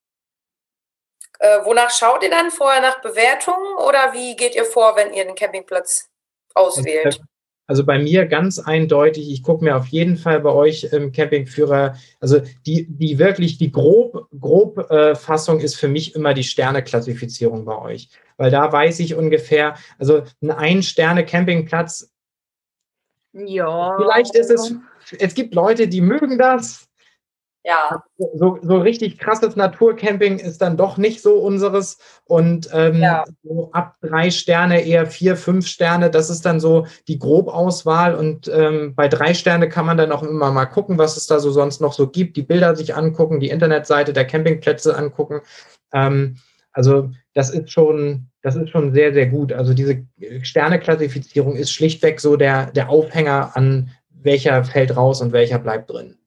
Äh, 1.40 1.66
wonach 1.66 1.90
schaut 1.90 2.24
ihr 2.24 2.30
dann 2.30 2.52
vorher 2.52 2.82
nach 2.82 3.02
Bewertungen 3.02 3.78
oder 3.78 4.14
wie 4.14 4.36
geht 4.36 4.56
ihr 4.56 4.66
vor, 4.66 4.96
wenn 4.96 5.14
ihr 5.14 5.26
den 5.26 5.34
Campingplatz 5.34 6.10
auswählt? 6.54 7.22
Also 7.68 7.86
bei 7.86 8.00
mir 8.00 8.26
ganz 8.26 8.60
eindeutig, 8.60 9.32
ich 9.32 9.44
gucke 9.44 9.64
mir 9.64 9.78
auf 9.78 9.88
jeden 9.88 10.18
Fall 10.18 10.42
bei 10.42 10.52
euch 10.52 10.84
im 10.92 11.14
Campingführer, 11.14 11.96
also 12.20 12.42
die, 12.66 12.86
die 12.90 13.18
wirklich, 13.18 13.58
die 13.58 13.72
grob, 13.72 14.28
grob 14.38 14.92
äh, 14.92 15.16
Fassung 15.16 15.62
ist 15.62 15.76
für 15.76 15.88
mich 15.88 16.14
immer 16.14 16.34
die 16.34 16.44
Sterneklassifizierung 16.44 17.64
bei 17.64 17.78
euch. 17.78 18.10
Weil 18.42 18.50
da 18.50 18.72
weiß 18.72 19.00
ich 19.02 19.14
ungefähr, 19.14 19.76
also 20.00 20.24
ein 20.42 20.50
Ein-Sterne-Campingplatz, 20.50 22.12
ja. 23.34 23.98
Vielleicht 23.98 24.36
ist 24.36 24.50
es, 24.50 24.74
es 25.20 25.36
gibt 25.36 25.54
Leute, 25.54 25.88
die 25.88 26.02
mögen 26.02 26.40
das, 26.40 26.90
ja. 27.64 28.04
So, 28.18 28.58
so 28.64 28.80
richtig 28.80 29.20
krasses 29.20 29.56
Naturcamping 29.56 30.40
ist 30.40 30.60
dann 30.64 30.76
doch 30.76 30.98
nicht 30.98 31.22
so 31.22 31.36
unseres. 31.36 32.00
Und 32.26 32.68
ähm, 32.74 33.00
ja. 33.00 33.24
so 33.44 33.70
ab 33.74 33.98
drei 34.02 34.32
Sterne, 34.32 34.82
eher 34.82 35.06
vier, 35.06 35.38
fünf 35.38 35.68
Sterne, 35.68 36.10
das 36.10 36.32
ist 36.32 36.44
dann 36.44 36.60
so 36.60 36.88
die 37.08 37.20
Grobauswahl. 37.20 38.16
Und 38.16 38.48
ähm, 38.52 38.96
bei 38.96 39.08
drei 39.08 39.36
Sterne 39.36 39.70
kann 39.70 39.86
man 39.86 39.98
dann 39.98 40.12
auch 40.12 40.24
immer 40.24 40.52
mal 40.52 40.66
gucken, 40.66 40.98
was 40.98 41.16
es 41.16 41.28
da 41.28 41.40
so 41.40 41.52
sonst 41.52 41.80
noch 41.80 41.94
so 41.94 42.08
gibt, 42.08 42.38
die 42.38 42.42
Bilder 42.42 42.76
sich 42.76 42.96
angucken, 42.96 43.40
die 43.40 43.52
Internetseite 43.52 44.14
der 44.14 44.26
Campingplätze 44.26 44.98
angucken. 44.98 45.42
Ähm, 45.94 46.38
also 46.74 47.10
das 47.34 47.50
ist 47.50 47.72
schon, 47.72 48.28
das 48.42 48.56
ist 48.56 48.70
schon 48.70 48.94
sehr, 48.94 49.14
sehr 49.14 49.28
gut. 49.28 49.54
Also 49.54 49.74
diese 49.74 50.06
Sterneklassifizierung 50.42 51.56
ist 51.56 51.72
schlichtweg 51.72 52.20
so 52.20 52.36
der, 52.36 52.72
der 52.72 52.90
Aufhänger 52.90 53.52
an 53.56 53.92
welcher 54.10 54.64
fällt 54.64 54.96
raus 54.96 55.22
und 55.22 55.34
welcher 55.34 55.60
bleibt 55.60 55.90
drin. 55.90 56.18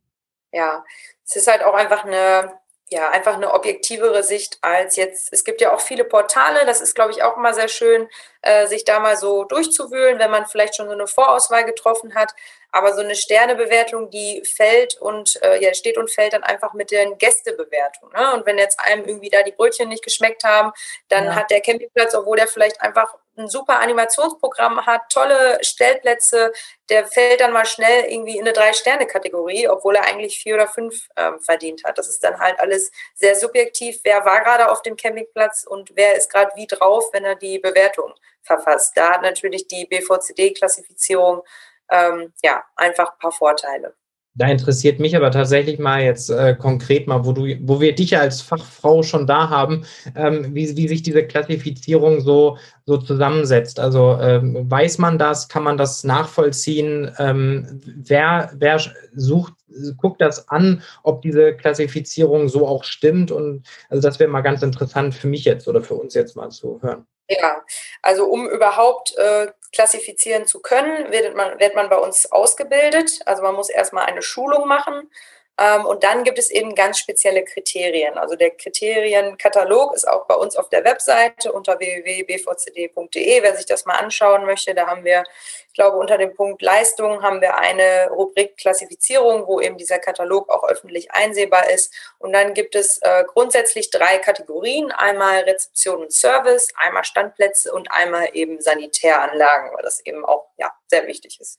Ja, 0.53 0.85
es 1.25 1.37
ist 1.37 1.47
halt 1.49 1.63
auch 1.63 1.75
einfach 1.75 2.05
eine, 2.05 2.53
ja, 2.89 3.11
einfach 3.11 3.35
eine 3.35 3.53
objektivere 3.53 4.23
Sicht 4.23 4.59
als 4.63 4.97
jetzt. 4.97 5.33
Es 5.33 5.45
gibt 5.45 5.61
ja 5.61 5.73
auch 5.73 5.81
viele 5.81 6.05
Portale, 6.05 6.67
das 6.67 6.81
ist, 6.81 6.95
glaube 6.95 7.13
ich, 7.13 7.23
auch 7.23 7.37
immer 7.37 7.55
sehr 7.55 7.69
schön, 7.69 8.09
äh, 8.43 8.67
sich 8.67 8.85
da 8.85 9.01
mal 9.01 9.17
so 9.17 9.45
durchzuwühlen, 9.45 10.19
wenn 10.19 10.31
man 10.31 10.47
vielleicht 10.47 10.77
schon 10.77 10.87
so 10.87 10.93
eine 10.93 11.07
Vorauswahl 11.07 11.65
getroffen 11.65 12.15
hat. 12.15 12.35
Aber 12.75 12.93
so 12.93 13.03
eine 13.03 13.15
Sternebewertung, 13.15 14.11
die 14.11 14.43
fällt 14.45 15.01
und 15.01 15.41
äh, 15.45 15.63
ja, 15.63 15.73
steht 15.75 15.97
und 15.97 16.11
fällt 16.11 16.33
dann 16.33 16.43
einfach 16.43 16.75
mit 16.75 16.91
den 16.91 17.17
Gästebewertungen. 17.19 18.13
Ne? 18.13 18.35
Und 18.35 18.47
wenn 18.47 18.59
jetzt 18.59 18.81
einem 18.81 19.05
irgendwie 19.05 19.31
da 19.31 19.45
die 19.45 19.53
Brötchen 19.53 19.89
nicht 19.89 20.03
geschmeckt 20.03 20.43
haben, 20.43 20.73
dann 21.09 21.27
ja. 21.27 21.35
hat 21.37 21.53
der 21.53 21.61
Campingplatz, 21.61 22.17
obwohl 22.17 22.37
der 22.37 22.49
vielleicht 22.49 22.81
einfach 22.81 23.15
ein 23.37 23.49
super 23.49 23.79
Animationsprogramm 23.79 24.87
hat, 24.87 25.03
tolle 25.09 25.59
Stellplätze, 25.63 26.53
der 26.89 27.07
fällt 27.07 27.41
dann 27.41 27.53
mal 27.53 27.65
schnell 27.65 28.07
irgendwie 28.07 28.39
in 28.39 28.41
eine 28.41 28.53
Drei-Sterne-Kategorie, 28.53 29.69
obwohl 29.69 29.95
er 29.95 30.07
eigentlich 30.07 30.41
vier 30.41 30.57
oder 30.57 30.67
fünf 30.67 31.09
ähm, 31.17 31.39
verdient 31.39 31.85
hat. 31.85 31.97
Das 31.97 32.09
ist 32.09 32.25
dann 32.25 32.41
halt 32.41 32.59
alles 32.59 32.91
sehr 33.15 33.37
subjektiv. 33.37 34.01
Wer 34.03 34.25
war 34.25 34.43
gerade 34.43 34.69
auf 34.69 34.83
dem 34.83 34.97
Campingplatz 34.97 35.63
und 35.63 35.93
wer 35.95 36.17
ist 36.17 36.29
gerade 36.29 36.51
wie 36.57 36.67
drauf, 36.67 37.05
wenn 37.13 37.25
er 37.25 37.37
die 37.37 37.61
Bewertung 37.61 38.15
verfasst. 38.43 38.97
Da 38.97 39.13
hat 39.13 39.23
natürlich 39.23 39.69
die 39.69 39.87
BVCD-Klassifizierung 39.87 41.43
ähm, 41.91 42.33
ja 42.43 42.63
einfach 42.77 43.13
ein 43.13 43.19
paar 43.19 43.33
Vorteile. 43.33 43.95
Da 44.37 44.49
interessiert 44.49 44.99
mich 44.99 45.15
aber 45.15 45.31
tatsächlich 45.31 45.79
mal 45.79 46.03
jetzt 46.03 46.29
äh, 46.29 46.57
konkret 46.57 47.07
mal, 47.07 47.25
wo 47.25 47.31
du, 47.31 47.43
wo 47.63 47.81
wir 47.81 47.95
dich 47.95 48.19
als 48.19 48.43
Fachfrau 48.43 49.05
schon 49.05 49.29
da 49.29 49.49
haben, 49.49 49.87
ähm, 50.17 50.53
wie, 50.57 50.77
wie 50.77 50.89
sich 50.89 51.03
diese 51.03 51.25
Klassifizierung 51.25 52.21
so, 52.21 52.59
so 52.85 52.97
zusammensetzt. 52.97 53.79
Also 53.79 54.19
ähm, 54.21 54.69
weiß 54.69 54.99
man 54.99 55.19
das, 55.19 55.49
kann 55.49 55.63
man 55.63 55.77
das 55.77 56.03
nachvollziehen? 56.03 57.15
Ähm, 57.19 57.81
wer, 57.85 58.51
wer 58.57 58.81
sucht, 59.15 59.53
guckt 59.99 60.21
das 60.21 60.49
an, 60.49 60.83
ob 61.05 61.23
diese 61.23 61.55
Klassifizierung 61.55 62.49
so 62.49 62.67
auch 62.67 62.83
stimmt? 62.83 63.31
Und 63.31 63.65
also 63.89 64.03
das 64.03 64.19
wäre 64.19 64.31
mal 64.31 64.41
ganz 64.41 64.63
interessant 64.63 65.15
für 65.15 65.29
mich 65.29 65.45
jetzt 65.45 65.69
oder 65.69 65.81
für 65.81 65.95
uns 65.95 66.13
jetzt 66.15 66.35
mal 66.35 66.51
zu 66.51 66.83
hören. 66.83 67.07
Ja, 67.29 67.63
also 68.03 68.27
um 68.27 68.49
überhaupt 68.49 69.15
äh, 69.17 69.47
klassifizieren 69.75 70.47
zu 70.47 70.61
können, 70.61 71.11
wird 71.11 71.35
man, 71.37 71.59
wird 71.59 71.75
man 71.75 71.89
bei 71.89 71.99
uns 71.99 72.31
ausgebildet. 72.31 73.21
Also 73.27 73.43
man 73.43 73.55
muss 73.55 73.69
erstmal 73.69 74.07
eine 74.07 74.23
Schulung 74.23 74.67
machen. 74.69 75.11
Ähm, 75.57 75.87
und 75.87 76.03
dann 76.03 76.25
gibt 76.25 76.39
es 76.39 76.51
eben 76.51 76.75
ganz 76.75 76.99
spezielle 76.99 77.45
Kriterien. 77.45 78.19
Also 78.19 78.35
der 78.35 78.51
Kriterienkatalog 78.51 79.95
ist 79.95 80.07
auch 80.09 80.27
bei 80.27 80.35
uns 80.35 80.57
auf 80.57 80.69
der 80.69 80.85
Webseite 80.85 81.53
unter 81.53 81.79
www.bvcd.de. 81.79 83.43
Wer 83.43 83.57
sich 83.57 83.67
das 83.67 83.85
mal 83.85 83.95
anschauen 83.95 84.47
möchte, 84.47 84.75
da 84.75 84.89
haben 84.89 85.05
wir, 85.05 85.23
ich 85.69 85.75
glaube, 85.75 85.97
unter 85.99 86.19
dem 86.19 86.35
Punkt 86.35 86.61
Leistung 86.61 87.23
haben 87.23 87.41
wir 87.41 87.57
eine 87.57 88.11
Rubrik 88.11 88.57
Klassifizierung, 88.57 89.47
wo 89.47 89.61
eben 89.61 89.79
dieser 89.79 90.01
Katalog 90.01 90.51
auch 90.51 90.65
öffentlich 90.65 91.13
einsehbar 91.13 91.71
ist. 91.71 91.95
Und 92.19 92.33
dann 92.33 92.55
gibt 92.55 92.75
es 92.75 92.99
äh, 93.03 93.25
grundsätzlich 93.25 93.91
drei 93.91 94.19
Kategorien. 94.19 94.91
Einmal 94.91 95.41
Rezeption 95.41 96.03
und 96.03 96.13
Service, 96.13 96.69
einmal 96.77 97.05
Standplätze 97.05 97.73
und 97.73 97.93
einmal 97.93 98.29
eben 98.33 98.61
Sanitäranlagen, 98.61 99.73
weil 99.73 99.85
das 99.85 100.01
eben 100.01 100.25
auch 100.25 100.49
ja, 100.57 100.73
sehr 100.89 101.07
wichtig 101.07 101.41
ist. 101.41 101.59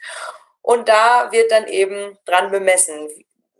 Und 0.61 0.89
da 0.89 1.31
wird 1.31 1.51
dann 1.51 1.67
eben 1.67 2.17
dran 2.25 2.49
bemessen, 2.49 3.07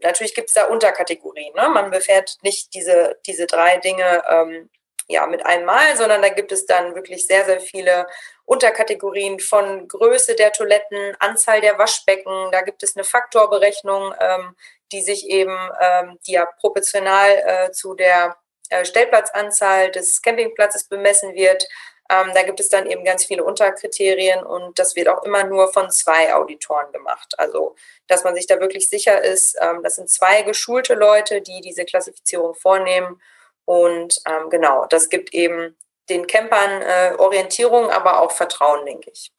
Natürlich 0.06 0.36
gibt 0.36 0.49
es 0.49 0.53
da 0.53 0.66
Unterkategorien. 0.66 1.53
Ne? 1.56 1.68
Man 1.70 1.91
befährt 1.91 2.38
nicht 2.41 2.74
diese, 2.74 3.18
diese 3.26 3.47
drei 3.47 3.78
Dinge 3.78 4.24
ähm, 4.30 4.70
ja, 5.08 5.28
mit 5.28 5.45
einmal, 5.45 5.95
sondern 5.97 6.22
da 6.22 6.30
gibt 6.30 6.51
es 6.51 6.66
dann 6.66 6.95
wirklich 6.95 7.28
sehr, 7.28 7.45
sehr 7.45 7.60
viele 7.60 8.08
Unterkategorien 8.45 9.39
von 9.39 9.88
Größe 9.88 10.36
der 10.36 10.51
Toiletten, 10.51 11.16
Anzahl 11.20 11.62
der 11.62 11.78
Waschbecken. 11.78 12.51
Da 12.51 12.62
gibt 12.62 12.84
es 12.84 12.95
eine 12.95 13.03
Faktorberechnung, 13.03 14.14
ähm, 14.20 14.56
die 14.91 15.01
sich 15.01 15.28
eben, 15.28 15.58
ähm, 15.82 16.20
die 16.26 16.34
ja 16.34 16.45
proportional 16.45 17.30
äh, 17.45 17.72
zu 17.72 17.93
der 17.93 18.38
äh, 18.70 18.86
Stellplatzanzahl 18.86 19.91
des 19.91 20.22
Campingplatzes 20.22 20.88
bemessen 20.88 21.36
wird. 21.36 21.68
Ähm, 22.10 22.32
da 22.36 22.43
gibt 22.43 22.60
es 22.60 22.70
dann 22.70 22.86
eben 22.86 23.03
ganz 23.03 23.26
viele 23.26 23.43
Unterkriterien 23.43 24.45
und 24.45 24.78
das 24.78 24.95
wird 24.95 25.08
auch 25.08 25.24
immer 25.24 25.43
nur 25.43 25.74
von 25.74 25.89
zwei 25.89 26.34
Auditoren 26.36 26.91
gemacht. 26.91 27.34
Also, 27.38 27.76
dass 28.08 28.24
man 28.24 28.36
sich 28.36 28.45
da 28.45 28.60
wirklich 28.60 28.89
sicher 28.89 29.24
ist, 29.24 29.58
ähm, 29.60 29.82
das 29.82 29.95
sind 29.95 30.10
zwei 30.10 30.43
geschulte 30.43 30.93
Leute, 30.93 31.41
die 31.41 31.62
diese 31.62 31.84
Klassifizierung 31.86 32.53
vornehmen. 32.53 33.20
Und 33.66 34.22
ähm, 34.28 34.49
genau, 34.51 34.86
das 34.88 35.10
gibt 35.10 35.34
eben 35.34 35.76
den 36.10 36.28
Campern 36.28 36.82
äh, 36.84 37.16
Orientierung, 37.18 37.89
aber 37.89 38.22
auch 38.22 38.32
Vertrauen, 38.32 38.86
denke 38.86 39.10
ich. 39.12 39.34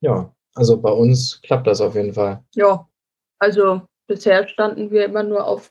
Ja, 0.00 0.34
also 0.54 0.80
bei 0.80 0.90
uns 0.90 1.40
klappt 1.42 1.66
das 1.66 1.82
auf 1.82 1.94
jeden 1.94 2.14
Fall. 2.14 2.42
Ja, 2.54 2.88
also 3.38 3.82
bisher 4.06 4.48
standen 4.48 4.90
wir 4.90 5.04
immer 5.04 5.22
nur 5.22 5.46
auf 5.46 5.70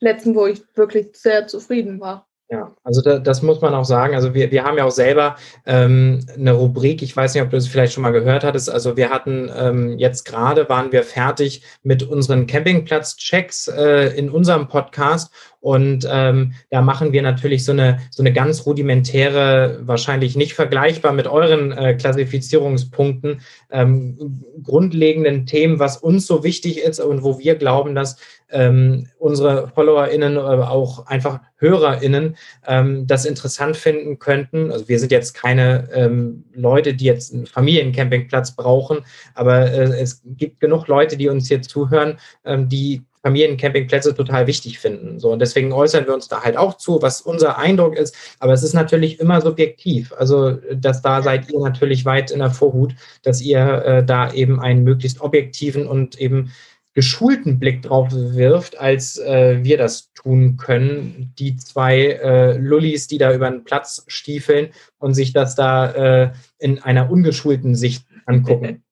Plätzen, 0.00 0.34
wo 0.34 0.46
ich 0.46 0.62
wirklich 0.74 1.16
sehr 1.16 1.46
zufrieden 1.46 2.00
war. 2.00 2.26
Ja, 2.52 2.74
also 2.82 3.00
da, 3.00 3.20
das 3.20 3.42
muss 3.42 3.60
man 3.60 3.74
auch 3.74 3.84
sagen. 3.84 4.16
Also 4.16 4.34
wir, 4.34 4.50
wir 4.50 4.64
haben 4.64 4.76
ja 4.76 4.84
auch 4.84 4.90
selber 4.90 5.36
ähm, 5.66 6.26
eine 6.34 6.50
Rubrik, 6.50 7.00
ich 7.00 7.16
weiß 7.16 7.32
nicht, 7.32 7.44
ob 7.44 7.50
du 7.50 7.56
es 7.56 7.68
vielleicht 7.68 7.92
schon 7.92 8.02
mal 8.02 8.10
gehört 8.10 8.42
hattest. 8.42 8.68
Also 8.68 8.96
wir 8.96 9.08
hatten 9.08 9.48
ähm, 9.56 9.98
jetzt 10.00 10.24
gerade, 10.24 10.68
waren 10.68 10.90
wir 10.90 11.04
fertig 11.04 11.62
mit 11.84 12.02
unseren 12.02 12.48
Campingplatz-Checks 12.48 13.68
äh, 13.68 14.16
in 14.18 14.30
unserem 14.30 14.66
Podcast 14.66 15.32
und 15.60 16.08
ähm, 16.10 16.54
da 16.70 16.80
machen 16.80 17.12
wir 17.12 17.20
natürlich 17.20 17.64
so 17.64 17.72
eine, 17.72 18.00
so 18.10 18.22
eine 18.22 18.32
ganz 18.32 18.64
rudimentäre, 18.64 19.80
wahrscheinlich 19.82 20.34
nicht 20.34 20.54
vergleichbar 20.54 21.12
mit 21.12 21.26
euren 21.26 21.72
äh, 21.72 21.94
Klassifizierungspunkten, 21.94 23.42
ähm, 23.70 24.42
grundlegenden 24.62 25.44
Themen, 25.44 25.78
was 25.78 25.98
uns 25.98 26.26
so 26.26 26.44
wichtig 26.44 26.78
ist 26.78 26.98
und 26.98 27.22
wo 27.22 27.38
wir 27.38 27.56
glauben, 27.56 27.94
dass 27.94 28.16
ähm, 28.48 29.06
unsere 29.18 29.68
FollowerInnen 29.68 30.38
oder 30.38 30.70
auch 30.70 31.06
einfach 31.06 31.40
HörerInnen 31.56 32.36
ähm, 32.66 33.06
das 33.06 33.26
interessant 33.26 33.76
finden 33.76 34.18
könnten. 34.18 34.72
Also 34.72 34.88
wir 34.88 34.98
sind 34.98 35.12
jetzt 35.12 35.34
keine 35.34 35.88
ähm, 35.92 36.44
Leute, 36.54 36.94
die 36.94 37.04
jetzt 37.04 37.34
einen 37.34 37.46
Familiencampingplatz 37.46 38.56
brauchen, 38.56 39.00
aber 39.34 39.70
äh, 39.70 40.00
es 40.00 40.22
gibt 40.24 40.60
genug 40.60 40.88
Leute, 40.88 41.18
die 41.18 41.28
uns 41.28 41.48
hier 41.48 41.60
zuhören, 41.60 42.18
ähm, 42.44 42.68
die 42.68 43.02
Familiencampingplätze 43.22 44.14
total 44.14 44.46
wichtig 44.46 44.78
finden. 44.78 45.18
So, 45.18 45.30
und 45.30 45.40
deswegen 45.40 45.72
äußern 45.72 46.06
wir 46.06 46.14
uns 46.14 46.28
da 46.28 46.42
halt 46.42 46.56
auch 46.56 46.76
zu, 46.76 47.02
was 47.02 47.20
unser 47.20 47.58
Eindruck 47.58 47.96
ist. 47.96 48.14
Aber 48.38 48.52
es 48.52 48.62
ist 48.62 48.72
natürlich 48.72 49.20
immer 49.20 49.40
subjektiv. 49.40 50.12
Also, 50.16 50.52
dass 50.74 51.02
da 51.02 51.22
seid 51.22 51.50
ihr 51.50 51.60
natürlich 51.60 52.04
weit 52.04 52.30
in 52.30 52.38
der 52.38 52.50
Vorhut, 52.50 52.94
dass 53.22 53.40
ihr 53.42 53.84
äh, 53.84 54.04
da 54.04 54.32
eben 54.32 54.60
einen 54.60 54.84
möglichst 54.84 55.20
objektiven 55.20 55.86
und 55.86 56.18
eben 56.18 56.50
geschulten 56.92 57.58
Blick 57.60 57.82
drauf 57.82 58.08
wirft, 58.10 58.78
als 58.80 59.18
äh, 59.18 59.62
wir 59.62 59.78
das 59.78 60.12
tun 60.12 60.56
können. 60.56 61.32
Die 61.38 61.56
zwei 61.56 61.98
äh, 61.98 62.56
Lullis, 62.56 63.06
die 63.06 63.18
da 63.18 63.32
über 63.32 63.48
den 63.48 63.64
Platz 63.64 64.04
stiefeln 64.08 64.70
und 64.98 65.14
sich 65.14 65.32
das 65.32 65.54
da 65.54 65.90
äh, 65.92 66.32
in 66.58 66.80
einer 66.80 67.10
ungeschulten 67.10 67.74
Sicht 67.74 68.06
angucken. 68.26 68.82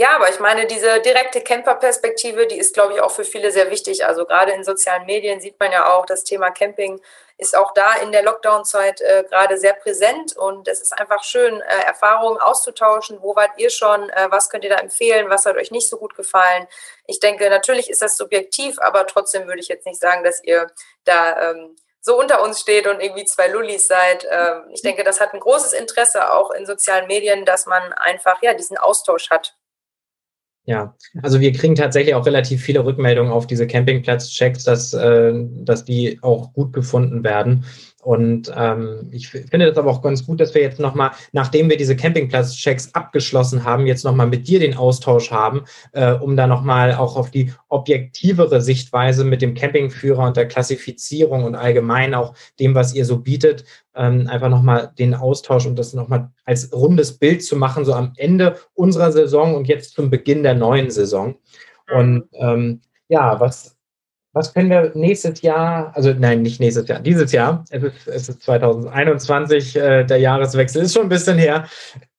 Ja, 0.00 0.14
aber 0.14 0.30
ich 0.30 0.38
meine, 0.38 0.64
diese 0.66 1.00
direkte 1.00 1.40
Camper-Perspektive, 1.40 2.46
die 2.46 2.56
ist, 2.56 2.72
glaube 2.72 2.92
ich, 2.94 3.00
auch 3.00 3.10
für 3.10 3.24
viele 3.24 3.50
sehr 3.50 3.68
wichtig. 3.68 4.06
Also 4.06 4.26
gerade 4.26 4.52
in 4.52 4.62
sozialen 4.62 5.06
Medien 5.06 5.40
sieht 5.40 5.58
man 5.58 5.72
ja 5.72 5.92
auch, 5.92 6.06
das 6.06 6.22
Thema 6.22 6.52
Camping 6.52 7.00
ist 7.36 7.56
auch 7.56 7.74
da 7.74 7.94
in 7.94 8.12
der 8.12 8.22
Lockdown-Zeit 8.22 9.00
äh, 9.00 9.24
gerade 9.28 9.58
sehr 9.58 9.72
präsent 9.72 10.36
und 10.36 10.68
es 10.68 10.80
ist 10.82 10.92
einfach 10.92 11.24
schön, 11.24 11.60
äh, 11.62 11.82
Erfahrungen 11.84 12.38
auszutauschen. 12.38 13.20
Wo 13.22 13.34
wart 13.34 13.50
ihr 13.56 13.70
schon? 13.70 14.08
Äh, 14.10 14.28
was 14.30 14.50
könnt 14.50 14.62
ihr 14.62 14.70
da 14.70 14.76
empfehlen? 14.76 15.30
Was 15.30 15.46
hat 15.46 15.56
euch 15.56 15.72
nicht 15.72 15.88
so 15.88 15.96
gut 15.96 16.14
gefallen? 16.14 16.68
Ich 17.08 17.18
denke, 17.18 17.50
natürlich 17.50 17.90
ist 17.90 18.00
das 18.00 18.16
subjektiv, 18.16 18.78
aber 18.78 19.04
trotzdem 19.04 19.48
würde 19.48 19.60
ich 19.60 19.68
jetzt 19.68 19.84
nicht 19.84 20.00
sagen, 20.00 20.22
dass 20.22 20.44
ihr 20.44 20.68
da 21.06 21.50
ähm, 21.50 21.74
so 22.00 22.16
unter 22.16 22.40
uns 22.42 22.60
steht 22.60 22.86
und 22.86 23.00
irgendwie 23.00 23.24
zwei 23.24 23.48
Lullis 23.48 23.88
seid. 23.88 24.24
Ähm, 24.30 24.62
ich 24.70 24.82
denke, 24.82 25.02
das 25.02 25.20
hat 25.20 25.34
ein 25.34 25.40
großes 25.40 25.72
Interesse 25.72 26.32
auch 26.32 26.52
in 26.52 26.66
sozialen 26.66 27.08
Medien, 27.08 27.44
dass 27.44 27.66
man 27.66 27.92
einfach 27.94 28.40
ja 28.42 28.54
diesen 28.54 28.78
Austausch 28.78 29.30
hat 29.30 29.57
ja, 30.68 30.94
also 31.22 31.40
wir 31.40 31.50
kriegen 31.52 31.74
tatsächlich 31.74 32.14
auch 32.14 32.26
relativ 32.26 32.60
viele 32.60 32.84
Rückmeldungen 32.84 33.32
auf 33.32 33.46
diese 33.46 33.66
Campingplatz-Checks, 33.66 34.64
dass, 34.64 34.92
äh, 34.92 35.32
dass 35.62 35.86
die 35.86 36.18
auch 36.20 36.52
gut 36.52 36.74
gefunden 36.74 37.24
werden. 37.24 37.64
Und 38.08 38.50
ähm, 38.56 39.10
ich 39.10 39.28
finde 39.28 39.66
das 39.66 39.76
aber 39.76 39.90
auch 39.90 40.00
ganz 40.00 40.24
gut, 40.24 40.40
dass 40.40 40.54
wir 40.54 40.62
jetzt 40.62 40.80
nochmal, 40.80 41.10
nachdem 41.32 41.68
wir 41.68 41.76
diese 41.76 41.94
Campingplatz-Checks 41.94 42.94
abgeschlossen 42.94 43.64
haben, 43.64 43.86
jetzt 43.86 44.02
nochmal 44.02 44.26
mit 44.26 44.48
dir 44.48 44.60
den 44.60 44.78
Austausch 44.78 45.30
haben, 45.30 45.64
äh, 45.92 46.12
um 46.12 46.34
da 46.34 46.46
nochmal 46.46 46.94
auch 46.94 47.16
auf 47.16 47.30
die 47.30 47.52
objektivere 47.68 48.62
Sichtweise 48.62 49.24
mit 49.24 49.42
dem 49.42 49.52
Campingführer 49.52 50.26
und 50.26 50.38
der 50.38 50.48
Klassifizierung 50.48 51.44
und 51.44 51.54
allgemein 51.54 52.14
auch 52.14 52.32
dem, 52.58 52.74
was 52.74 52.94
ihr 52.94 53.04
so 53.04 53.18
bietet, 53.18 53.66
ähm, 53.94 54.26
einfach 54.26 54.48
nochmal 54.48 54.90
den 54.98 55.14
Austausch 55.14 55.66
und 55.66 55.78
das 55.78 55.92
nochmal 55.92 56.30
als 56.46 56.72
rundes 56.72 57.18
Bild 57.18 57.44
zu 57.44 57.56
machen, 57.56 57.84
so 57.84 57.92
am 57.92 58.14
Ende 58.16 58.56
unserer 58.72 59.12
Saison 59.12 59.54
und 59.54 59.68
jetzt 59.68 59.92
zum 59.92 60.08
Beginn 60.08 60.42
der 60.42 60.54
neuen 60.54 60.88
Saison. 60.88 61.34
Und 61.94 62.24
ähm, 62.32 62.80
ja, 63.08 63.38
was 63.38 63.77
was 64.38 64.54
können 64.54 64.70
wir 64.70 64.92
nächstes 64.94 65.42
Jahr, 65.42 65.90
also 65.96 66.14
nein, 66.16 66.42
nicht 66.42 66.60
nächstes 66.60 66.86
Jahr, 66.86 67.00
dieses 67.00 67.32
Jahr, 67.32 67.64
es 67.70 67.82
ist, 67.82 68.06
es 68.06 68.28
ist 68.28 68.42
2021, 68.44 69.74
äh, 69.74 70.04
der 70.04 70.18
Jahreswechsel 70.18 70.82
ist 70.82 70.94
schon 70.94 71.06
ein 71.06 71.08
bisschen 71.08 71.38
her. 71.38 71.68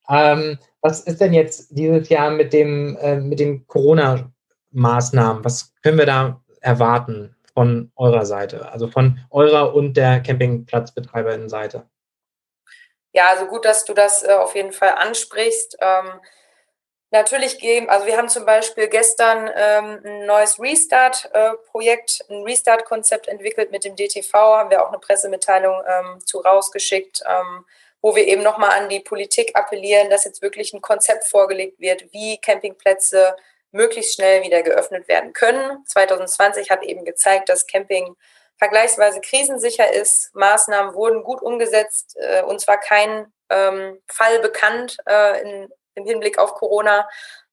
Ähm, 0.09 0.59
was 0.81 0.99
ist 1.01 1.21
denn 1.21 1.33
jetzt 1.33 1.69
dieses 1.69 2.09
Jahr 2.09 2.29
mit, 2.31 2.51
dem, 2.51 2.97
äh, 2.97 3.15
mit 3.15 3.39
den 3.39 3.65
Corona-Maßnahmen? 3.67 5.45
Was 5.45 5.73
können 5.81 5.97
wir 5.97 6.05
da 6.05 6.41
erwarten 6.59 7.37
von 7.53 7.89
eurer 7.95 8.25
Seite, 8.25 8.69
also 8.69 8.87
von 8.87 9.19
eurer 9.29 9.73
und 9.73 9.95
der 9.95 10.19
Campingplatzbetreiberinnen-Seite? 10.19 11.85
Ja, 13.13 13.29
also 13.31 13.45
gut, 13.45 13.63
dass 13.63 13.85
du 13.85 13.93
das 13.93 14.23
äh, 14.23 14.33
auf 14.33 14.55
jeden 14.55 14.73
Fall 14.73 14.91
ansprichst. 14.99 15.77
Ähm, 15.79 16.19
Natürlich 17.11 17.57
geben, 17.57 17.89
also 17.89 18.05
wir 18.05 18.17
haben 18.17 18.29
zum 18.29 18.45
Beispiel 18.45 18.87
gestern 18.87 19.49
ähm, 19.55 19.99
ein 20.05 20.25
neues 20.27 20.59
Restart-Projekt, 20.59 22.21
äh, 22.27 22.33
ein 22.33 22.43
Restart-Konzept 22.43 23.27
entwickelt 23.27 23.71
mit 23.71 23.83
dem 23.83 23.95
DTV, 23.95 24.31
haben 24.33 24.69
wir 24.69 24.83
auch 24.83 24.89
eine 24.89 24.99
Pressemitteilung 24.99 25.81
ähm, 25.87 26.19
zu 26.23 26.39
rausgeschickt, 26.39 27.23
ähm, 27.27 27.65
wo 28.01 28.15
wir 28.15 28.27
eben 28.27 28.43
nochmal 28.43 28.77
an 28.79 28.89
die 28.89 28.99
Politik 28.99 29.55
appellieren, 29.55 30.11
dass 30.11 30.23
jetzt 30.23 30.43
wirklich 30.43 30.71
ein 30.71 30.81
Konzept 30.81 31.25
vorgelegt 31.25 31.79
wird, 31.79 32.13
wie 32.13 32.37
Campingplätze 32.37 33.35
möglichst 33.71 34.13
schnell 34.13 34.43
wieder 34.43 34.61
geöffnet 34.61 35.07
werden 35.07 35.33
können. 35.33 35.83
2020 35.87 36.69
hat 36.69 36.83
eben 36.83 37.05
gezeigt, 37.05 37.49
dass 37.49 37.65
Camping 37.65 38.15
vergleichsweise 38.57 39.19
krisensicher 39.21 39.91
ist. 39.91 40.29
Maßnahmen 40.35 40.93
wurden 40.93 41.23
gut 41.23 41.41
umgesetzt. 41.41 42.17
Äh, 42.19 42.43
uns 42.43 42.67
war 42.67 42.79
kein 42.79 43.33
ähm, 43.49 43.99
Fall 44.07 44.39
bekannt 44.39 44.97
äh, 45.07 45.41
in, 45.41 45.69
im 45.95 46.05
Hinblick 46.05 46.37
auf 46.37 46.53
Corona. 46.53 47.07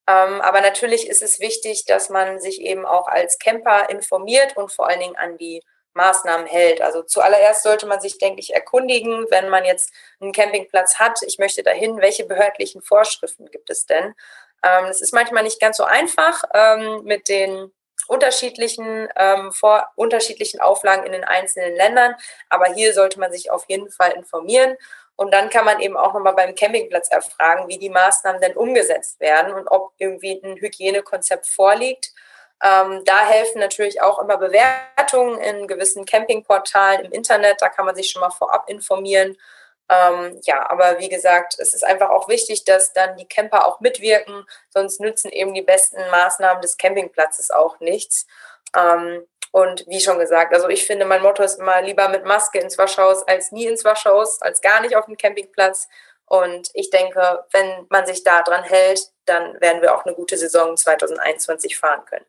Ähm, 0.08 0.40
aber 0.40 0.60
natürlich 0.60 1.08
ist 1.08 1.22
es 1.22 1.40
wichtig, 1.40 1.84
dass 1.84 2.10
man 2.10 2.40
sich 2.40 2.60
eben 2.60 2.86
auch 2.86 3.08
als 3.08 3.38
Camper 3.38 3.90
informiert 3.90 4.56
und 4.56 4.72
vor 4.72 4.88
allen 4.88 5.00
Dingen 5.00 5.16
an 5.16 5.36
die 5.36 5.62
Maßnahmen 5.94 6.46
hält. 6.46 6.80
Also 6.80 7.02
zuallererst 7.02 7.62
sollte 7.62 7.86
man 7.86 8.00
sich, 8.00 8.18
denke 8.18 8.40
ich, 8.40 8.54
erkundigen, 8.54 9.26
wenn 9.30 9.48
man 9.48 9.64
jetzt 9.64 9.92
einen 10.20 10.32
Campingplatz 10.32 10.98
hat, 10.98 11.22
ich 11.22 11.38
möchte 11.38 11.62
dahin, 11.62 12.00
welche 12.00 12.24
behördlichen 12.24 12.82
Vorschriften 12.82 13.50
gibt 13.50 13.70
es 13.70 13.86
denn? 13.86 14.14
Ähm, 14.62 14.84
es 14.86 15.00
ist 15.00 15.12
manchmal 15.12 15.42
nicht 15.42 15.60
ganz 15.60 15.78
so 15.78 15.84
einfach 15.84 16.44
ähm, 16.54 17.02
mit 17.04 17.28
den 17.28 17.72
unterschiedlichen, 18.08 19.08
ähm, 19.16 19.52
vor, 19.52 19.88
unterschiedlichen 19.96 20.60
Auflagen 20.60 21.04
in 21.04 21.12
den 21.12 21.24
einzelnen 21.24 21.74
Ländern, 21.74 22.14
aber 22.48 22.66
hier 22.66 22.92
sollte 22.92 23.18
man 23.18 23.32
sich 23.32 23.50
auf 23.50 23.64
jeden 23.68 23.90
Fall 23.90 24.12
informieren 24.12 24.76
und 25.16 25.32
dann 25.32 25.48
kann 25.48 25.64
man 25.64 25.80
eben 25.80 25.96
auch 25.96 26.12
nochmal 26.12 26.34
beim 26.34 26.54
Campingplatz 26.54 27.08
erfragen, 27.08 27.68
wie 27.68 27.78
die 27.78 27.88
Maßnahmen 27.88 28.40
denn 28.40 28.56
umgesetzt 28.56 29.18
werden 29.18 29.54
und 29.54 29.66
ob 29.68 29.92
irgendwie 29.96 30.40
ein 30.44 30.56
Hygienekonzept 30.56 31.46
vorliegt. 31.46 32.12
Ähm, 32.62 33.02
da 33.04 33.26
helfen 33.26 33.58
natürlich 33.60 34.00
auch 34.02 34.18
immer 34.18 34.36
Bewertungen 34.36 35.38
in 35.38 35.66
gewissen 35.66 36.04
Campingportalen 36.04 37.06
im 37.06 37.12
Internet. 37.12 37.60
Da 37.60 37.68
kann 37.70 37.86
man 37.86 37.96
sich 37.96 38.10
schon 38.10 38.20
mal 38.20 38.30
vorab 38.30 38.68
informieren. 38.68 39.36
Ähm, 39.88 40.40
ja, 40.44 40.68
aber 40.68 40.98
wie 40.98 41.08
gesagt, 41.08 41.56
es 41.58 41.72
ist 41.72 41.84
einfach 41.84 42.10
auch 42.10 42.28
wichtig, 42.28 42.64
dass 42.64 42.92
dann 42.92 43.16
die 43.16 43.26
Camper 43.26 43.66
auch 43.66 43.80
mitwirken, 43.80 44.44
sonst 44.70 45.00
nützen 45.00 45.30
eben 45.30 45.54
die 45.54 45.62
besten 45.62 46.00
Maßnahmen 46.10 46.60
des 46.60 46.76
Campingplatzes 46.76 47.50
auch 47.50 47.78
nichts. 47.80 48.26
Ähm, 48.76 49.26
und 49.56 49.86
wie 49.86 50.00
schon 50.00 50.18
gesagt, 50.18 50.52
also 50.52 50.68
ich 50.68 50.84
finde, 50.84 51.06
mein 51.06 51.22
Motto 51.22 51.42
ist 51.42 51.58
immer 51.58 51.80
lieber 51.80 52.10
mit 52.10 52.26
Maske 52.26 52.58
ins 52.58 52.76
Waschhaus 52.76 53.26
als 53.26 53.52
nie 53.52 53.64
ins 53.64 53.86
Waschhaus, 53.86 54.42
als 54.42 54.60
gar 54.60 54.82
nicht 54.82 54.94
auf 54.94 55.06
dem 55.06 55.16
Campingplatz. 55.16 55.88
Und 56.26 56.68
ich 56.74 56.90
denke, 56.90 57.42
wenn 57.52 57.86
man 57.88 58.04
sich 58.04 58.22
da 58.22 58.42
dran 58.42 58.64
hält, 58.64 59.00
dann 59.24 59.58
werden 59.62 59.80
wir 59.80 59.94
auch 59.94 60.04
eine 60.04 60.14
gute 60.14 60.36
Saison 60.36 60.76
2021 60.76 61.78
fahren 61.78 62.04
können. 62.04 62.26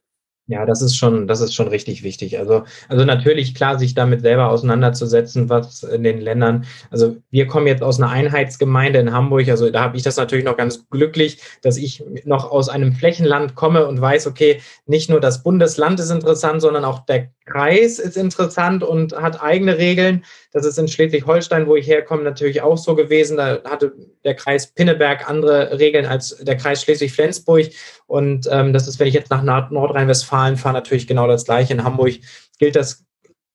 Ja, 0.50 0.66
das 0.66 0.82
ist 0.82 0.96
schon, 0.96 1.28
das 1.28 1.42
ist 1.42 1.54
schon 1.54 1.68
richtig 1.68 2.04
wichtig. 2.04 2.40
Also, 2.40 2.64
also 2.88 3.04
natürlich 3.04 3.54
klar, 3.54 3.78
sich 3.78 3.96
damit 3.96 4.22
selber 4.22 4.50
auseinanderzusetzen, 4.50 5.50
was 5.50 5.84
in 5.84 6.04
den 6.04 6.22
Ländern. 6.22 6.66
Also 6.90 7.18
wir 7.32 7.48
kommen 7.48 7.68
jetzt 7.68 7.84
aus 7.84 8.00
einer 8.00 8.10
Einheitsgemeinde 8.12 9.00
in 9.00 9.12
Hamburg. 9.12 9.50
Also 9.50 9.70
da 9.70 9.82
habe 9.82 9.98
ich 9.98 10.04
das 10.04 10.16
natürlich 10.16 10.46
noch 10.46 10.56
ganz 10.56 10.90
glücklich, 10.90 11.42
dass 11.64 11.76
ich 11.76 12.02
noch 12.24 12.50
aus 12.50 12.70
einem 12.70 12.94
Flächenland 12.94 13.56
komme 13.56 13.88
und 13.88 14.00
weiß, 14.00 14.26
okay, 14.26 14.62
nicht 14.86 15.10
nur 15.10 15.20
das 15.20 15.44
Bundesland 15.44 16.00
ist 16.00 16.12
interessant, 16.12 16.62
sondern 16.62 16.86
auch 16.86 17.00
der 17.06 17.30
Kreis 17.48 17.98
ist 17.98 18.18
interessant 18.18 18.84
und 18.84 19.16
hat 19.16 19.42
eigene 19.42 19.78
Regeln. 19.78 20.24
Das 20.52 20.66
ist 20.66 20.78
in 20.78 20.88
Schleswig-Holstein, 20.88 21.68
wo 21.68 21.76
ich 21.76 21.88
herkomme, 21.88 22.24
natürlich 22.24 22.62
auch 22.62 22.78
so 22.78 22.96
gewesen. 22.96 23.38
Da 23.38 23.64
hatte 23.64 23.94
der 24.24 24.36
Kreis 24.36 24.68
Pinneberg 24.68 25.30
andere 25.30 25.80
Regeln 25.80 26.06
als 26.06 26.38
der 26.38 26.58
Kreis 26.58 26.84
Schleswig-Flensburg. 26.84 27.70
Und 28.06 28.48
ähm, 28.52 28.74
das 28.74 28.88
ist, 28.88 29.00
wenn 29.00 29.08
ich 29.08 29.14
jetzt 29.14 29.32
nach 29.32 29.44
Nordrhein-Westfalen 29.44 30.58
fahre, 30.58 30.74
natürlich 30.74 31.08
genau 31.08 31.28
das 31.28 31.46
Gleiche. 31.46 31.74
In 31.74 31.84
Hamburg 31.84 32.16
gilt 32.60 32.76
das 32.76 33.06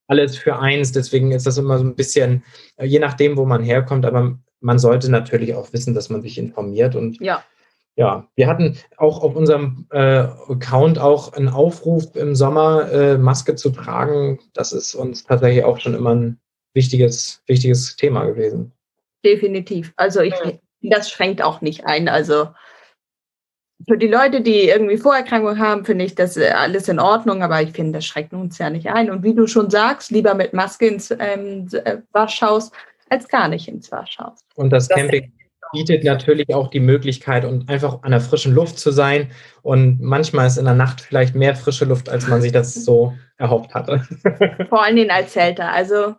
alles 0.08 0.36
für 0.36 0.58
eins. 0.58 0.92
Deswegen 0.92 1.32
ist 1.32 1.46
das 1.46 1.58
immer 1.58 1.78
so 1.78 1.84
ein 1.84 1.94
bisschen, 1.94 2.44
äh, 2.76 2.86
je 2.86 2.98
nachdem, 2.98 3.36
wo 3.36 3.44
man 3.44 3.62
herkommt. 3.62 4.06
Aber 4.06 4.38
man 4.60 4.78
sollte 4.78 5.10
natürlich 5.10 5.54
auch 5.54 5.72
wissen, 5.72 5.94
dass 5.94 6.08
man 6.08 6.22
sich 6.22 6.38
informiert. 6.38 6.96
Und 6.96 7.20
ja 7.20 7.44
ja, 7.96 8.26
wir 8.36 8.46
hatten 8.46 8.78
auch 8.96 9.22
auf 9.22 9.36
unserem 9.36 9.86
äh, 9.90 10.26
Account 10.48 10.98
auch 10.98 11.34
einen 11.34 11.48
Aufruf 11.48 12.16
im 12.16 12.34
Sommer, 12.34 12.90
äh, 12.90 13.18
Maske 13.18 13.54
zu 13.54 13.70
tragen. 13.70 14.38
Das 14.54 14.72
ist 14.72 14.94
uns 14.94 15.24
tatsächlich 15.24 15.64
auch 15.64 15.78
schon 15.78 15.94
immer 15.94 16.14
ein 16.14 16.40
wichtiges, 16.74 17.42
wichtiges 17.46 17.96
Thema 17.96 18.24
gewesen. 18.24 18.72
Definitiv. 19.24 19.92
Also 19.96 20.20
ich, 20.20 20.34
das 20.80 21.10
schränkt 21.10 21.42
auch 21.42 21.60
nicht 21.60 21.84
ein. 21.84 22.08
Also 22.08 22.48
für 23.86 23.98
die 23.98 24.08
Leute, 24.08 24.40
die 24.40 24.68
irgendwie 24.68 24.96
Vorerkrankungen 24.96 25.58
haben, 25.58 25.84
finde 25.84 26.04
ich 26.06 26.14
das 26.14 26.36
äh, 26.36 26.48
alles 26.48 26.88
in 26.88 26.98
Ordnung, 26.98 27.42
aber 27.42 27.60
ich 27.60 27.72
finde, 27.72 27.98
das 27.98 28.06
schränkt 28.06 28.32
uns 28.32 28.56
ja 28.56 28.70
nicht 28.70 28.88
ein. 28.88 29.10
Und 29.10 29.22
wie 29.22 29.34
du 29.34 29.46
schon 29.46 29.68
sagst, 29.68 30.10
lieber 30.10 30.34
mit 30.34 30.54
Maske 30.54 30.86
ins 30.86 31.10
ähm, 31.10 31.68
äh, 31.84 31.98
Waschhaus 32.12 32.70
als 33.10 33.28
gar 33.28 33.48
nicht 33.48 33.68
ins 33.68 33.92
Waschhaus. 33.92 34.38
Und 34.54 34.70
das, 34.70 34.88
das 34.88 34.96
Camping 34.96 35.30
bietet 35.72 36.04
natürlich 36.04 36.54
auch 36.54 36.68
die 36.68 36.80
Möglichkeit, 36.80 37.44
und 37.44 37.68
einfach 37.68 38.02
an 38.02 38.10
der 38.10 38.20
frischen 38.20 38.54
Luft 38.54 38.78
zu 38.78 38.90
sein. 38.90 39.30
Und 39.62 40.00
manchmal 40.00 40.46
ist 40.46 40.58
in 40.58 40.64
der 40.64 40.74
Nacht 40.74 41.00
vielleicht 41.00 41.34
mehr 41.34 41.56
frische 41.56 41.84
Luft, 41.84 42.08
als 42.08 42.28
man 42.28 42.42
sich 42.42 42.52
das 42.52 42.74
so 42.84 43.14
erhofft 43.38 43.74
hatte. 43.74 44.06
Vor 44.68 44.82
allen 44.82 44.96
Dingen 44.96 45.10
als 45.10 45.32
Zelter. 45.32 45.72
Also 45.72 46.14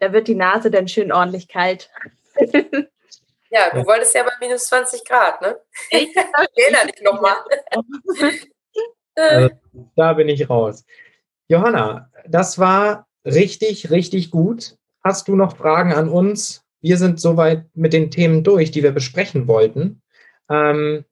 da 0.00 0.12
wird 0.12 0.28
die 0.28 0.34
Nase 0.34 0.70
dann 0.70 0.88
schön 0.88 1.12
ordentlich 1.12 1.48
kalt. 1.48 1.90
Ja, 3.50 3.70
du 3.70 3.78
ja. 3.78 3.86
wolltest 3.86 4.12
ja 4.16 4.24
bei 4.24 4.32
minus 4.40 4.66
20 4.66 5.04
Grad, 5.04 5.40
ne? 5.40 5.56
Ich 5.90 6.08
erinnere 6.16 6.88
dich 6.88 7.00
nochmal. 7.04 7.36
Also, 9.14 9.50
da 9.94 10.12
bin 10.14 10.28
ich 10.28 10.50
raus. 10.50 10.84
Johanna, 11.46 12.10
das 12.26 12.58
war 12.58 13.06
richtig, 13.24 13.92
richtig 13.92 14.32
gut. 14.32 14.76
Hast 15.04 15.28
du 15.28 15.36
noch 15.36 15.56
Fragen 15.56 15.92
an 15.92 16.08
uns? 16.08 16.63
Wir 16.84 16.98
sind 16.98 17.18
soweit 17.18 17.64
mit 17.72 17.94
den 17.94 18.10
Themen 18.10 18.44
durch, 18.44 18.70
die 18.70 18.82
wir 18.82 18.92
besprechen 18.92 19.48
wollten. 19.48 20.02
Ähm, 20.50 21.06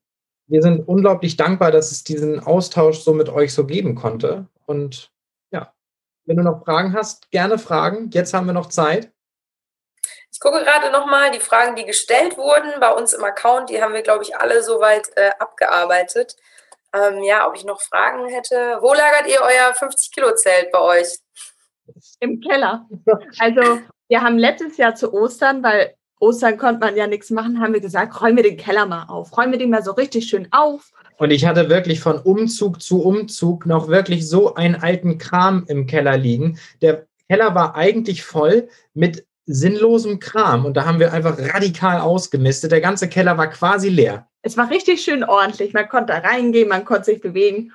wir 0.47 0.61
sind 0.61 0.87
unglaublich 0.87 1.39
dankbar, 1.39 1.71
dass 1.71 1.91
es 1.91 2.05
diesen 2.05 2.41
Austausch 2.41 2.99
so 2.99 3.15
mit 3.15 3.31
euch 3.31 3.55
so 3.55 3.65
geben 3.65 3.95
konnte. 3.95 4.49
Und 4.67 5.11
ja, 5.51 5.73
wenn 6.27 6.37
du 6.37 6.43
noch 6.43 6.63
Fragen 6.63 6.93
hast, 6.93 7.31
gerne 7.31 7.57
fragen. 7.59 8.11
Jetzt 8.13 8.35
haben 8.35 8.45
wir 8.45 8.53
noch 8.53 8.69
Zeit. 8.69 9.11
Ich 10.31 10.41
gucke 10.41 10.63
gerade 10.63 10.93
nochmal 10.93 11.31
die 11.31 11.41
Fragen, 11.41 11.75
die 11.75 11.87
gestellt 11.87 12.37
wurden 12.37 12.79
bei 12.79 12.93
uns 12.93 13.15
im 13.15 13.25
Account. 13.25 13.71
Die 13.71 13.83
haben 13.83 13.95
wir, 13.95 14.03
glaube 14.03 14.25
ich, 14.25 14.37
alle 14.37 14.63
soweit 14.63 15.09
äh, 15.17 15.31
abgearbeitet. 15.39 16.37
Ähm, 16.93 17.23
ja, 17.23 17.49
ob 17.49 17.57
ich 17.57 17.65
noch 17.65 17.81
Fragen 17.81 18.29
hätte. 18.29 18.77
Wo 18.83 18.93
lagert 18.93 19.27
ihr 19.27 19.41
euer 19.41 19.73
50-Kilo-Zelt 19.73 20.71
bei 20.71 20.81
euch? 20.81 21.17
Im 22.21 22.41
Keller. 22.41 22.89
Also 23.39 23.81
wir 24.09 24.23
haben 24.23 24.39
letztes 24.39 24.77
Jahr 24.77 24.95
zu 24.95 25.13
Ostern, 25.13 25.63
weil 25.63 25.95
Ostern 26.21 26.57
konnte 26.57 26.81
man 26.81 26.97
ja 26.97 27.07
nichts 27.07 27.31
machen, 27.31 27.61
haben 27.61 27.73
wir 27.73 27.81
gesagt, 27.81 28.21
räumen 28.21 28.37
wir 28.37 28.45
den 28.45 28.57
Keller 28.57 28.87
mal 28.87 29.07
auf, 29.09 29.37
räumen 29.37 29.53
wir 29.53 29.59
den 29.59 29.71
mal 29.71 29.83
so 29.83 29.93
richtig 29.93 30.29
schön 30.29 30.47
auf. 30.53 30.93
Und 31.19 31.33
ich 31.33 31.45
hatte 31.45 31.69
wirklich 31.69 32.01
von 32.01 32.19
Umzug 32.19 32.81
zu 32.81 33.03
Umzug 33.03 33.67
noch 33.67 33.89
wirklich 33.89 34.29
so 34.29 34.55
einen 34.55 34.77
alten 34.77 35.19
Kram 35.19 35.65
im 35.67 35.87
Keller 35.87 36.17
liegen. 36.17 36.59
Der 36.81 37.07
Keller 37.29 37.55
war 37.55 37.75
eigentlich 37.75 38.23
voll 38.23 38.69
mit 38.95 39.27
sinnlosem 39.47 40.21
Kram 40.21 40.65
und 40.65 40.77
da 40.77 40.85
haben 40.85 41.01
wir 41.01 41.13
einfach 41.13 41.37
radikal 41.39 42.01
ausgemistet. 42.01 42.71
Der 42.71 42.81
ganze 42.81 43.09
Keller 43.09 43.37
war 43.37 43.49
quasi 43.49 43.89
leer. 43.89 44.29
Es 44.43 44.57
war 44.57 44.71
richtig 44.71 45.03
schön 45.03 45.25
ordentlich. 45.25 45.73
Man 45.73 45.89
konnte 45.89 46.13
da 46.13 46.19
reingehen, 46.19 46.69
man 46.69 46.85
konnte 46.85 47.07
sich 47.07 47.21
bewegen. 47.21 47.73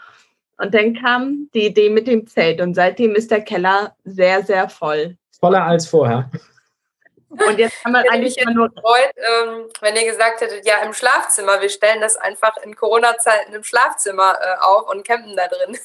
Und 0.58 0.74
dann 0.74 0.96
kam 0.96 1.50
die 1.54 1.68
Idee 1.68 1.90
mit 1.90 2.08
dem 2.08 2.26
Zelt 2.28 2.62
und 2.62 2.74
seitdem 2.74 3.16
ist 3.16 3.30
der 3.32 3.42
Keller 3.42 3.96
sehr, 4.04 4.44
sehr 4.44 4.70
voll. 4.70 5.18
Voller 5.40 5.64
als 5.64 5.88
vorher. 5.88 6.32
Und 7.30 7.60
jetzt 7.60 7.84
kann 7.84 7.92
man 7.92 8.06
ich 8.06 8.12
eigentlich 8.12 8.36
mich 8.38 8.56
nur 8.56 8.70
gefreut, 8.70 9.12
ähm, 9.16 9.66
wenn 9.82 9.96
ihr 9.96 10.10
gesagt 10.10 10.42
hättet, 10.42 10.66
ja, 10.66 10.76
im 10.86 10.94
Schlafzimmer, 10.94 11.62
wir 11.62 11.70
stellen 11.70 12.02
das 12.02 12.16
einfach 12.16 12.56
in 12.64 12.76
Corona-Zeiten 12.76 13.54
im 13.54 13.64
Schlafzimmer 13.64 14.36
äh, 14.42 14.66
auf 14.66 14.90
und 14.90 15.06
campen 15.06 15.36
da 15.36 15.48
drin. 15.48 15.78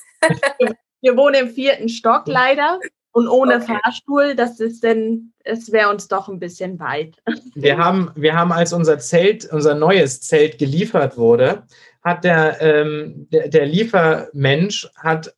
wir 1.01 1.17
wohnen 1.17 1.35
im 1.35 1.51
vierten 1.51 1.89
Stock 1.89 2.23
leider 2.27 2.79
und 3.11 3.29
ohne 3.29 3.57
okay. 3.57 3.79
Fahrstuhl, 3.83 4.35
das 4.35 4.61
ist 4.61 4.83
denn, 4.83 5.33
es 5.45 5.71
wäre 5.73 5.91
uns 5.91 6.09
doch 6.09 6.29
ein 6.29 6.39
bisschen 6.39 6.79
weit. 6.79 7.17
Wir 7.55 7.77
haben, 7.77 8.11
wir 8.15 8.35
haben, 8.35 8.53
als 8.53 8.73
unser 8.73 8.99
Zelt, 8.99 9.45
unser 9.53 9.75
neues 9.75 10.23
Zelt 10.23 10.59
geliefert 10.59 11.19
wurde, 11.19 11.65
hat 12.03 12.25
der, 12.25 12.61
ähm, 12.61 13.29
der, 13.31 13.49
der 13.49 13.67
Liefermensch 13.67 14.89
hat 14.97 15.35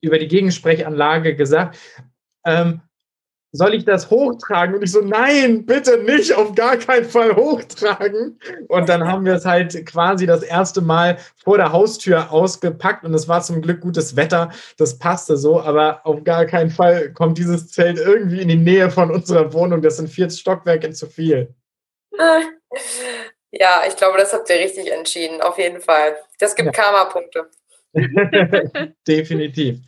über 0.00 0.18
die 0.18 0.28
Gegensprechanlage 0.28 1.36
gesagt, 1.36 1.78
ähm, 2.44 2.80
soll 3.52 3.74
ich 3.74 3.84
das 3.84 4.10
hochtragen? 4.10 4.76
Und 4.76 4.82
ich 4.82 4.92
so, 4.92 5.00
nein, 5.00 5.66
bitte 5.66 5.98
nicht, 5.98 6.32
auf 6.34 6.54
gar 6.54 6.76
keinen 6.76 7.04
Fall 7.04 7.34
hochtragen. 7.34 8.38
Und 8.68 8.88
dann 8.88 9.06
haben 9.06 9.24
wir 9.24 9.34
es 9.34 9.44
halt 9.44 9.86
quasi 9.86 10.26
das 10.26 10.42
erste 10.42 10.80
Mal 10.80 11.18
vor 11.42 11.56
der 11.56 11.72
Haustür 11.72 12.30
ausgepackt 12.30 13.04
und 13.04 13.12
es 13.12 13.26
war 13.26 13.42
zum 13.42 13.60
Glück 13.60 13.80
gutes 13.80 14.14
Wetter, 14.14 14.50
das 14.76 14.98
passte 14.98 15.36
so, 15.36 15.60
aber 15.60 16.06
auf 16.06 16.22
gar 16.22 16.46
keinen 16.46 16.70
Fall 16.70 17.12
kommt 17.12 17.38
dieses 17.38 17.68
Zelt 17.68 17.98
irgendwie 17.98 18.40
in 18.40 18.48
die 18.48 18.56
Nähe 18.56 18.90
von 18.90 19.10
unserer 19.10 19.52
Wohnung. 19.52 19.82
Das 19.82 19.96
sind 19.96 20.08
vier 20.08 20.30
Stockwerke 20.30 20.90
zu 20.90 21.06
viel. 21.06 21.54
Ja, 23.52 23.82
ich 23.86 23.96
glaube, 23.96 24.18
das 24.18 24.32
habt 24.32 24.48
ihr 24.48 24.56
richtig 24.56 24.92
entschieden, 24.92 25.40
auf 25.40 25.58
jeden 25.58 25.80
Fall. 25.80 26.16
Das 26.38 26.54
gibt 26.54 26.66
ja. 26.66 26.72
Karma-Punkte. 26.72 27.50
Definitiv. 29.06 29.78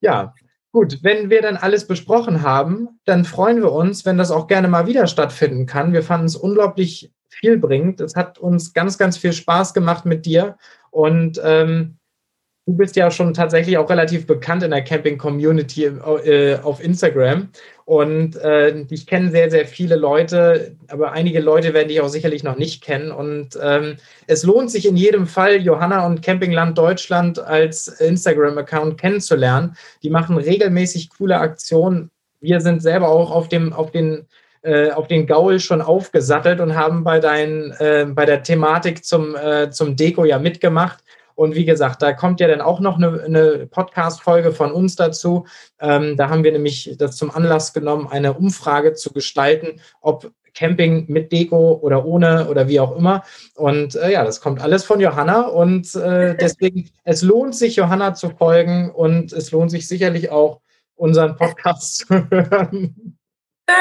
Ja, 0.00 0.34
Gut, 0.74 0.98
wenn 1.02 1.30
wir 1.30 1.40
dann 1.40 1.56
alles 1.56 1.86
besprochen 1.86 2.42
haben, 2.42 2.98
dann 3.04 3.24
freuen 3.24 3.62
wir 3.62 3.70
uns, 3.70 4.04
wenn 4.04 4.18
das 4.18 4.32
auch 4.32 4.48
gerne 4.48 4.66
mal 4.66 4.88
wieder 4.88 5.06
stattfinden 5.06 5.66
kann. 5.66 5.92
Wir 5.92 6.02
fanden 6.02 6.26
es 6.26 6.34
unglaublich 6.34 7.12
vielbringend. 7.28 8.00
Es 8.00 8.16
hat 8.16 8.40
uns 8.40 8.72
ganz, 8.72 8.98
ganz 8.98 9.16
viel 9.16 9.32
Spaß 9.32 9.72
gemacht 9.72 10.04
mit 10.04 10.26
dir. 10.26 10.58
Und 10.90 11.40
ähm, 11.44 11.98
Du 12.66 12.74
bist 12.74 12.96
ja 12.96 13.10
schon 13.10 13.34
tatsächlich 13.34 13.76
auch 13.76 13.90
relativ 13.90 14.26
bekannt 14.26 14.62
in 14.62 14.70
der 14.70 14.82
Camping-Community 14.82 15.84
äh, 15.84 16.58
auf 16.62 16.82
Instagram. 16.82 17.50
Und 17.86 18.36
äh, 18.36 18.84
ich 18.88 19.06
kenne 19.06 19.30
sehr, 19.30 19.50
sehr 19.50 19.66
viele 19.66 19.96
Leute, 19.96 20.74
aber 20.88 21.12
einige 21.12 21.40
Leute 21.40 21.74
werden 21.74 21.88
dich 21.88 22.00
auch 22.00 22.08
sicherlich 22.08 22.42
noch 22.42 22.56
nicht 22.56 22.82
kennen. 22.82 23.12
Und 23.12 23.58
ähm, 23.62 23.96
es 24.26 24.42
lohnt 24.42 24.70
sich 24.70 24.86
in 24.86 24.96
jedem 24.96 25.26
Fall, 25.26 25.56
Johanna 25.56 26.06
und 26.06 26.22
Campingland 26.22 26.78
Deutschland 26.78 27.38
als 27.38 27.88
Instagram-Account 27.88 28.98
kennenzulernen. 28.98 29.76
Die 30.02 30.08
machen 30.08 30.38
regelmäßig 30.38 31.10
coole 31.10 31.38
Aktionen. 31.38 32.10
Wir 32.40 32.60
sind 32.60 32.80
selber 32.80 33.08
auch 33.08 33.30
auf 33.30 33.48
dem, 33.48 33.74
auf 33.74 33.90
den 33.90 34.26
äh, 34.64 34.92
auf 34.92 35.08
den 35.08 35.26
Gaul 35.26 35.60
schon 35.60 35.82
aufgesattelt 35.82 36.58
und 36.58 36.74
haben 36.74 37.04
bei, 37.04 37.20
dein, 37.20 37.72
äh, 37.80 38.06
bei 38.08 38.24
der 38.24 38.42
Thematik 38.42 39.04
zum, 39.04 39.36
äh, 39.36 39.70
zum 39.70 39.94
Deko 39.94 40.24
ja 40.24 40.38
mitgemacht. 40.38 41.03
Und 41.34 41.54
wie 41.54 41.64
gesagt, 41.64 42.02
da 42.02 42.12
kommt 42.12 42.40
ja 42.40 42.48
dann 42.48 42.60
auch 42.60 42.80
noch 42.80 42.96
eine, 42.96 43.22
eine 43.22 43.66
Podcast-Folge 43.66 44.52
von 44.52 44.72
uns 44.72 44.96
dazu. 44.96 45.46
Ähm, 45.80 46.16
da 46.16 46.28
haben 46.28 46.44
wir 46.44 46.52
nämlich 46.52 46.94
das 46.98 47.16
zum 47.16 47.30
Anlass 47.30 47.72
genommen, 47.72 48.08
eine 48.10 48.34
Umfrage 48.34 48.94
zu 48.94 49.12
gestalten, 49.12 49.80
ob 50.00 50.30
Camping 50.54 51.06
mit 51.08 51.32
Deko 51.32 51.80
oder 51.82 52.04
ohne 52.04 52.48
oder 52.48 52.68
wie 52.68 52.80
auch 52.80 52.96
immer. 52.96 53.24
Und 53.56 53.96
äh, 53.96 54.12
ja, 54.12 54.24
das 54.24 54.40
kommt 54.40 54.60
alles 54.60 54.84
von 54.84 55.00
Johanna 55.00 55.42
und 55.42 55.94
äh, 55.96 56.36
deswegen, 56.40 56.90
es 57.02 57.22
lohnt 57.22 57.54
sich, 57.56 57.76
Johanna 57.76 58.14
zu 58.14 58.30
folgen 58.30 58.90
und 58.90 59.32
es 59.32 59.50
lohnt 59.50 59.70
sich 59.70 59.88
sicherlich 59.88 60.30
auch, 60.30 60.60
unseren 60.96 61.36
Podcast 61.36 61.96
zu 61.96 62.30
hören. 62.30 63.18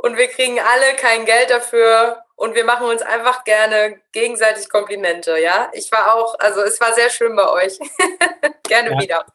Und 0.00 0.16
wir 0.16 0.28
kriegen 0.28 0.58
alle 0.58 0.96
kein 0.96 1.24
Geld 1.24 1.50
dafür 1.50 2.18
und 2.38 2.54
wir 2.54 2.64
machen 2.64 2.86
uns 2.86 3.02
einfach 3.02 3.42
gerne 3.42 4.00
gegenseitig 4.12 4.68
Komplimente, 4.68 5.36
ja? 5.42 5.70
Ich 5.74 5.90
war 5.90 6.14
auch, 6.14 6.38
also 6.38 6.60
es 6.60 6.80
war 6.80 6.94
sehr 6.94 7.10
schön 7.10 7.34
bei 7.34 7.50
euch. 7.50 7.78
gerne 8.62 8.92
ja, 8.92 9.00
wieder. 9.00 9.26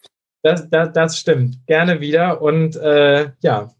Das, 0.41 0.69
das, 0.69 0.93
das 0.93 1.19
stimmt. 1.19 1.57
Gerne 1.67 1.99
wieder 1.99 2.41
und 2.41 2.77
äh, 2.77 3.29
ja, 3.41 3.73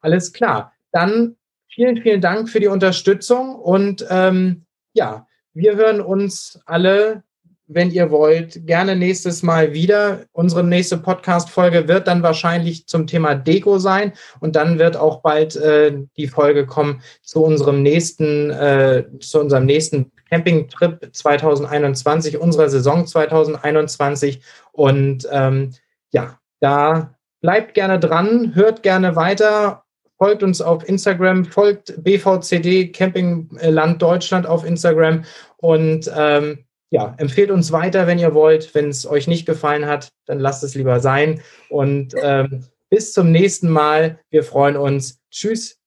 alles 0.00 0.32
klar. 0.32 0.72
Dann 0.90 1.36
vielen, 1.72 2.02
vielen 2.02 2.20
Dank 2.20 2.48
für 2.48 2.58
die 2.58 2.66
Unterstützung 2.66 3.54
und 3.54 4.04
ähm, 4.10 4.66
ja, 4.94 5.28
wir 5.52 5.76
hören 5.76 6.00
uns 6.00 6.60
alle 6.66 7.22
wenn 7.68 7.90
ihr 7.90 8.10
wollt, 8.10 8.66
gerne 8.66 8.96
nächstes 8.96 9.42
Mal 9.42 9.72
wieder. 9.72 10.20
Unsere 10.32 10.62
nächste 10.62 10.98
Podcast-Folge 10.98 11.88
wird 11.88 12.06
dann 12.06 12.22
wahrscheinlich 12.22 12.86
zum 12.86 13.06
Thema 13.06 13.34
Deko 13.34 13.78
sein 13.78 14.12
und 14.40 14.56
dann 14.56 14.78
wird 14.78 14.96
auch 14.96 15.20
bald 15.20 15.56
äh, 15.56 15.96
die 16.16 16.28
Folge 16.28 16.66
kommen 16.66 17.02
zu 17.22 17.42
unserem 17.42 17.82
nächsten, 17.82 18.50
äh, 18.50 19.04
zu 19.20 19.40
unserem 19.40 19.66
nächsten 19.66 20.12
Campingtrip 20.30 21.10
2021, 21.12 22.38
unserer 22.38 22.68
Saison 22.68 23.06
2021. 23.06 24.42
Und 24.72 25.26
ähm, 25.30 25.72
ja, 26.12 26.38
da 26.60 27.14
bleibt 27.40 27.74
gerne 27.74 27.98
dran, 27.98 28.54
hört 28.54 28.82
gerne 28.82 29.16
weiter 29.16 29.82
folgt 30.18 30.42
uns 30.42 30.60
auf 30.60 30.88
Instagram, 30.88 31.44
folgt 31.44 32.02
BVCD 32.02 32.88
Campingland 32.88 34.00
Deutschland 34.00 34.46
auf 34.46 34.64
Instagram 34.64 35.24
und 35.58 36.10
ähm, 36.16 36.65
ja, 36.90 37.14
empfehlt 37.18 37.50
uns 37.50 37.72
weiter, 37.72 38.06
wenn 38.06 38.18
ihr 38.18 38.34
wollt. 38.34 38.74
Wenn 38.74 38.88
es 38.88 39.06
euch 39.06 39.26
nicht 39.26 39.46
gefallen 39.46 39.86
hat, 39.86 40.08
dann 40.26 40.38
lasst 40.38 40.62
es 40.62 40.74
lieber 40.74 41.00
sein. 41.00 41.40
Und 41.68 42.14
ähm, 42.22 42.64
bis 42.90 43.12
zum 43.12 43.32
nächsten 43.32 43.68
Mal. 43.68 44.20
Wir 44.30 44.44
freuen 44.44 44.76
uns. 44.76 45.20
Tschüss. 45.30 45.78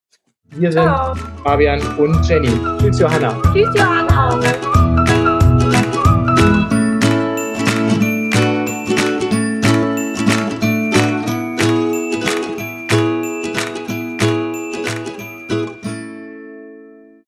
Wir 0.51 0.71
sind 0.71 0.83
Ciao. 0.83 1.15
Fabian 1.43 1.81
und 1.97 2.27
Jenny. 2.27 2.51
Tschüss, 2.79 2.99
Johanna. 2.99 3.41
Tschüss, 3.53 3.69
Johanna. 3.75 4.78